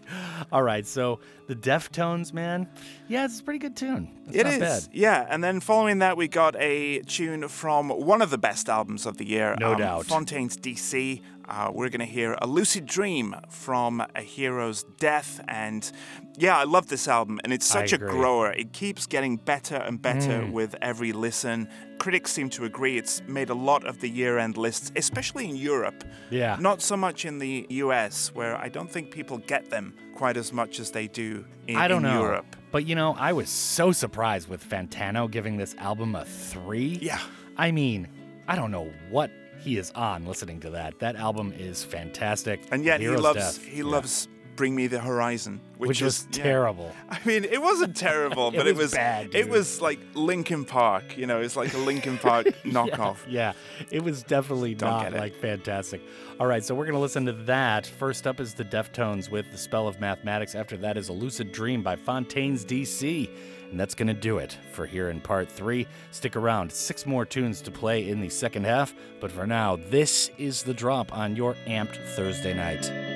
All 0.52 0.62
right, 0.62 0.86
so 0.86 1.20
the 1.46 1.54
Deftones, 1.54 2.32
man. 2.32 2.68
Yeah, 3.08 3.24
it's 3.24 3.40
a 3.40 3.42
pretty 3.42 3.58
good 3.60 3.76
tune. 3.76 4.10
It's 4.26 4.36
It 4.36 4.44
not 4.44 4.52
is, 4.54 4.58
bad. 4.86 4.88
yeah. 4.92 5.26
And 5.28 5.42
then 5.42 5.60
following 5.60 6.00
that, 6.00 6.16
we 6.16 6.28
got 6.28 6.56
a 6.56 7.00
tune 7.02 7.48
from 7.48 7.88
one 7.90 8.20
of 8.22 8.30
the 8.30 8.38
best 8.38 8.68
albums 8.68 9.06
of 9.06 9.16
the 9.18 9.26
year, 9.26 9.56
No 9.60 9.72
um, 9.72 9.78
doubt. 9.78 10.06
Fontaines 10.06 10.56
DC. 10.56 11.22
Uh, 11.48 11.70
we're 11.72 11.88
going 11.88 12.00
to 12.00 12.04
hear 12.06 12.36
A 12.42 12.46
Lucid 12.46 12.86
Dream 12.86 13.34
from 13.48 14.04
A 14.14 14.20
Hero's 14.22 14.82
Death. 14.98 15.40
And 15.46 15.90
yeah, 16.36 16.56
I 16.58 16.64
love 16.64 16.88
this 16.88 17.06
album, 17.06 17.40
and 17.44 17.52
it's 17.52 17.66
such 17.66 17.92
a 17.92 17.98
grower. 17.98 18.52
It 18.52 18.72
keeps 18.72 19.06
getting 19.06 19.36
better 19.36 19.76
and 19.76 20.00
better 20.02 20.40
Mm. 20.42 20.52
with 20.52 20.74
every 20.82 21.12
listen. 21.12 21.68
Critics 21.98 22.32
seem 22.32 22.50
to 22.50 22.64
agree 22.64 22.98
it's 22.98 23.22
made 23.28 23.48
a 23.48 23.54
lot 23.54 23.86
of 23.86 24.00
the 24.00 24.08
year 24.10 24.38
end 24.38 24.56
lists, 24.56 24.90
especially 24.96 25.48
in 25.48 25.56
Europe. 25.56 26.04
Yeah. 26.30 26.56
Not 26.60 26.82
so 26.82 26.96
much 26.96 27.24
in 27.24 27.38
the 27.38 27.66
US, 27.70 28.34
where 28.34 28.56
I 28.56 28.68
don't 28.68 28.90
think 28.90 29.10
people 29.10 29.38
get 29.38 29.70
them 29.70 29.94
quite 30.14 30.36
as 30.36 30.52
much 30.52 30.80
as 30.80 30.90
they 30.90 31.06
do 31.06 31.44
in, 31.68 31.76
I 31.76 31.86
don't 31.88 32.04
in 32.04 32.10
know. 32.12 32.22
Europe. 32.22 32.56
But 32.72 32.86
you 32.86 32.94
know, 32.96 33.14
I 33.18 33.32
was 33.32 33.48
so 33.48 33.92
surprised 33.92 34.48
with 34.48 34.68
Fantano 34.68 35.30
giving 35.30 35.56
this 35.56 35.74
album 35.78 36.14
a 36.16 36.24
three. 36.24 36.98
Yeah. 37.00 37.20
I 37.56 37.70
mean, 37.70 38.08
I 38.48 38.56
don't 38.56 38.70
know 38.70 38.90
what 39.10 39.30
he 39.66 39.78
is 39.78 39.90
on 39.96 40.24
listening 40.24 40.60
to 40.60 40.70
that. 40.70 41.00
That 41.00 41.16
album 41.16 41.52
is 41.58 41.82
fantastic. 41.82 42.60
And 42.70 42.84
yet 42.84 43.00
he 43.00 43.08
loves 43.08 43.58
Death, 43.58 43.64
he 43.64 43.78
yeah. 43.78 43.84
loves 43.84 44.28
Bring 44.54 44.76
Me 44.76 44.86
the 44.86 45.00
Horizon, 45.00 45.60
which, 45.76 45.88
Which 45.88 46.02
is 46.02 46.04
was 46.04 46.28
yeah. 46.38 46.44
terrible. 46.44 46.92
I 47.10 47.18
mean, 47.24 47.44
it 47.44 47.60
wasn't 47.60 47.96
terrible, 47.96 48.48
It 48.54 48.56
but 48.56 48.68
it 48.68 48.76
was 48.76 48.84
was 48.84 48.94
bad, 48.94 49.34
It 49.34 49.48
was 49.48 49.80
like 49.82 49.98
Linkin 50.14 50.64
Park, 50.64 51.16
you 51.18 51.26
know, 51.26 51.40
it's 51.40 51.56
like 51.56 51.74
a 51.74 51.78
Linkin 51.78 52.16
Park 52.16 52.46
knockoff. 52.64 53.16
Yeah, 53.28 53.54
it 53.90 54.04
was 54.04 54.22
definitely 54.22 54.76
Don't 54.76 54.88
not 54.88 55.12
like 55.12 55.34
fantastic. 55.34 56.00
All 56.38 56.46
right, 56.46 56.64
so 56.64 56.72
we're 56.76 56.86
to 56.86 57.00
listen 57.00 57.26
to 57.26 57.32
that. 57.32 57.86
First 57.86 58.28
up 58.28 58.38
is 58.38 58.54
the 58.54 58.64
Deftones 58.64 59.32
with 59.32 59.50
The 59.50 59.58
Spell 59.58 59.88
of 59.88 59.98
Mathematics. 59.98 60.54
After 60.54 60.76
that 60.76 60.96
is 60.96 61.08
A 61.08 61.12
Lucid 61.12 61.50
Dream 61.50 61.82
by 61.82 61.96
Fontaines 61.96 62.64
DC. 62.64 63.28
And 63.76 63.80
that's 63.82 63.94
going 63.94 64.08
to 64.08 64.14
do 64.14 64.38
it 64.38 64.56
for 64.72 64.86
here 64.86 65.10
in 65.10 65.20
part 65.20 65.50
three. 65.50 65.86
Stick 66.10 66.34
around, 66.34 66.72
six 66.72 67.04
more 67.04 67.26
tunes 67.26 67.60
to 67.60 67.70
play 67.70 68.08
in 68.08 68.22
the 68.22 68.30
second 68.30 68.64
half. 68.64 68.94
But 69.20 69.30
for 69.30 69.46
now, 69.46 69.76
this 69.76 70.30
is 70.38 70.62
the 70.62 70.72
drop 70.72 71.12
on 71.14 71.36
your 71.36 71.56
amped 71.66 71.98
Thursday 72.16 72.54
night. 72.54 73.15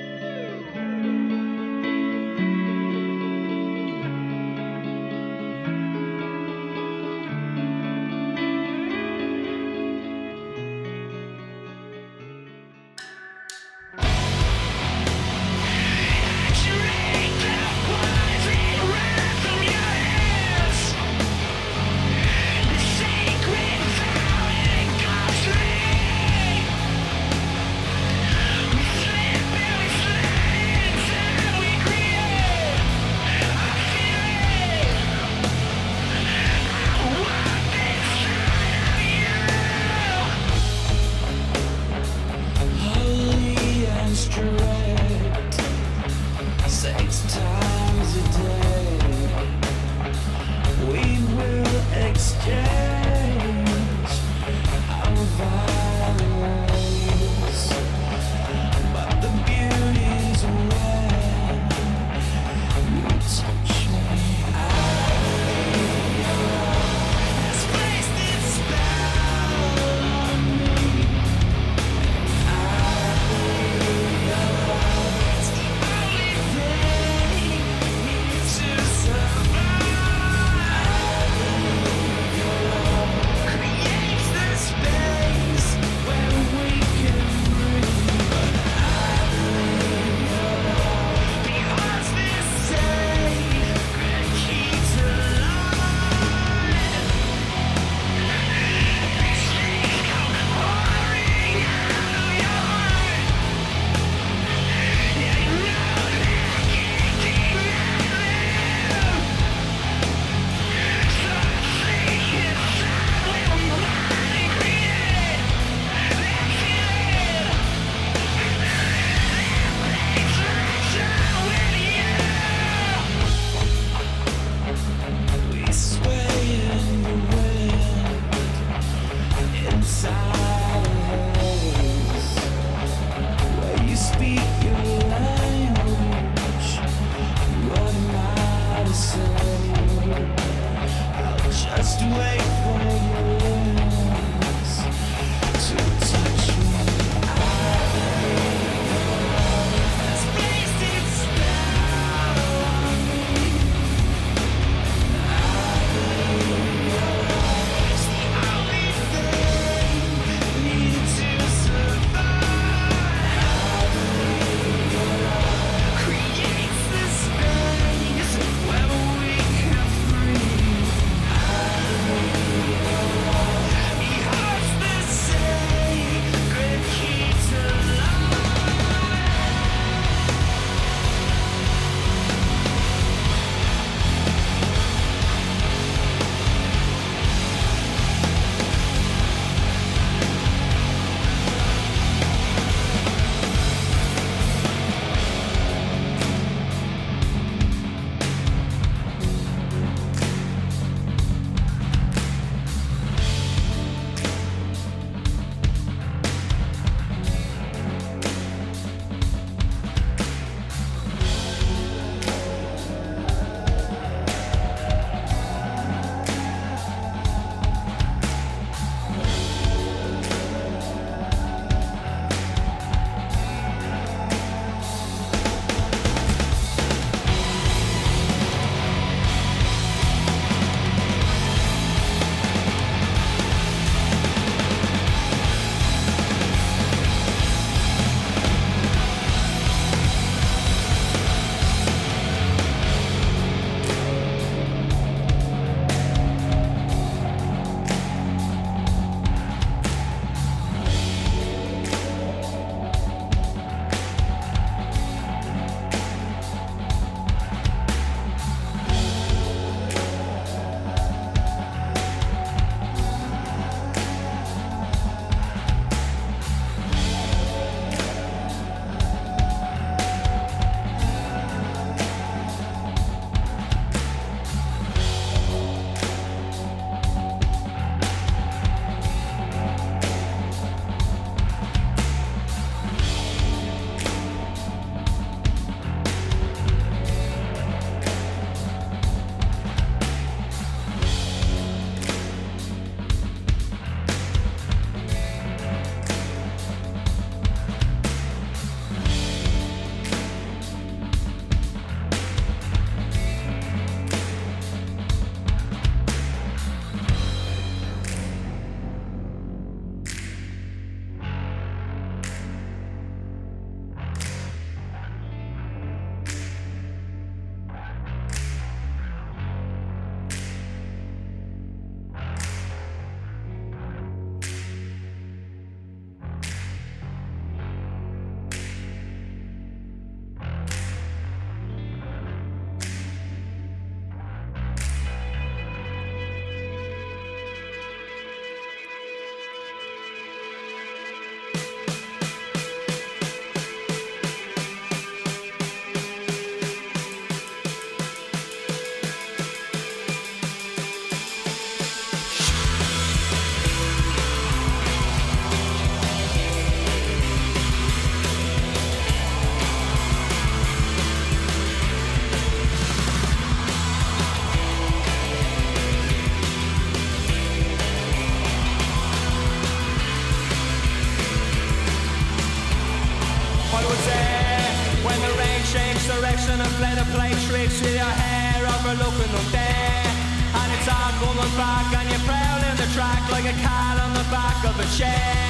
Like 383.31 383.45
a 383.45 383.55
cat 383.63 383.95
on 384.03 384.11
the 384.13 384.27
back 384.27 384.59
of 384.67 384.75
a 384.75 384.87
chair. 384.99 385.47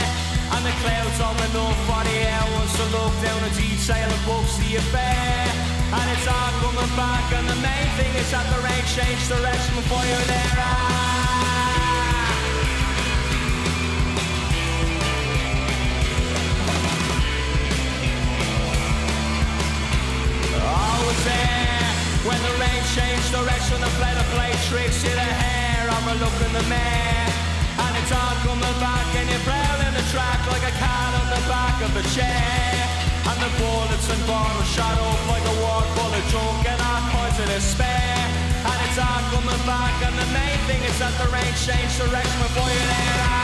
And 0.54 0.62
the 0.62 0.74
clouds 0.86 1.18
open 1.18 1.52
up 1.58 1.78
for 1.90 2.02
the 2.06 2.16
air 2.30 2.46
wants 2.54 2.78
to 2.78 2.86
look 2.94 3.14
down 3.26 3.42
a 3.42 3.52
detail 3.58 4.06
and 4.06 4.24
books 4.26 4.56
the 4.62 4.78
affair. 4.78 5.50
And 5.90 6.06
it's 6.14 6.28
all 6.30 6.54
coming 6.62 6.94
back 6.96 7.26
and 7.34 7.50
the 7.50 7.58
main 7.58 7.90
thing 7.98 8.14
is 8.22 8.30
that 8.32 8.46
the 8.54 8.62
rain 8.62 8.86
changed 8.86 9.28
direction 9.34 9.74
before 9.82 10.06
you're 10.06 10.28
there. 10.30 10.50
I 20.62 20.96
was 21.02 21.20
there 21.26 21.90
when 22.30 22.40
the 22.46 22.54
rain 22.62 22.84
changed 22.94 23.32
direction 23.34 23.82
and 23.82 23.94
played 23.98 24.18
a 24.22 24.26
play 24.38 24.54
tricks 24.70 25.02
to 25.02 25.10
the 25.10 25.30
hair 25.42 25.90
overlooking 25.90 26.54
the 26.54 26.64
mare. 26.70 27.21
It's 28.12 28.20
all 28.20 28.36
coming 28.44 28.80
back 28.84 29.08
and 29.16 29.30
you're 29.30 29.40
prowling 29.48 29.96
the 29.96 30.04
track 30.12 30.44
like 30.52 30.68
a 30.68 30.76
cat 30.76 31.12
on 31.16 31.28
the 31.32 31.48
back 31.48 31.80
of 31.80 31.96
a 31.96 32.04
chair. 32.12 32.76
And 33.24 33.40
the 33.40 33.48
bullets 33.56 34.04
and 34.12 34.20
bottles 34.28 34.68
shot 34.68 35.00
up 35.00 35.22
like 35.32 35.46
a 35.48 35.56
wall 35.64 35.80
full 35.96 36.12
of 36.12 36.26
junk 36.28 36.68
and 36.68 36.82
all 36.92 37.08
kinds 37.08 37.40
of 37.40 37.48
despair. 37.48 38.20
And 38.68 38.78
it's 38.84 39.00
all 39.00 39.24
coming 39.32 39.64
back 39.64 39.96
and 40.04 40.12
the 40.20 40.28
main 40.36 40.60
thing 40.68 40.84
is 40.84 41.00
that 41.00 41.16
the 41.24 41.32
rain 41.32 41.56
changed 41.56 42.04
direction 42.04 42.36
before 42.44 42.68
you're 42.68 42.90
there. 42.92 43.16
Ah, 43.32 43.41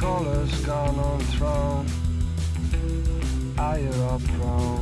colors 0.00 0.50
gone 0.64 0.98
on 0.98 1.20
throne. 1.36 1.86
Are 3.58 3.78
you 3.78 3.92
all 4.04 4.18
prone 4.18 4.79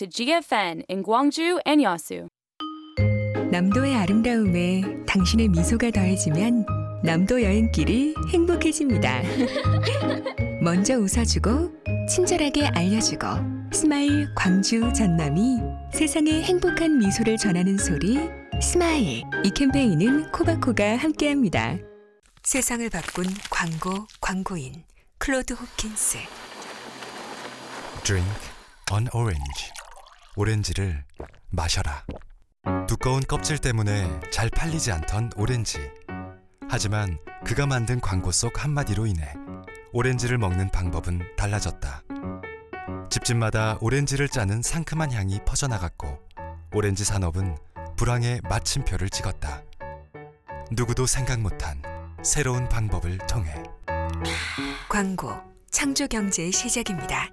to 0.00 0.06
GFN 0.06 0.82
in 0.88 1.02
Gwangju 1.02 1.60
and 1.66 1.84
Yasu. 1.84 2.28
남도의 3.50 3.94
아름다움에 3.96 5.04
당신의 5.06 5.48
미소가 5.48 5.90
더해지면 5.90 6.64
남도 7.04 7.42
여행길이 7.42 8.14
행복해집니다. 8.32 9.20
먼저 10.62 10.98
웃어주고 10.98 12.06
친절하게 12.08 12.68
알려주고 12.68 13.26
스마일 13.74 14.32
광주 14.34 14.90
전남이 14.94 15.58
세상에 15.92 16.44
행복한 16.44 16.96
미소를 16.96 17.36
전하는 17.36 17.76
소리 17.76 18.18
스마일 18.62 19.22
이 19.44 19.50
캠페인은 19.50 20.32
코바코가 20.32 20.96
함께합니다. 20.96 21.76
세상을 22.42 22.88
바꾼 22.88 23.26
광고 23.50 24.06
광고인 24.22 24.82
클로드 25.18 25.52
호킨스 25.52 26.16
Drink 28.02 28.30
an 28.90 29.08
orange. 29.12 29.79
오렌지를 30.40 31.04
마셔라. 31.50 32.06
두꺼운 32.88 33.20
껍질 33.20 33.58
때문에 33.58 34.20
잘 34.32 34.48
팔리지 34.48 34.90
않던 34.90 35.32
오렌지. 35.36 35.78
하지만 36.66 37.18
그가 37.44 37.66
만든 37.66 38.00
광고 38.00 38.32
속 38.32 38.64
한마디로 38.64 39.04
인해 39.04 39.34
오렌지를 39.92 40.38
먹는 40.38 40.70
방법은 40.70 41.36
달라졌다. 41.36 42.04
집집마다 43.10 43.76
오렌지를 43.82 44.30
짜는 44.30 44.62
상큼한 44.62 45.12
향이 45.12 45.40
퍼져나갔고 45.44 46.18
오렌지 46.72 47.04
산업은 47.04 47.58
불황의 47.96 48.40
마침표를 48.48 49.10
찍었다. 49.10 49.62
누구도 50.70 51.04
생각 51.04 51.38
못한 51.40 51.82
새로운 52.22 52.66
방법을 52.66 53.18
통해 53.28 53.62
광고 54.88 55.34
창조 55.70 56.06
경제의 56.06 56.50
시작입니다. 56.50 57.28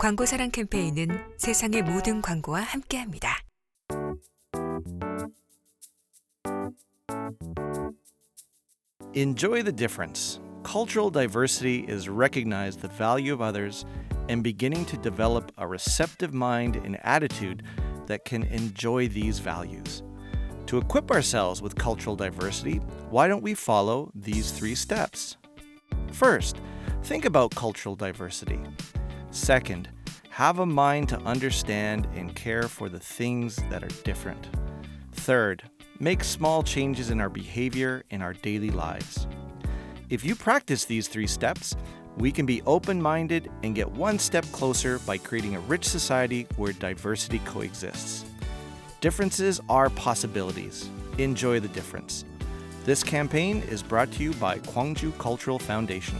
광고 0.00 0.26
사랑 0.26 0.50
캠페인은 0.50 1.38
세상의 1.38 1.82
모든 1.82 2.20
광고와 2.22 2.60
함께합니다. 2.60 3.38
Enjoy 9.14 9.62
the 9.62 9.72
difference. 9.72 10.40
Cultural 10.62 11.10
diversity 11.10 11.86
is 11.88 12.08
recognize 12.08 12.76
the 12.76 12.88
value 12.88 13.32
of 13.32 13.40
others 13.40 13.86
and 14.28 14.42
beginning 14.42 14.84
to 14.84 14.96
develop 14.98 15.50
a 15.56 15.66
receptive 15.66 16.34
mind 16.34 16.76
and 16.76 16.98
attitude 17.02 17.62
that 18.06 18.24
can 18.24 18.42
enjoy 18.44 19.08
these 19.08 19.38
values. 19.38 20.02
To 20.66 20.78
equip 20.78 21.10
ourselves 21.10 21.62
with 21.62 21.76
cultural 21.76 22.16
diversity, 22.16 22.80
why 23.08 23.28
don't 23.28 23.42
we 23.42 23.54
follow 23.54 24.10
these 24.14 24.50
three 24.50 24.74
steps? 24.74 25.36
First, 26.12 26.60
think 27.04 27.24
about 27.24 27.54
cultural 27.54 27.94
diversity. 27.94 28.60
Second, 29.31 29.87
have 30.29 30.59
a 30.59 30.65
mind 30.65 31.07
to 31.09 31.17
understand 31.21 32.05
and 32.15 32.35
care 32.35 32.63
for 32.63 32.89
the 32.89 32.99
things 32.99 33.55
that 33.69 33.81
are 33.81 34.03
different. 34.03 34.49
Third, 35.13 35.63
make 35.99 36.23
small 36.23 36.63
changes 36.63 37.09
in 37.09 37.21
our 37.21 37.29
behavior 37.29 38.03
in 38.09 38.21
our 38.21 38.33
daily 38.33 38.71
lives. 38.71 39.27
If 40.09 40.25
you 40.25 40.35
practice 40.35 40.83
these 40.83 41.07
three 41.07 41.27
steps, 41.27 41.77
we 42.17 42.29
can 42.29 42.45
be 42.45 42.61
open 42.63 43.01
minded 43.01 43.49
and 43.63 43.73
get 43.73 43.89
one 43.89 44.19
step 44.19 44.45
closer 44.51 44.99
by 44.99 45.17
creating 45.17 45.55
a 45.55 45.61
rich 45.61 45.87
society 45.87 46.45
where 46.57 46.73
diversity 46.73 47.39
coexists. 47.39 48.25
Differences 48.99 49.61
are 49.69 49.89
possibilities. 49.91 50.89
Enjoy 51.19 51.61
the 51.61 51.69
difference. 51.69 52.25
This 52.83 53.01
campaign 53.01 53.63
is 53.69 53.81
brought 53.81 54.11
to 54.11 54.23
you 54.23 54.33
by 54.33 54.59
Kwangju 54.59 55.17
Cultural 55.17 55.57
Foundation. 55.57 56.19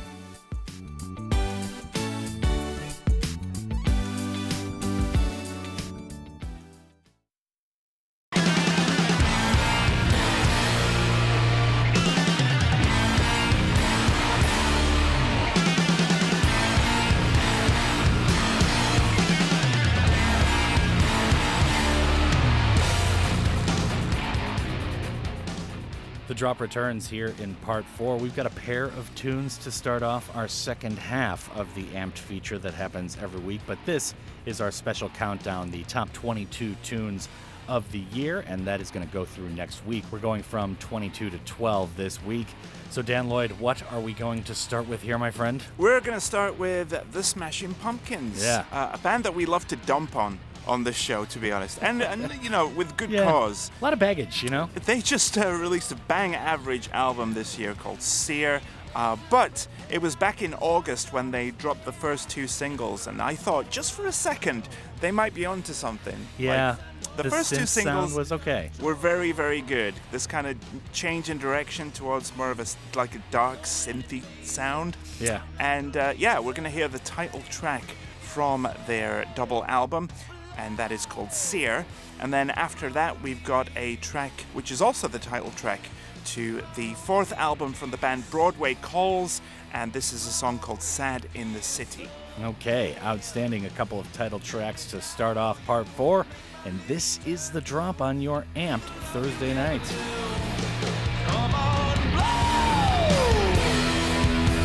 The 26.31 26.35
drop 26.35 26.61
returns 26.61 27.09
here 27.09 27.35
in 27.41 27.55
part 27.55 27.83
four. 27.83 28.15
We've 28.15 28.33
got 28.33 28.45
a 28.45 28.51
pair 28.51 28.85
of 28.85 29.13
tunes 29.15 29.57
to 29.57 29.69
start 29.69 30.01
off 30.01 30.33
our 30.33 30.47
second 30.47 30.97
half 30.97 31.53
of 31.57 31.75
the 31.75 31.83
Amped 31.87 32.17
feature 32.17 32.57
that 32.59 32.73
happens 32.73 33.17
every 33.21 33.41
week, 33.41 33.59
but 33.67 33.77
this 33.85 34.15
is 34.45 34.61
our 34.61 34.71
special 34.71 35.09
countdown, 35.09 35.71
the 35.71 35.83
top 35.83 36.13
22 36.13 36.77
tunes 36.83 37.27
of 37.67 37.91
the 37.91 37.99
year, 38.13 38.45
and 38.47 38.65
that 38.65 38.79
is 38.79 38.91
going 38.91 39.05
to 39.05 39.11
go 39.11 39.25
through 39.25 39.49
next 39.49 39.85
week. 39.85 40.05
We're 40.09 40.19
going 40.19 40.41
from 40.41 40.77
22 40.77 41.31
to 41.31 41.37
12 41.39 41.97
this 41.97 42.23
week. 42.23 42.47
So, 42.91 43.01
Dan 43.01 43.27
Lloyd, 43.27 43.51
what 43.59 43.83
are 43.91 43.99
we 43.99 44.13
going 44.13 44.43
to 44.43 44.55
start 44.55 44.87
with 44.87 45.01
here, 45.01 45.17
my 45.17 45.31
friend? 45.31 45.61
We're 45.77 45.99
going 45.99 46.17
to 46.17 46.25
start 46.25 46.57
with 46.57 47.11
the 47.11 47.23
Smashing 47.23 47.73
Pumpkins. 47.73 48.41
Yeah. 48.41 48.63
Uh, 48.71 48.91
a 48.93 48.97
band 48.99 49.25
that 49.25 49.35
we 49.35 49.45
love 49.45 49.67
to 49.67 49.75
dump 49.75 50.15
on 50.15 50.39
on 50.67 50.83
this 50.83 50.95
show, 50.95 51.25
to 51.25 51.39
be 51.39 51.51
honest. 51.51 51.79
And, 51.81 52.01
and 52.01 52.31
you 52.43 52.49
know, 52.49 52.67
with 52.67 52.95
good 52.97 53.09
Yeah. 53.09 53.25
cause. 53.25 53.71
A 53.79 53.83
lot 53.83 53.93
of 53.93 53.99
baggage, 53.99 54.43
you 54.43 54.49
know? 54.49 54.69
They 54.85 55.01
just 55.01 55.37
uh, 55.37 55.51
released 55.51 55.91
a 55.91 55.95
bang 55.95 56.35
average 56.35 56.89
album 56.93 57.33
this 57.33 57.57
year 57.57 57.73
called 57.73 58.01
Cyr. 58.01 58.61
Uh, 58.93 59.15
but 59.29 59.67
it 59.89 60.01
was 60.01 60.15
back 60.17 60.41
in 60.41 60.53
August 60.55 61.13
when 61.13 61.31
they 61.31 61.51
dropped 61.51 61.85
the 61.85 61.93
first 61.93 62.29
two 62.29 62.45
singles, 62.45 63.07
and 63.07 63.21
I 63.21 63.35
thought 63.35 63.69
just 63.69 63.93
for 63.93 64.05
a 64.07 64.11
second 64.11 64.67
they 64.99 65.11
might 65.11 65.33
be 65.33 65.45
onto 65.45 65.71
something. 65.71 66.17
Yeah. 66.37 66.71
Like, 66.71 66.77
the, 67.15 67.23
the 67.23 67.29
first 67.29 67.55
two 67.55 67.65
singles 67.65 68.13
was 68.13 68.31
okay. 68.31 68.69
were 68.81 68.93
very, 68.93 69.31
very 69.31 69.61
good. 69.61 69.93
This 70.11 70.27
kind 70.27 70.45
of 70.45 70.57
change 70.91 71.29
in 71.29 71.37
direction 71.37 71.91
towards 71.91 72.35
more 72.35 72.51
of 72.51 72.59
a 72.59 72.65
like 72.97 73.15
a 73.15 73.21
dark 73.31 73.63
synthy 73.63 74.23
sound. 74.43 74.97
Yeah. 75.19 75.41
And 75.59 75.95
uh, 75.97 76.13
yeah, 76.17 76.39
we're 76.39 76.53
gonna 76.53 76.69
hear 76.69 76.87
the 76.87 76.99
title 76.99 77.41
track 77.49 77.83
from 78.21 78.67
their 78.87 79.25
double 79.35 79.65
album, 79.65 80.09
and 80.57 80.77
that 80.77 80.91
is 80.91 81.05
called 81.05 81.31
Cyr. 81.31 81.85
And 82.19 82.33
then 82.33 82.49
after 82.51 82.89
that, 82.91 83.21
we've 83.21 83.43
got 83.43 83.69
a 83.75 83.95
track 83.97 84.31
which 84.53 84.71
is 84.71 84.81
also 84.81 85.07
the 85.07 85.19
title 85.19 85.51
track 85.51 85.81
to 86.25 86.61
the 86.75 86.93
fourth 86.93 87.33
album 87.33 87.73
from 87.73 87.91
the 87.91 87.97
band 87.97 88.29
Broadway 88.29 88.75
Calls, 88.75 89.41
and 89.73 89.91
this 89.91 90.13
is 90.13 90.27
a 90.27 90.31
song 90.31 90.59
called 90.59 90.81
Sad 90.81 91.27
in 91.33 91.53
the 91.53 91.61
City. 91.61 92.09
Okay, 92.41 92.95
outstanding. 93.03 93.65
A 93.65 93.69
couple 93.71 93.99
of 93.99 94.11
title 94.13 94.39
tracks 94.39 94.85
to 94.91 95.01
start 95.01 95.37
off 95.37 95.63
part 95.65 95.87
four. 95.87 96.25
And 96.65 96.79
this 96.87 97.19
is 97.25 97.49
the 97.49 97.61
drop 97.61 98.01
on 98.01 98.21
your 98.21 98.45
amped 98.55 98.81
Thursday 99.11 99.53
night. 99.53 99.81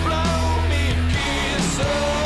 Fragments 0.03 2.26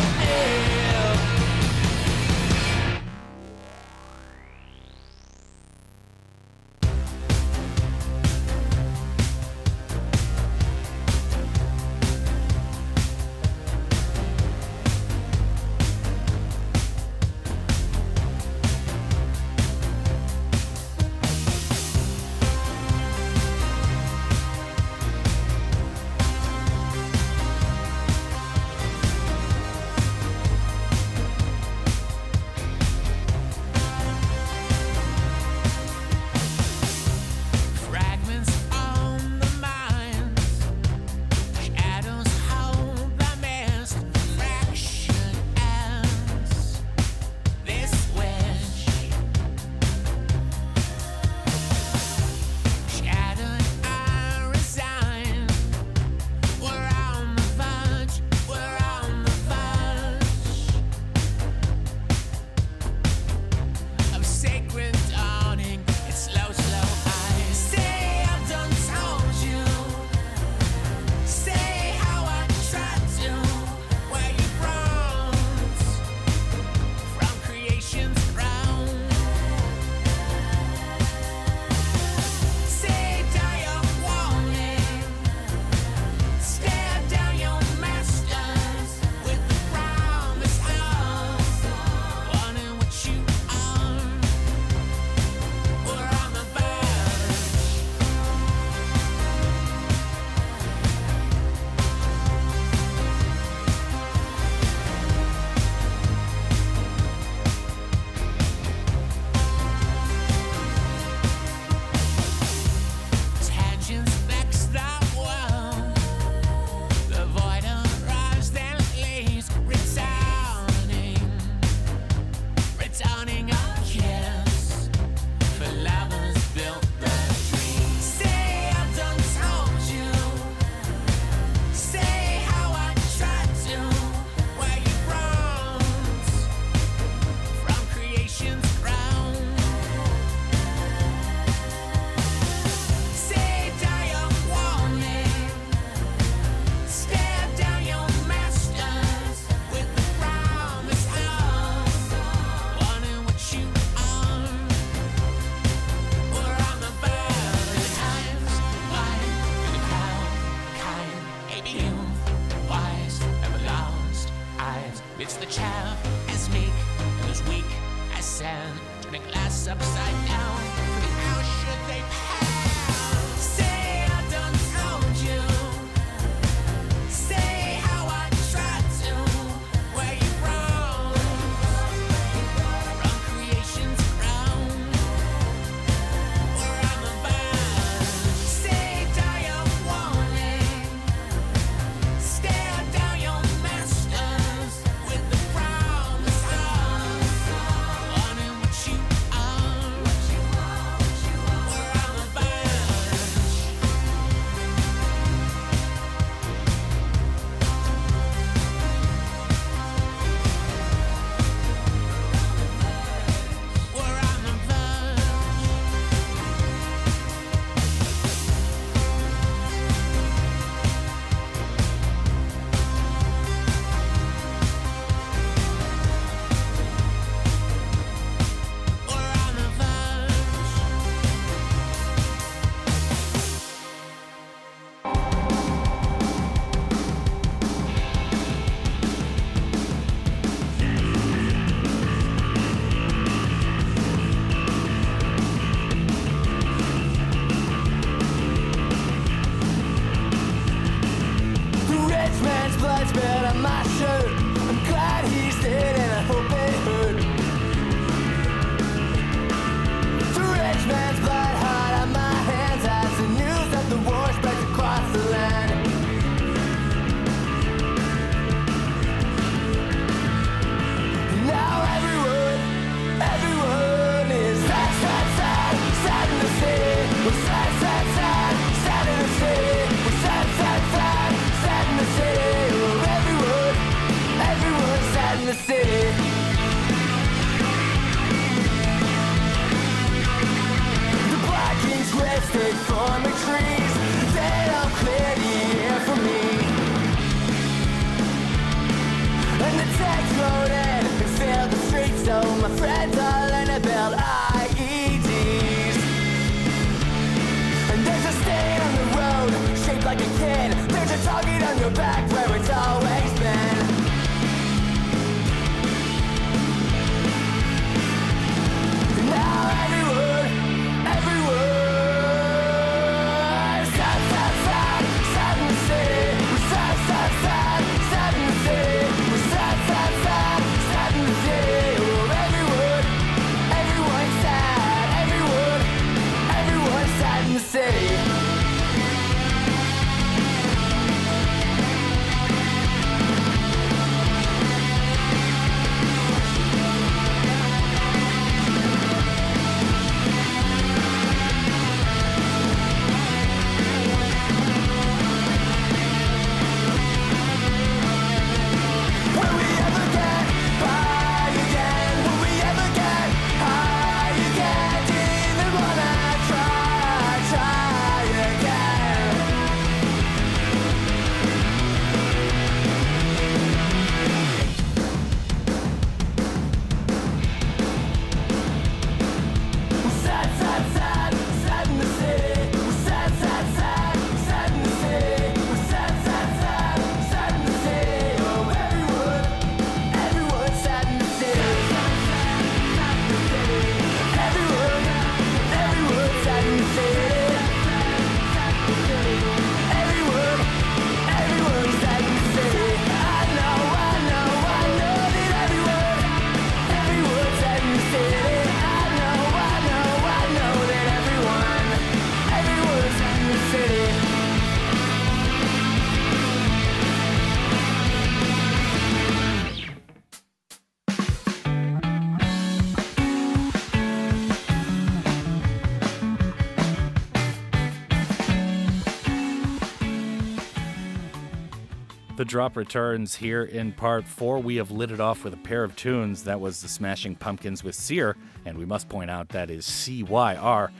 drop 432.51 432.77
returns 432.77 433.37
here 433.37 433.63
in 433.63 433.93
part 433.93 434.27
four. 434.27 434.59
We 434.59 434.75
have 434.77 434.91
lit 434.91 435.13
it 435.13 435.21
off 435.21 435.45
with 435.45 435.55
a 435.55 435.59
pair 435.59 435.85
of 435.85 435.95
tunes. 435.95 436.43
That 436.43 436.61
was 436.61 436.83
the 436.83 436.89
Smashing 436.89 437.37
Pumpkins 437.37 437.85
with 437.85 437.95
Cyr, 437.95 438.37
and 438.65 438.77
we 438.77 438.85
must 438.85 439.09
point 439.09 439.31
out 439.31 439.51
that 439.51 439.71
is 439.71 439.87
C 439.87 440.25
Y 440.25 440.57
R. 440.57 440.91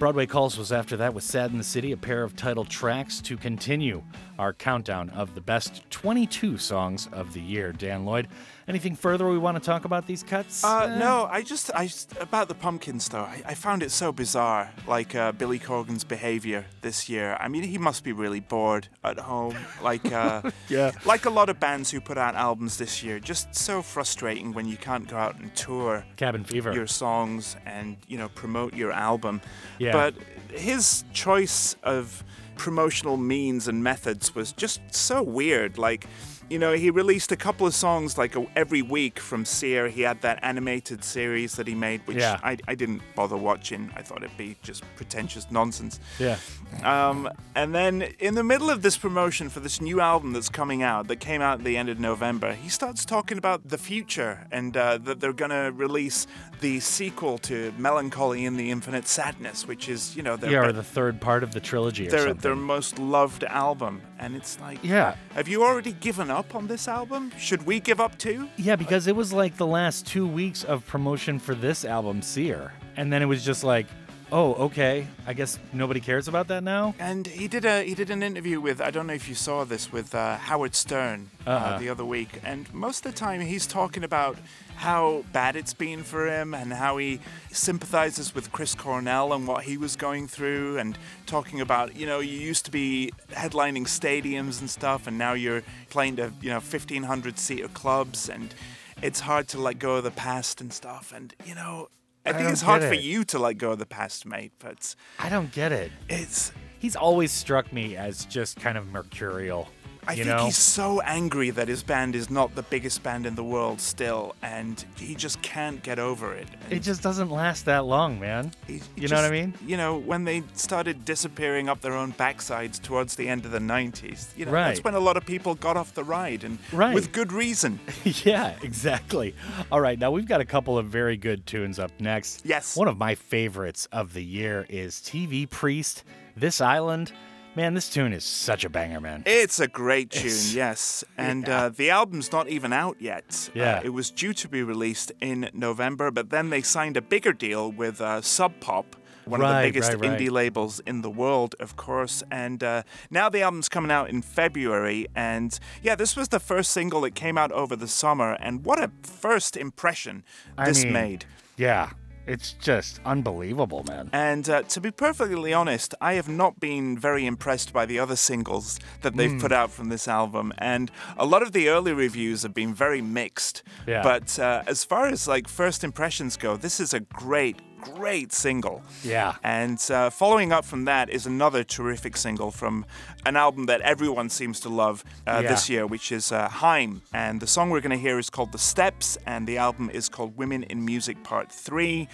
Broadway 0.00 0.26
Calls 0.26 0.58
was 0.58 0.72
after 0.72 0.96
that 0.96 1.14
with 1.14 1.22
Sad 1.22 1.52
in 1.52 1.58
the 1.58 1.64
City, 1.64 1.92
a 1.92 1.96
pair 1.96 2.24
of 2.24 2.34
title 2.34 2.64
tracks 2.64 3.20
to 3.20 3.36
continue 3.36 4.02
our 4.36 4.52
countdown 4.52 5.08
of 5.10 5.36
the 5.36 5.40
best 5.40 5.88
22 5.90 6.58
songs 6.58 7.08
of 7.12 7.32
the 7.32 7.40
year. 7.40 7.70
Dan 7.70 8.04
Lloyd, 8.04 8.26
anything 8.68 8.96
further 8.96 9.28
we 9.28 9.38
want 9.38 9.56
to 9.56 9.62
talk 9.64 9.84
about 9.84 10.06
these 10.06 10.22
cuts? 10.22 10.64
Uh, 10.64 10.96
no, 10.98 11.28
I 11.30 11.42
just, 11.42 11.70
I 11.74 11.86
just 11.86 12.14
about 12.20 12.48
the 12.48 12.54
pumpkins 12.54 13.08
though. 13.08 13.20
I, 13.20 13.42
I 13.46 13.54
found 13.54 13.82
it 13.82 13.90
so 13.90 14.12
bizarre, 14.12 14.72
like 14.86 15.14
uh, 15.14 15.32
Billy 15.32 15.58
Corgan's 15.58 16.04
behavior 16.04 16.64
this 16.80 17.08
year. 17.08 17.36
I 17.40 17.48
mean, 17.48 17.62
he 17.62 17.78
must 17.78 18.04
be 18.04 18.12
really 18.12 18.40
bored 18.40 18.88
at 19.04 19.18
home, 19.18 19.56
like 19.82 20.12
uh, 20.12 20.50
Yeah. 20.68 20.92
like 21.04 21.26
a 21.26 21.30
lot 21.30 21.48
of 21.48 21.60
bands 21.60 21.90
who 21.90 22.00
put 22.00 22.18
out 22.18 22.34
albums 22.34 22.76
this 22.78 23.02
year. 23.02 23.18
Just 23.20 23.54
so 23.54 23.82
frustrating 23.82 24.52
when 24.52 24.66
you 24.66 24.76
can't 24.76 25.06
go 25.08 25.16
out 25.16 25.36
and 25.38 25.54
tour 25.54 26.04
Cabin 26.16 26.44
Fever. 26.44 26.72
your 26.72 26.86
songs 26.86 27.56
and 27.66 27.96
you 28.08 28.18
know 28.18 28.28
promote 28.30 28.74
your 28.74 28.92
album. 28.92 29.40
Yeah. 29.78 29.92
But 29.92 30.14
his 30.50 31.04
choice 31.12 31.76
of 31.82 32.24
promotional 32.56 33.16
means 33.18 33.68
and 33.68 33.82
methods 33.84 34.34
was 34.34 34.52
just 34.52 34.80
so 34.94 35.22
weird. 35.22 35.76
Like, 35.76 36.06
you 36.48 36.58
know, 36.58 36.72
he 36.74 36.90
released 36.90 37.32
a 37.32 37.36
couple 37.36 37.66
of 37.66 37.74
songs 37.74 38.16
like 38.16 38.36
every 38.54 38.82
week 38.82 39.18
from 39.18 39.44
Cyr. 39.44 39.88
He 39.88 40.02
had 40.02 40.20
that 40.22 40.38
animated 40.42 41.02
series 41.02 41.56
that 41.56 41.66
he 41.66 41.74
made, 41.74 42.00
which 42.06 42.18
Yeah. 42.18 42.38
I, 42.42 42.56
I 42.68 42.74
didn't 42.74 43.02
bother 43.14 43.36
watching. 43.36 43.90
I 43.96 44.02
thought 44.02 44.22
it'd 44.22 44.36
be 44.36 44.56
just 44.62 44.84
pretentious 44.96 45.46
nonsense. 45.50 45.98
Yeah. 46.18 46.38
Um, 46.84 47.28
and 47.54 47.74
then 47.74 48.02
in 48.20 48.34
the 48.34 48.44
middle 48.44 48.70
of 48.70 48.82
this 48.82 48.96
promotion 48.96 49.48
for 49.48 49.60
this 49.60 49.80
new 49.80 50.00
album 50.00 50.32
that's 50.32 50.48
coming 50.48 50.82
out, 50.82 51.08
that 51.08 51.16
came 51.16 51.42
out 51.42 51.58
at 51.60 51.64
the 51.64 51.76
end 51.76 51.88
of 51.88 51.98
November, 51.98 52.52
he 52.52 52.68
starts 52.68 53.04
talking 53.04 53.38
about 53.38 53.68
the 53.68 53.78
future 53.78 54.46
and 54.52 54.76
uh, 54.76 54.98
that 54.98 55.20
they're 55.20 55.32
going 55.32 55.50
to 55.50 55.72
release 55.74 56.26
the 56.60 56.80
sequel 56.80 57.38
to 57.38 57.72
Mellon 57.78 58.10
Collie 58.10 58.46
and 58.46 58.58
the 58.58 58.70
Infinite 58.70 59.06
Sadness, 59.06 59.66
which 59.66 59.88
is, 59.88 60.16
you 60.16 60.22
know, 60.22 60.36
their, 60.36 60.50
yeah, 60.50 60.64
or 60.66 60.72
the 60.72 60.82
third 60.82 61.20
part 61.20 61.42
of 61.42 61.52
the 61.52 61.60
trilogy 61.60 62.06
or 62.06 62.10
their, 62.10 62.20
something. 62.20 62.40
their 62.40 62.56
most 62.56 62.98
loved 62.98 63.44
album. 63.44 64.00
And 64.18 64.34
it's 64.34 64.58
like, 64.60 64.78
Yeah. 64.82 65.16
have 65.34 65.48
you 65.48 65.62
already 65.62 65.92
given 65.92 66.30
up 66.30 66.54
on 66.54 66.66
this 66.66 66.88
album? 66.88 67.32
Should 67.38 67.66
we 67.66 67.80
give 67.80 68.00
up 68.00 68.16
too? 68.18 68.48
Yeah, 68.56 68.76
because 68.76 69.06
it 69.06 69.14
was 69.16 69.32
like 69.32 69.56
the 69.56 69.66
last 69.66 70.06
two 70.06 70.26
weeks 70.26 70.64
of 70.64 70.86
promotion 70.86 71.38
for 71.38 71.54
this 71.54 71.84
album, 71.84 72.22
Cyr. 72.22 72.72
And 72.96 73.12
then 73.12 73.20
it 73.22 73.26
was 73.26 73.44
just 73.44 73.62
like, 73.62 73.86
oh, 74.32 74.54
okay, 74.54 75.06
I 75.26 75.32
guess 75.32 75.58
nobody 75.72 76.00
cares 76.00 76.28
about 76.28 76.48
that 76.48 76.62
now? 76.62 76.94
And 76.98 77.26
he 77.26 77.48
did 77.48 77.64
a 77.64 77.82
he 77.82 77.94
did 77.94 78.10
an 78.10 78.22
interview 78.22 78.60
with 78.60 78.80
I 78.80 78.90
don't 78.90 79.06
know 79.06 79.14
if 79.14 79.28
you 79.28 79.34
saw 79.34 79.64
this 79.64 79.92
with 79.92 80.14
uh, 80.14 80.36
Howard 80.36 80.74
Stern 80.74 81.30
uh, 81.46 81.50
Uh-uh. 81.50 81.78
the 81.78 81.88
other 81.88 82.04
week, 82.04 82.40
and 82.44 82.72
most 82.72 83.04
of 83.06 83.12
the 83.12 83.18
time 83.18 83.40
he's 83.40 83.66
talking 83.66 84.04
about 84.04 84.36
how 84.76 85.24
bad 85.32 85.56
it's 85.56 85.72
been 85.72 86.02
for 86.02 86.26
him 86.28 86.52
and 86.52 86.72
how 86.72 86.98
he 86.98 87.18
sympathizes 87.50 88.34
with 88.34 88.52
Chris 88.52 88.74
Cornell 88.74 89.32
and 89.32 89.46
what 89.48 89.64
he 89.64 89.78
was 89.78 89.96
going 89.96 90.28
through, 90.28 90.78
and 90.78 90.98
talking 91.26 91.60
about 91.60 91.96
you 91.96 92.06
know 92.06 92.20
you 92.20 92.38
used 92.38 92.64
to 92.66 92.70
be 92.70 93.12
headlining 93.30 93.84
stadiums 93.86 94.60
and 94.60 94.68
stuff, 94.68 95.06
and 95.06 95.16
now 95.16 95.32
you're 95.32 95.62
playing 95.90 96.16
to 96.16 96.32
you 96.40 96.50
know 96.50 96.56
1500 96.56 97.38
seater 97.38 97.68
clubs, 97.68 98.28
and 98.28 98.54
it's 99.02 99.20
hard 99.20 99.46
to 99.48 99.58
let 99.58 99.78
go 99.78 99.96
of 99.96 100.04
the 100.04 100.10
past 100.10 100.60
and 100.60 100.72
stuff, 100.72 101.12
and 101.14 101.34
you 101.44 101.54
know. 101.54 101.88
I 102.26 102.30
I 102.30 102.32
think 102.32 102.50
it's 102.50 102.60
hard 102.62 102.82
get 102.82 102.88
for 102.88 102.94
you 102.94 103.24
to 103.24 103.38
let 103.38 103.54
go 103.54 103.72
of 103.72 103.78
the 103.78 103.86
past, 103.86 104.26
mate, 104.26 104.52
but 104.58 104.94
I 105.18 105.28
don't 105.28 105.52
get 105.52 105.72
it. 105.72 105.92
It's 106.08 106.52
he's 106.78 106.96
always 106.96 107.32
struck 107.32 107.72
me 107.72 107.96
as 107.96 108.24
just 108.26 108.56
kind 108.60 108.76
of 108.76 108.86
mercurial. 108.88 109.68
I 110.08 110.12
you 110.12 110.24
think 110.24 110.36
know? 110.36 110.44
he's 110.44 110.56
so 110.56 111.00
angry 111.02 111.50
that 111.50 111.68
his 111.68 111.82
band 111.82 112.14
is 112.14 112.30
not 112.30 112.54
the 112.54 112.62
biggest 112.62 113.02
band 113.02 113.26
in 113.26 113.34
the 113.34 113.42
world 113.44 113.80
still, 113.80 114.34
and 114.42 114.84
he 114.96 115.14
just 115.14 115.42
can't 115.42 115.82
get 115.82 115.98
over 115.98 116.32
it. 116.34 116.46
It 116.70 116.80
just 116.80 117.02
doesn't 117.02 117.30
last 117.30 117.64
that 117.64 117.84
long, 117.86 118.20
man. 118.20 118.52
He 118.66 118.80
You 118.96 119.08
know 119.08 119.16
what 119.16 119.24
I 119.24 119.30
mean? 119.30 119.54
You 119.66 119.76
know, 119.76 119.96
when 119.98 120.24
they 120.24 120.42
started 120.54 121.04
disappearing 121.04 121.68
up 121.68 121.80
their 121.80 121.94
own 121.94 122.12
backsides 122.12 122.80
towards 122.80 123.16
the 123.16 123.28
end 123.28 123.44
of 123.44 123.50
the 123.50 123.58
90s, 123.58 124.28
you 124.36 124.44
know, 124.44 124.52
that's 124.52 124.84
when 124.84 124.94
a 124.94 125.00
lot 125.00 125.16
of 125.16 125.26
people 125.26 125.54
got 125.56 125.76
off 125.76 125.94
the 125.94 126.04
ride, 126.04 126.44
and 126.44 126.58
Right. 126.72 126.94
with 126.94 127.12
good 127.12 127.32
reason. 127.32 127.78
yeah, 128.04 128.54
exactly. 128.62 129.34
All 129.72 129.80
right, 129.80 129.98
now 129.98 130.10
we've 130.10 130.28
got 130.28 130.40
a 130.40 130.44
couple 130.44 130.78
of 130.78 130.86
very 130.86 131.16
good 131.16 131.46
tunes 131.46 131.78
up 131.78 131.90
next. 132.00 132.42
Yes. 132.44 132.76
One 132.76 132.88
of 132.88 132.96
my 132.96 133.14
favorites 133.14 133.88
of 133.92 134.12
the 134.12 134.22
year 134.24 134.66
is 134.68 134.96
TV 135.00 135.46
Priest, 135.50 136.04
This 136.36 136.60
Island. 136.60 137.12
Man, 137.56 137.72
this 137.72 137.88
tune 137.88 138.12
is 138.12 138.22
such 138.22 138.66
a 138.66 138.68
banger, 138.68 139.00
man. 139.00 139.22
It's 139.24 139.60
a 139.60 139.66
great 139.66 140.10
tune, 140.10 140.26
It's- 140.26 140.52
yes. 140.52 141.02
And 141.16 141.48
uh, 141.48 141.70
the 141.70 141.88
album's 141.88 142.30
not 142.30 142.50
even 142.50 142.70
out 142.70 143.00
yet. 143.00 143.48
Yeah. 143.54 143.78
Uh, 143.78 143.82
it 143.84 143.88
was 143.94 144.10
due 144.10 144.34
to 144.34 144.48
be 144.48 144.62
released 144.62 145.10
in 145.22 145.48
November, 145.54 146.10
but 146.10 146.28
then 146.28 146.50
they 146.50 146.60
signed 146.60 146.98
a 146.98 147.00
bigger 147.00 147.32
deal 147.32 147.72
with 147.72 147.98
uh, 148.02 148.20
Sub 148.20 148.60
Pop, 148.60 148.94
one 149.24 149.40
of 149.40 149.48
the 149.48 149.62
biggest 149.62 149.94
right, 149.94 150.00
right. 150.02 150.20
indie 150.20 150.30
labels 150.30 150.80
in 150.80 151.00
the 151.00 151.08
world, 151.08 151.54
of 151.58 151.76
course. 151.76 152.22
And 152.30 152.62
uh, 152.62 152.82
now 153.10 153.30
the 153.30 153.40
album's 153.40 153.70
coming 153.70 153.90
out 153.90 154.10
in 154.10 154.20
February. 154.20 155.06
And 155.16 155.58
yeah, 155.82 155.94
this 155.94 156.14
was 156.14 156.28
the 156.28 156.40
first 156.40 156.72
single 156.72 157.00
that 157.00 157.14
came 157.14 157.38
out 157.38 157.52
over 157.52 157.74
the 157.74 157.88
summer. 157.88 158.34
And 158.38 158.66
what 158.66 158.78
a 158.82 158.90
first 159.02 159.56
impression 159.56 160.24
I 160.58 160.66
this 160.66 160.84
mean, 160.84 160.92
made. 160.92 161.24
Yeah, 161.56 161.92
it's 162.26 162.52
just 162.54 163.00
unbelievable, 163.04 163.84
man. 163.84 164.10
And 164.12 164.48
uh, 164.48 164.62
to 164.62 164.80
be 164.80 164.90
perfectly 164.90 165.52
honest, 165.52 165.94
I 166.00 166.14
have 166.14 166.28
not 166.28 166.58
been 166.60 166.98
very 166.98 167.24
impressed 167.26 167.72
by 167.72 167.86
the 167.86 167.98
other 167.98 168.16
singles 168.16 168.78
that 169.02 169.16
they've 169.16 169.30
Mm. 169.30 169.40
put 169.40 169.52
out 169.52 169.70
from 169.70 169.88
this 169.88 170.08
album. 170.08 170.52
And 170.58 170.90
a 171.16 171.26
lot 171.26 171.42
of 171.42 171.52
the 171.52 171.68
early 171.68 171.92
reviews 171.92 172.42
have 172.42 172.54
been 172.54 172.74
very 172.74 173.00
mixed. 173.02 173.62
Yeah. 173.86 174.02
But 174.02 174.38
uh, 174.38 174.62
as 174.66 174.84
far 174.84 175.06
as 175.08 175.26
like 175.28 175.48
first 175.48 175.84
impressions 175.84 176.36
go, 176.36 176.56
this 176.56 176.80
is 176.80 176.92
a 176.94 177.00
great, 177.00 177.56
great 177.80 178.32
single. 178.32 178.82
Yeah. 179.02 179.34
And 179.42 179.82
uh, 179.90 180.10
following 180.10 180.52
up 180.52 180.64
from 180.64 180.84
that 180.86 181.10
is 181.10 181.26
another 181.26 181.64
terrific 181.64 182.16
single 182.16 182.50
from 182.50 182.84
an 183.24 183.36
album 183.36 183.66
that 183.66 183.80
everyone 183.82 184.28
seems 184.30 184.60
to 184.60 184.68
love 184.68 185.04
uh, 185.26 185.40
Yeah. 185.42 185.48
this 185.50 185.68
year, 185.68 185.86
which 185.86 186.10
is 186.12 186.32
uh, 186.32 186.48
Haim. 186.48 187.02
And 187.12 187.40
the 187.40 187.46
song 187.46 187.70
we're 187.70 187.80
going 187.80 187.90
to 187.90 188.02
hear 188.02 188.18
is 188.18 188.30
called 188.30 188.52
The 188.52 188.58
Steps, 188.58 189.18
and 189.26 189.46
the 189.46 189.58
album 189.58 189.90
is 189.92 190.08
called 190.08 190.36
Women 190.36 190.62
in 190.64 190.84
Music 190.84 191.22
Part 191.24 191.50
3. 191.52 192.08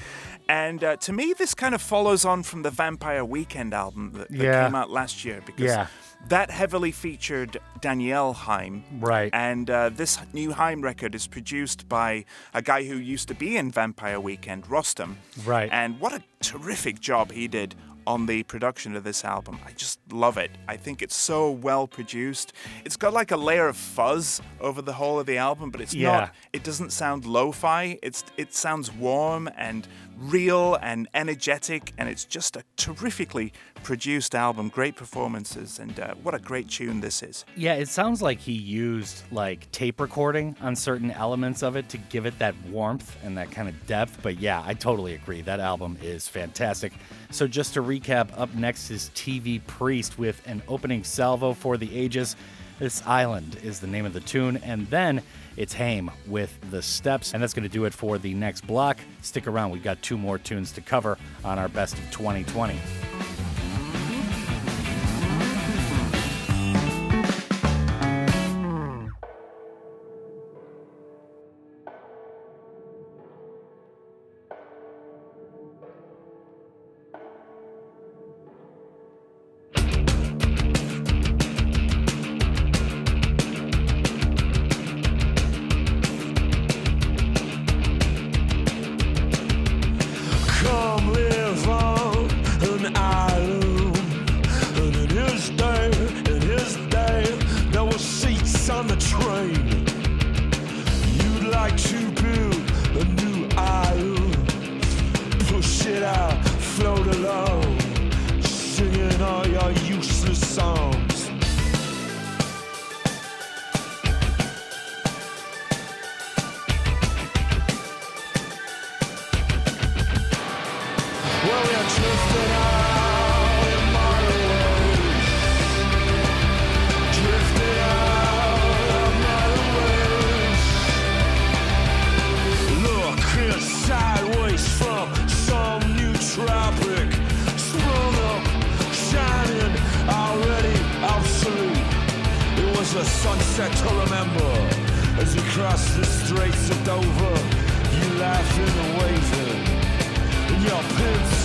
And 0.49 0.83
uh, 0.85 0.97
to 0.97 1.13
me, 1.13 1.35
this 1.37 1.55
kind 1.55 1.75
of 1.75 1.83
follows 1.83 2.25
on 2.25 2.43
from 2.43 2.63
the 2.63 2.71
Vampire 2.71 3.25
Weekend 3.25 3.73
album 3.75 4.13
that, 4.15 4.29
that 4.31 4.37
Yeah. 4.37 4.65
came 4.67 4.75
out 4.75 4.91
last 4.91 5.25
year 5.25 5.41
because 5.47 5.65
Yeah. 5.65 5.87
That 6.29 6.51
heavily 6.51 6.93
featured 6.93 7.59
Danielle 7.81 8.33
Haim. 8.33 8.85
Right. 9.01 9.31
And 9.35 9.69
uh, 9.69 9.91
this 9.91 10.19
new 10.33 10.53
Haim 10.53 10.81
record 10.81 11.15
is 11.15 11.27
produced 11.27 11.89
by 11.89 12.25
a 12.55 12.63
guy 12.63 12.85
who 12.85 12.97
used 12.97 13.29
to 13.29 13.35
be 13.35 13.57
in 13.57 13.71
Vampire 13.71 14.19
Weekend, 14.21 14.65
Rostam. 14.65 15.17
Right. 15.45 15.69
And 15.73 16.01
what 16.01 16.13
a 16.15 16.23
terrific 16.41 17.01
job 17.01 17.33
he 17.33 17.49
did 17.49 17.75
on 18.07 18.27
the 18.27 18.43
production 18.45 18.97
of 18.97 19.05
this 19.05 19.25
album. 19.25 19.59
I 19.65 19.73
just 19.73 20.01
love 20.11 20.37
it. 20.37 20.51
I 20.67 20.77
think 20.77 21.03
it's 21.03 21.15
so 21.15 21.51
well 21.51 21.87
produced. 21.87 22.53
It's 22.85 22.97
got 22.97 23.13
like 23.13 23.31
a 23.31 23.37
layer 23.37 23.69
of 23.69 23.77
fuzz 23.77 24.41
over 24.61 24.83
the 24.83 24.93
whole 24.95 25.21
of 25.21 25.27
the 25.27 25.37
album, 25.39 25.71
but 25.71 25.81
it's 25.81 25.95
Yeah. 25.95 26.11
not 26.13 26.35
it 26.53 26.65
doesn't 26.65 26.91
sound 26.93 27.25
lo-fi. 27.27 27.99
It's 28.03 28.25
it 28.37 28.55
sounds 28.55 28.91
warm 28.93 29.49
and 29.57 29.87
real 30.23 30.77
and 30.77 31.09
energetic 31.15 31.93
and 31.99 32.09
it's 32.09 32.25
just 32.25 32.57
a 32.57 32.63
terrifically 32.77 33.53
produced 33.83 34.35
album. 34.35 34.69
Great 34.69 34.97
performances 34.97 35.79
and 35.79 35.99
uh, 35.99 36.15
what 36.23 36.35
a 36.35 36.39
great 36.39 36.69
tune 36.69 37.01
this 37.01 37.23
is. 37.23 37.45
Yeah, 37.57 37.75
it 37.75 37.89
sounds 37.89 38.23
like 38.23 38.39
he 38.39 38.53
used 38.53 39.23
like 39.33 39.71
tape 39.73 40.01
recording 40.01 40.57
on 40.61 40.77
certain 40.77 41.11
elements 41.11 41.63
of 41.63 41.77
it 41.77 41.89
to 41.89 41.99
give 41.99 42.27
it 42.27 42.39
that 42.39 42.55
warmth 42.71 43.17
and 43.25 43.37
that 43.37 43.51
kind 43.51 43.69
of 43.69 43.87
depth. 43.87 44.19
But 44.23 44.39
yeah, 44.39 44.63
I 44.65 44.75
totally 44.75 45.15
agree. 45.15 45.43
That 45.43 45.61
album 45.61 45.99
is 46.01 46.29
fantastic. 46.29 46.93
So 47.31 47.47
just 47.47 47.75
to 47.75 47.83
recap, 47.83 48.31
up 48.39 48.55
next 48.55 48.91
is 48.91 49.11
TV 49.15 49.65
Priest 49.67 50.19
with 50.19 50.41
an 50.47 50.63
opening 50.69 51.05
salvo 51.05 51.53
for 51.53 51.77
the 51.77 51.95
ages. 51.97 52.37
This 52.79 53.03
Island 53.07 53.59
is 53.63 53.81
the 53.81 53.87
name 53.87 54.07
of 54.07 54.13
the 54.13 54.21
tune, 54.21 54.57
and 54.59 54.89
then 54.89 55.23
it's 55.57 55.73
Haim 55.75 56.11
with 56.27 56.59
the 56.71 56.83
steps, 56.83 57.35
and 57.35 57.43
that's 57.43 57.55
going 57.55 57.69
to 57.69 57.73
do 57.73 57.85
it 57.85 57.93
for 57.93 58.19
the 58.19 58.35
next 58.35 58.67
block. 58.67 58.99
Stick 59.23 59.47
around, 59.47 59.71
we've 59.71 59.83
got 59.83 60.01
two 60.03 60.19
more 60.19 60.39
tunes 60.39 60.73
to 60.73 60.81
cover 60.81 61.19
on 61.45 61.59
our 61.59 61.69
best 61.69 61.95
of 61.95 62.11
2020. 62.11 62.79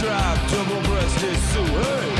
Double-breasted 0.07 1.35
suit. 1.35 1.67
Hey! 1.67 2.16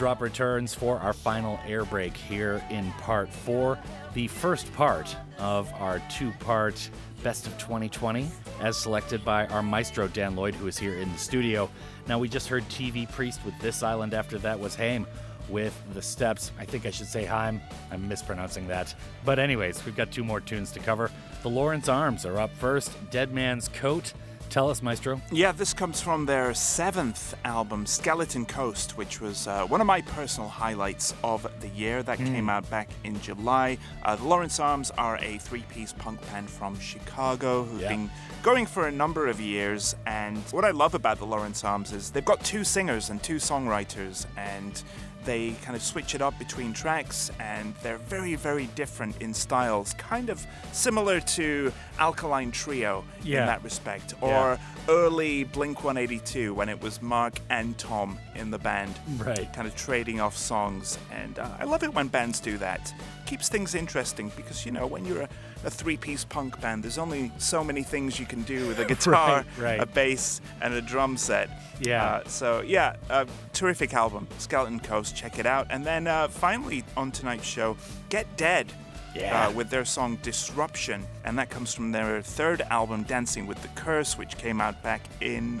Drop 0.00 0.22
returns 0.22 0.72
for 0.72 0.98
our 1.00 1.12
final 1.12 1.60
air 1.66 1.84
break 1.84 2.16
here 2.16 2.64
in 2.70 2.90
part 2.92 3.30
four, 3.30 3.78
the 4.14 4.26
first 4.28 4.72
part 4.72 5.14
of 5.36 5.70
our 5.74 6.00
two 6.08 6.30
part 6.40 6.88
Best 7.22 7.46
of 7.46 7.52
2020, 7.58 8.26
as 8.62 8.78
selected 8.78 9.22
by 9.26 9.46
our 9.48 9.62
maestro 9.62 10.08
Dan 10.08 10.34
Lloyd, 10.36 10.54
who 10.54 10.68
is 10.68 10.78
here 10.78 10.94
in 10.94 11.12
the 11.12 11.18
studio. 11.18 11.68
Now, 12.08 12.18
we 12.18 12.30
just 12.30 12.48
heard 12.48 12.66
TV 12.70 13.12
Priest 13.12 13.44
with 13.44 13.52
This 13.60 13.82
Island, 13.82 14.14
after 14.14 14.38
that 14.38 14.58
was 14.58 14.74
Haim 14.74 15.06
with 15.50 15.78
The 15.92 16.00
Steps. 16.00 16.50
I 16.58 16.64
think 16.64 16.86
I 16.86 16.90
should 16.90 17.08
say 17.08 17.26
Haim, 17.26 17.60
I'm 17.92 18.08
mispronouncing 18.08 18.66
that. 18.68 18.94
But, 19.26 19.38
anyways, 19.38 19.84
we've 19.84 19.96
got 19.96 20.10
two 20.10 20.24
more 20.24 20.40
tunes 20.40 20.72
to 20.72 20.78
cover. 20.78 21.10
The 21.42 21.50
Lawrence 21.50 21.90
Arms 21.90 22.24
are 22.24 22.38
up 22.38 22.54
first, 22.56 22.90
Dead 23.10 23.34
Man's 23.34 23.68
Coat. 23.68 24.14
Tell 24.50 24.68
us, 24.68 24.82
Maestro. 24.82 25.20
Yeah, 25.30 25.52
this 25.52 25.72
comes 25.72 26.00
from 26.00 26.26
their 26.26 26.52
seventh 26.54 27.36
album, 27.44 27.86
Skeleton 27.86 28.44
Coast, 28.44 28.96
which 28.98 29.20
was 29.20 29.46
uh, 29.46 29.64
one 29.66 29.80
of 29.80 29.86
my 29.86 30.00
personal 30.02 30.48
highlights 30.48 31.14
of 31.22 31.46
the 31.60 31.68
year. 31.68 32.02
That 32.02 32.18
Mm. 32.18 32.26
came 32.34 32.48
out 32.50 32.68
back 32.68 32.88
in 33.04 33.20
July. 33.20 33.78
Uh, 34.02 34.16
the 34.16 34.24
Lawrence 34.24 34.58
Arms 34.58 34.90
are 34.98 35.18
a 35.18 35.38
three 35.38 35.62
piece 35.72 35.92
punk 35.92 36.20
band 36.32 36.50
from 36.50 36.76
Chicago 36.80 37.62
who've 37.62 37.80
Yeah. 37.82 37.90
been 37.90 38.10
going 38.42 38.66
for 38.66 38.88
a 38.88 38.90
number 38.92 39.28
of 39.28 39.40
years. 39.40 39.94
And 40.04 40.38
what 40.50 40.64
I 40.64 40.72
love 40.72 40.94
about 40.96 41.18
the 41.18 41.26
Lawrence 41.26 41.62
Arms 41.62 41.92
is 41.92 42.10
they've 42.10 42.24
got 42.24 42.42
two 42.42 42.64
singers 42.64 43.08
and 43.08 43.22
two 43.22 43.36
songwriters, 43.36 44.26
and 44.36 44.82
they 45.24 45.52
kind 45.62 45.76
of 45.76 45.82
switch 45.82 46.14
it 46.14 46.22
up 46.22 46.38
between 46.38 46.72
tracks, 46.72 47.30
and 47.38 47.74
they're 47.82 47.98
very, 47.98 48.34
very 48.36 48.66
different 48.74 49.20
in 49.20 49.34
styles, 49.34 49.94
kind 49.94 50.30
of 50.30 50.46
similar 50.72 51.20
to 51.20 51.72
Alkaline 51.98 52.50
Trio 52.50 53.04
Yeah. 53.22 53.40
in 53.40 53.46
that 53.46 53.62
respect, 53.62 54.14
Yeah. 54.22 54.28
or 54.28 54.58
early 54.88 55.44
Blink 55.44 55.84
182 55.84 56.54
when 56.54 56.68
it 56.68 56.80
was 56.80 57.02
Mark 57.02 57.38
and 57.50 57.76
Tom 57.78 58.18
in 58.34 58.50
the 58.50 58.58
band, 58.58 58.98
Right. 59.18 59.52
kind 59.52 59.68
of 59.68 59.76
trading 59.76 60.20
off 60.20 60.36
songs. 60.36 60.98
And 61.12 61.38
uh, 61.38 61.48
I 61.58 61.64
love 61.64 61.82
it 61.82 61.92
when 61.94 62.08
bands 62.08 62.40
do 62.40 62.56
that. 62.58 62.92
Keeps 63.26 63.48
things 63.48 63.74
interesting 63.74 64.32
because, 64.36 64.64
you 64.66 64.72
know, 64.72 64.86
when 64.86 65.04
you're 65.04 65.22
a, 65.22 65.28
a 65.64 65.70
three 65.70 65.96
piece 65.96 66.24
punk 66.24 66.60
band, 66.60 66.82
there's 66.82 66.98
only 66.98 67.30
so 67.38 67.62
many 67.64 67.82
things 67.82 68.18
you 68.18 68.26
can 68.26 68.42
do 68.42 68.66
with 68.68 68.78
a 68.78 68.84
guitar, 68.94 69.44
Right, 69.58 69.78
right. 69.78 69.80
a 69.80 69.86
bass, 69.86 70.40
and 70.62 70.74
a 70.74 70.80
drum 70.82 71.16
set. 71.16 71.50
Yeah. 71.80 72.04
Uh, 72.04 72.24
so, 72.28 72.60
yeah, 72.62 72.96
uh, 73.08 73.24
terrific 73.52 73.94
album, 73.94 74.26
Skeleton 74.38 74.80
Coast. 74.80 75.16
Check 75.16 75.38
it 75.38 75.46
out. 75.46 75.66
And 75.70 75.84
then 75.84 76.06
uh, 76.06 76.28
finally 76.28 76.84
on 76.96 77.10
tonight's 77.10 77.46
show, 77.46 77.76
Get 78.08 78.26
Dead. 78.36 78.72
Yeah. 79.12 79.48
Uh, 79.48 79.50
with 79.50 79.70
their 79.70 79.84
song 79.84 80.18
Disruption, 80.22 81.04
and 81.24 81.36
that 81.36 81.50
comes 81.50 81.74
from 81.74 81.90
their 81.90 82.22
third 82.22 82.60
album, 82.70 83.02
Dancing 83.02 83.44
with 83.48 83.60
the 83.60 83.66
Curse, 83.74 84.16
which 84.16 84.38
came 84.38 84.60
out 84.60 84.80
back 84.84 85.00
in 85.20 85.60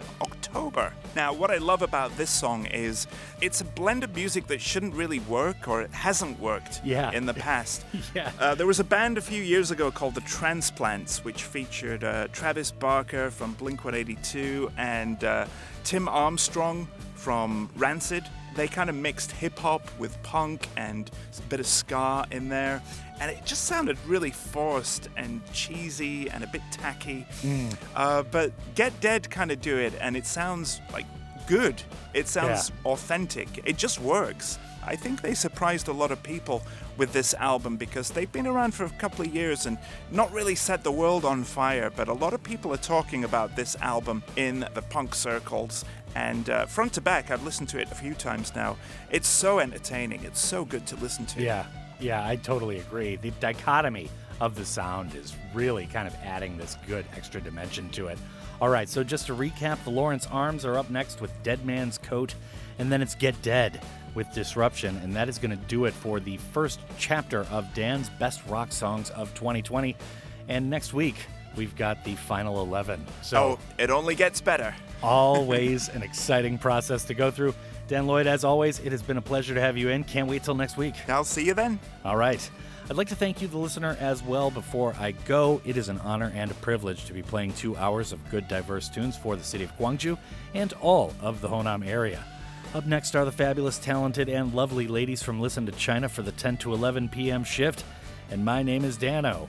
October. 0.54 0.92
Now, 1.14 1.32
what 1.32 1.50
I 1.50 1.58
love 1.58 1.82
about 1.82 2.16
this 2.16 2.30
song 2.30 2.66
is 2.66 3.06
it's 3.40 3.60
a 3.60 3.64
blend 3.64 4.04
of 4.04 4.14
music 4.14 4.46
that 4.48 4.60
shouldn't 4.60 4.94
really 4.94 5.20
work 5.20 5.68
or 5.68 5.82
it 5.82 5.92
hasn't 5.92 6.38
worked 6.40 6.80
Yeah. 6.84 7.10
in 7.12 7.26
the 7.26 7.34
past. 7.48 7.84
Yeah. 8.14 8.32
Uh, 8.38 8.54
there 8.54 8.66
was 8.66 8.80
a 8.80 8.84
band 8.84 9.18
a 9.18 9.20
few 9.20 9.42
years 9.42 9.70
ago 9.70 9.90
called 9.90 10.14
The 10.14 10.20
Transplants, 10.22 11.24
which 11.24 11.44
featured 11.44 12.04
uh, 12.04 12.28
Travis 12.32 12.70
Barker 12.72 13.30
from 13.30 13.54
Blink 13.54 13.84
182 13.84 14.70
and 14.76 15.22
uh, 15.24 15.46
Tim 15.84 16.08
Armstrong 16.08 16.88
from 17.14 17.70
Rancid. 17.76 18.24
They 18.56 18.68
kind 18.68 18.90
of 18.90 18.96
mixed 18.96 19.32
hip 19.32 19.58
hop 19.58 19.82
with 19.98 20.20
punk 20.22 20.68
and 20.76 21.10
a 21.38 21.42
bit 21.42 21.60
of 21.60 21.66
ska 21.66 22.26
in 22.30 22.48
there, 22.48 22.82
and 23.20 23.30
it 23.30 23.44
just 23.44 23.64
sounded 23.64 23.96
really 24.06 24.30
forced 24.30 25.08
and 25.16 25.40
cheesy 25.52 26.28
and 26.30 26.42
a 26.42 26.46
bit 26.46 26.62
tacky. 26.70 27.26
Mm. 27.42 27.74
Uh, 27.94 28.22
but 28.24 28.52
Get 28.74 28.98
Dead 29.00 29.30
kind 29.30 29.50
of 29.50 29.60
do 29.60 29.76
it, 29.76 29.92
and 30.00 30.16
it 30.16 30.26
sounds 30.26 30.80
like 30.92 31.06
good. 31.46 31.82
It 32.14 32.28
sounds 32.28 32.70
authentic. 32.84 33.48
It 33.64 33.76
just 33.76 34.00
works. 34.00 34.58
I 34.82 34.96
think 34.96 35.20
they 35.20 35.34
surprised 35.34 35.88
a 35.88 35.92
lot 35.92 36.10
of 36.10 36.22
people 36.22 36.62
with 36.96 37.12
this 37.12 37.34
album 37.34 37.76
because 37.76 38.10
they've 38.10 38.30
been 38.30 38.46
around 38.46 38.74
for 38.74 38.84
a 38.84 38.90
couple 38.90 39.24
of 39.24 39.34
years 39.34 39.66
and 39.66 39.78
not 40.10 40.32
really 40.32 40.54
set 40.54 40.82
the 40.84 40.92
world 40.92 41.24
on 41.24 41.44
fire. 41.44 41.90
But 41.94 42.08
a 42.08 42.12
lot 42.12 42.32
of 42.32 42.42
people 42.42 42.72
are 42.72 42.78
talking 42.78 43.24
about 43.24 43.56
this 43.56 43.76
album 43.80 44.22
in 44.36 44.66
the 44.74 44.82
punk 44.82 45.14
circles. 45.14 45.84
And 46.14 46.50
uh, 46.50 46.66
front 46.66 46.92
to 46.94 47.00
back, 47.00 47.30
I've 47.30 47.44
listened 47.44 47.68
to 47.70 47.80
it 47.80 47.90
a 47.90 47.94
few 47.94 48.14
times 48.14 48.54
now. 48.54 48.76
It's 49.10 49.28
so 49.28 49.60
entertaining. 49.60 50.24
It's 50.24 50.40
so 50.40 50.64
good 50.64 50.86
to 50.86 50.96
listen 50.96 51.26
to. 51.26 51.42
Yeah, 51.42 51.66
yeah, 52.00 52.26
I 52.26 52.36
totally 52.36 52.78
agree. 52.78 53.16
The 53.16 53.30
dichotomy 53.40 54.10
of 54.40 54.54
the 54.54 54.64
sound 54.64 55.14
is 55.14 55.34
really 55.54 55.86
kind 55.86 56.08
of 56.08 56.14
adding 56.24 56.56
this 56.56 56.76
good 56.86 57.04
extra 57.16 57.40
dimension 57.40 57.88
to 57.90 58.08
it. 58.08 58.18
All 58.60 58.68
right, 58.68 58.88
so 58.88 59.02
just 59.02 59.26
to 59.26 59.34
recap, 59.34 59.82
the 59.84 59.90
Lawrence 59.90 60.26
Arms 60.26 60.64
are 60.64 60.76
up 60.76 60.90
next 60.90 61.20
with 61.20 61.30
Dead 61.42 61.64
Man's 61.64 61.98
Coat, 61.98 62.34
and 62.78 62.90
then 62.90 63.00
it's 63.00 63.14
Get 63.14 63.40
Dead 63.42 63.80
with 64.14 64.30
Disruption, 64.34 64.96
and 64.98 65.14
that 65.14 65.28
is 65.28 65.38
going 65.38 65.56
to 65.56 65.64
do 65.66 65.84
it 65.84 65.94
for 65.94 66.20
the 66.20 66.36
first 66.36 66.80
chapter 66.98 67.46
of 67.50 67.72
Dan's 67.74 68.10
Best 68.10 68.44
Rock 68.46 68.72
Songs 68.72 69.10
of 69.10 69.32
2020. 69.34 69.96
And 70.48 70.68
next 70.68 70.92
week, 70.92 71.16
we've 71.56 71.74
got 71.76 72.04
the 72.04 72.14
final 72.16 72.60
11. 72.62 73.04
So 73.22 73.38
Oh, 73.42 73.58
it 73.78 73.90
only 73.90 74.14
gets 74.14 74.40
better. 74.40 74.74
always 75.02 75.88
an 75.94 76.02
exciting 76.02 76.58
process 76.58 77.04
to 77.04 77.14
go 77.14 77.30
through. 77.30 77.54
Dan 77.88 78.06
Lloyd, 78.06 78.26
as 78.28 78.44
always, 78.44 78.78
it 78.80 78.92
has 78.92 79.02
been 79.02 79.16
a 79.16 79.22
pleasure 79.22 79.54
to 79.54 79.60
have 79.60 79.76
you 79.76 79.88
in. 79.88 80.04
Can't 80.04 80.28
wait 80.28 80.44
till 80.44 80.54
next 80.54 80.76
week. 80.76 80.94
I'll 81.08 81.24
see 81.24 81.44
you 81.44 81.54
then. 81.54 81.80
All 82.04 82.16
right. 82.16 82.48
I'd 82.88 82.96
like 82.96 83.08
to 83.08 83.16
thank 83.16 83.40
you, 83.42 83.48
the 83.48 83.58
listener, 83.58 83.96
as 84.00 84.22
well. 84.22 84.50
Before 84.50 84.94
I 84.98 85.12
go, 85.12 85.60
it 85.64 85.76
is 85.76 85.88
an 85.88 85.98
honor 86.00 86.32
and 86.34 86.50
a 86.50 86.54
privilege 86.54 87.04
to 87.06 87.12
be 87.12 87.22
playing 87.22 87.52
two 87.54 87.76
hours 87.76 88.12
of 88.12 88.30
good, 88.30 88.46
diverse 88.48 88.88
tunes 88.88 89.16
for 89.16 89.36
the 89.36 89.44
city 89.44 89.64
of 89.64 89.76
Gwangju 89.76 90.18
and 90.54 90.72
all 90.80 91.14
of 91.20 91.40
the 91.40 91.48
Honam 91.48 91.86
area. 91.86 92.24
Up 92.74 92.86
next 92.86 93.14
are 93.16 93.24
the 93.24 93.32
fabulous, 93.32 93.78
talented, 93.78 94.28
and 94.28 94.54
lovely 94.54 94.86
ladies 94.86 95.22
from 95.22 95.40
Listen 95.40 95.66
to 95.66 95.72
China 95.72 96.08
for 96.08 96.22
the 96.22 96.32
10 96.32 96.56
to 96.58 96.72
11 96.74 97.08
p.m. 97.08 97.42
shift. 97.44 97.84
And 98.30 98.44
my 98.44 98.62
name 98.62 98.84
is 98.84 98.96
Dano. 98.96 99.48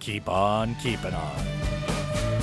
Keep 0.00 0.28
on 0.28 0.74
keeping 0.76 1.14
on. 1.14 2.37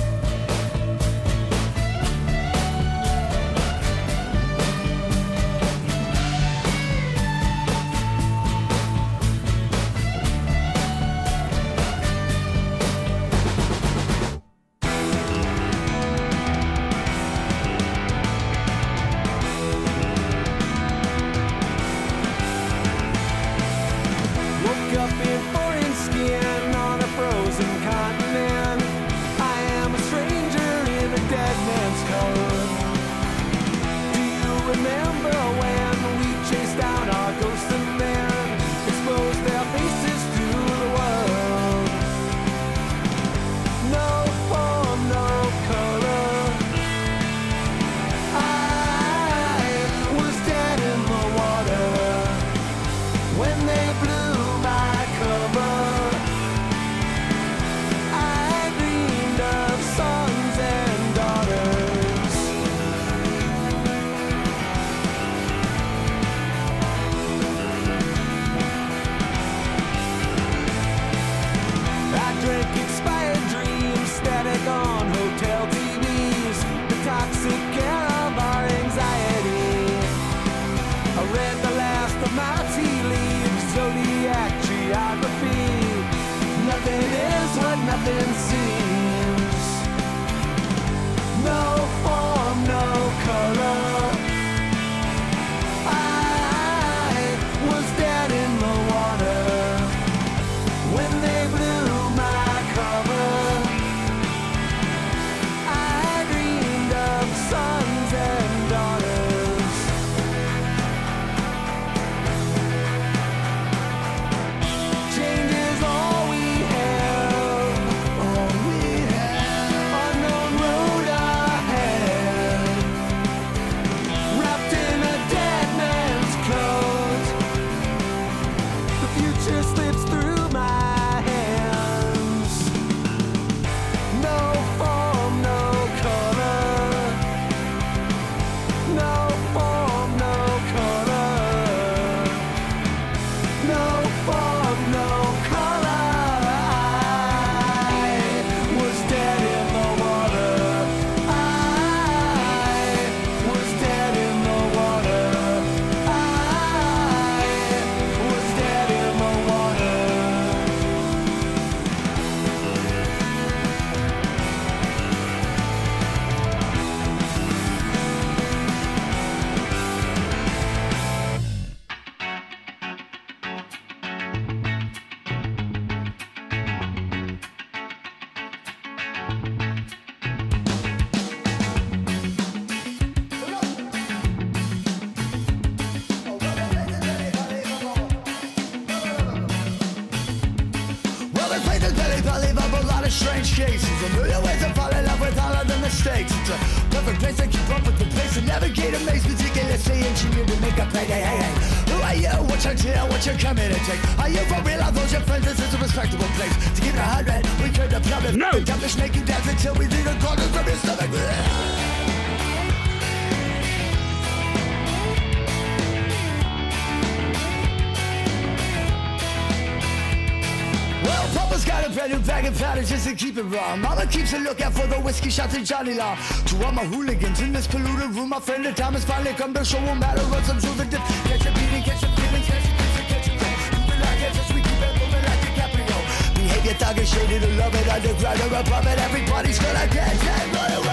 keep 223.16 223.38
it 223.38 223.44
raw. 223.44 223.76
Mama 223.76 224.06
keeps 224.06 224.32
a 224.32 224.38
lookout 224.38 224.72
for 224.72 224.86
the 224.86 224.96
whiskey 225.00 225.30
shots 225.30 225.54
and 225.54 225.64
Johnny 225.64 225.94
Law. 225.94 226.16
To 226.46 226.64
all 226.64 226.72
my 226.72 226.84
hooligans 226.84 227.40
in 227.40 227.52
this 227.52 227.66
polluted 227.66 228.10
room, 228.14 228.28
my 228.28 228.40
friend 228.40 228.64
the 228.64 228.72
time 228.72 228.92
has 228.92 229.04
finally 229.04 229.32
come 229.32 229.54
to 229.54 229.64
show 229.64 229.80
them 229.80 230.00
how 230.02 230.14
to 230.14 230.22
run 230.22 230.44
some 230.44 230.60
truth 230.60 230.80
and 230.80 230.90
dip. 230.90 231.00
Catch 231.00 231.44
your 231.44 231.54
beating, 231.54 231.82
catch 231.82 232.02
your 232.02 232.12
feelings, 232.12 232.46
catch 232.46 232.66
your 232.66 232.76
kiss, 232.76 233.08
catch 233.08 233.26
your 233.28 233.38
breath. 233.38 233.72
Moving 233.72 234.00
like 234.00 234.18
Kansas, 234.20 234.48
we 234.52 234.60
keep 234.60 234.82
it 234.84 234.94
moving 235.00 235.24
like 235.28 235.40
DiCaprio. 235.44 235.98
Behavior 236.36 236.74
thug 236.74 236.98
shaded, 237.06 237.42
a 237.44 237.50
love 237.56 237.74
it 237.74 237.88
underground 237.88 238.40
or 238.40 238.52
a 238.52 238.92
it. 238.92 238.98
Everybody's 239.00 239.58
gonna 239.58 239.86
get 239.88 240.12
that. 240.20 240.52
Run 240.54 240.72
away. 240.78 240.85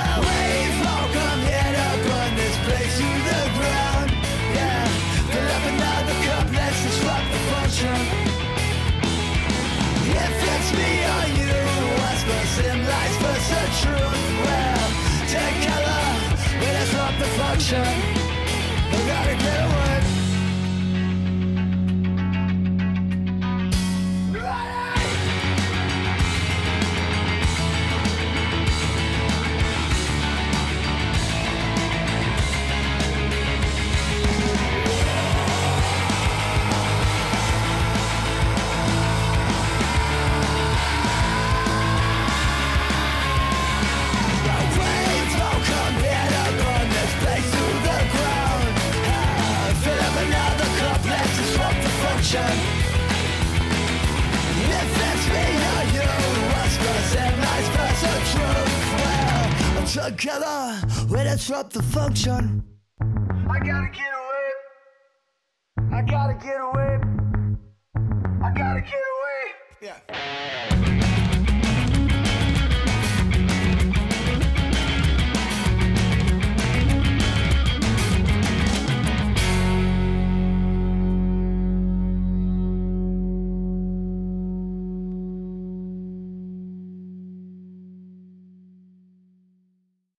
function. 17.38 17.84
Gotta 19.08 19.36
get 19.36 19.66
away. 19.66 19.73
vision. 62.24 62.53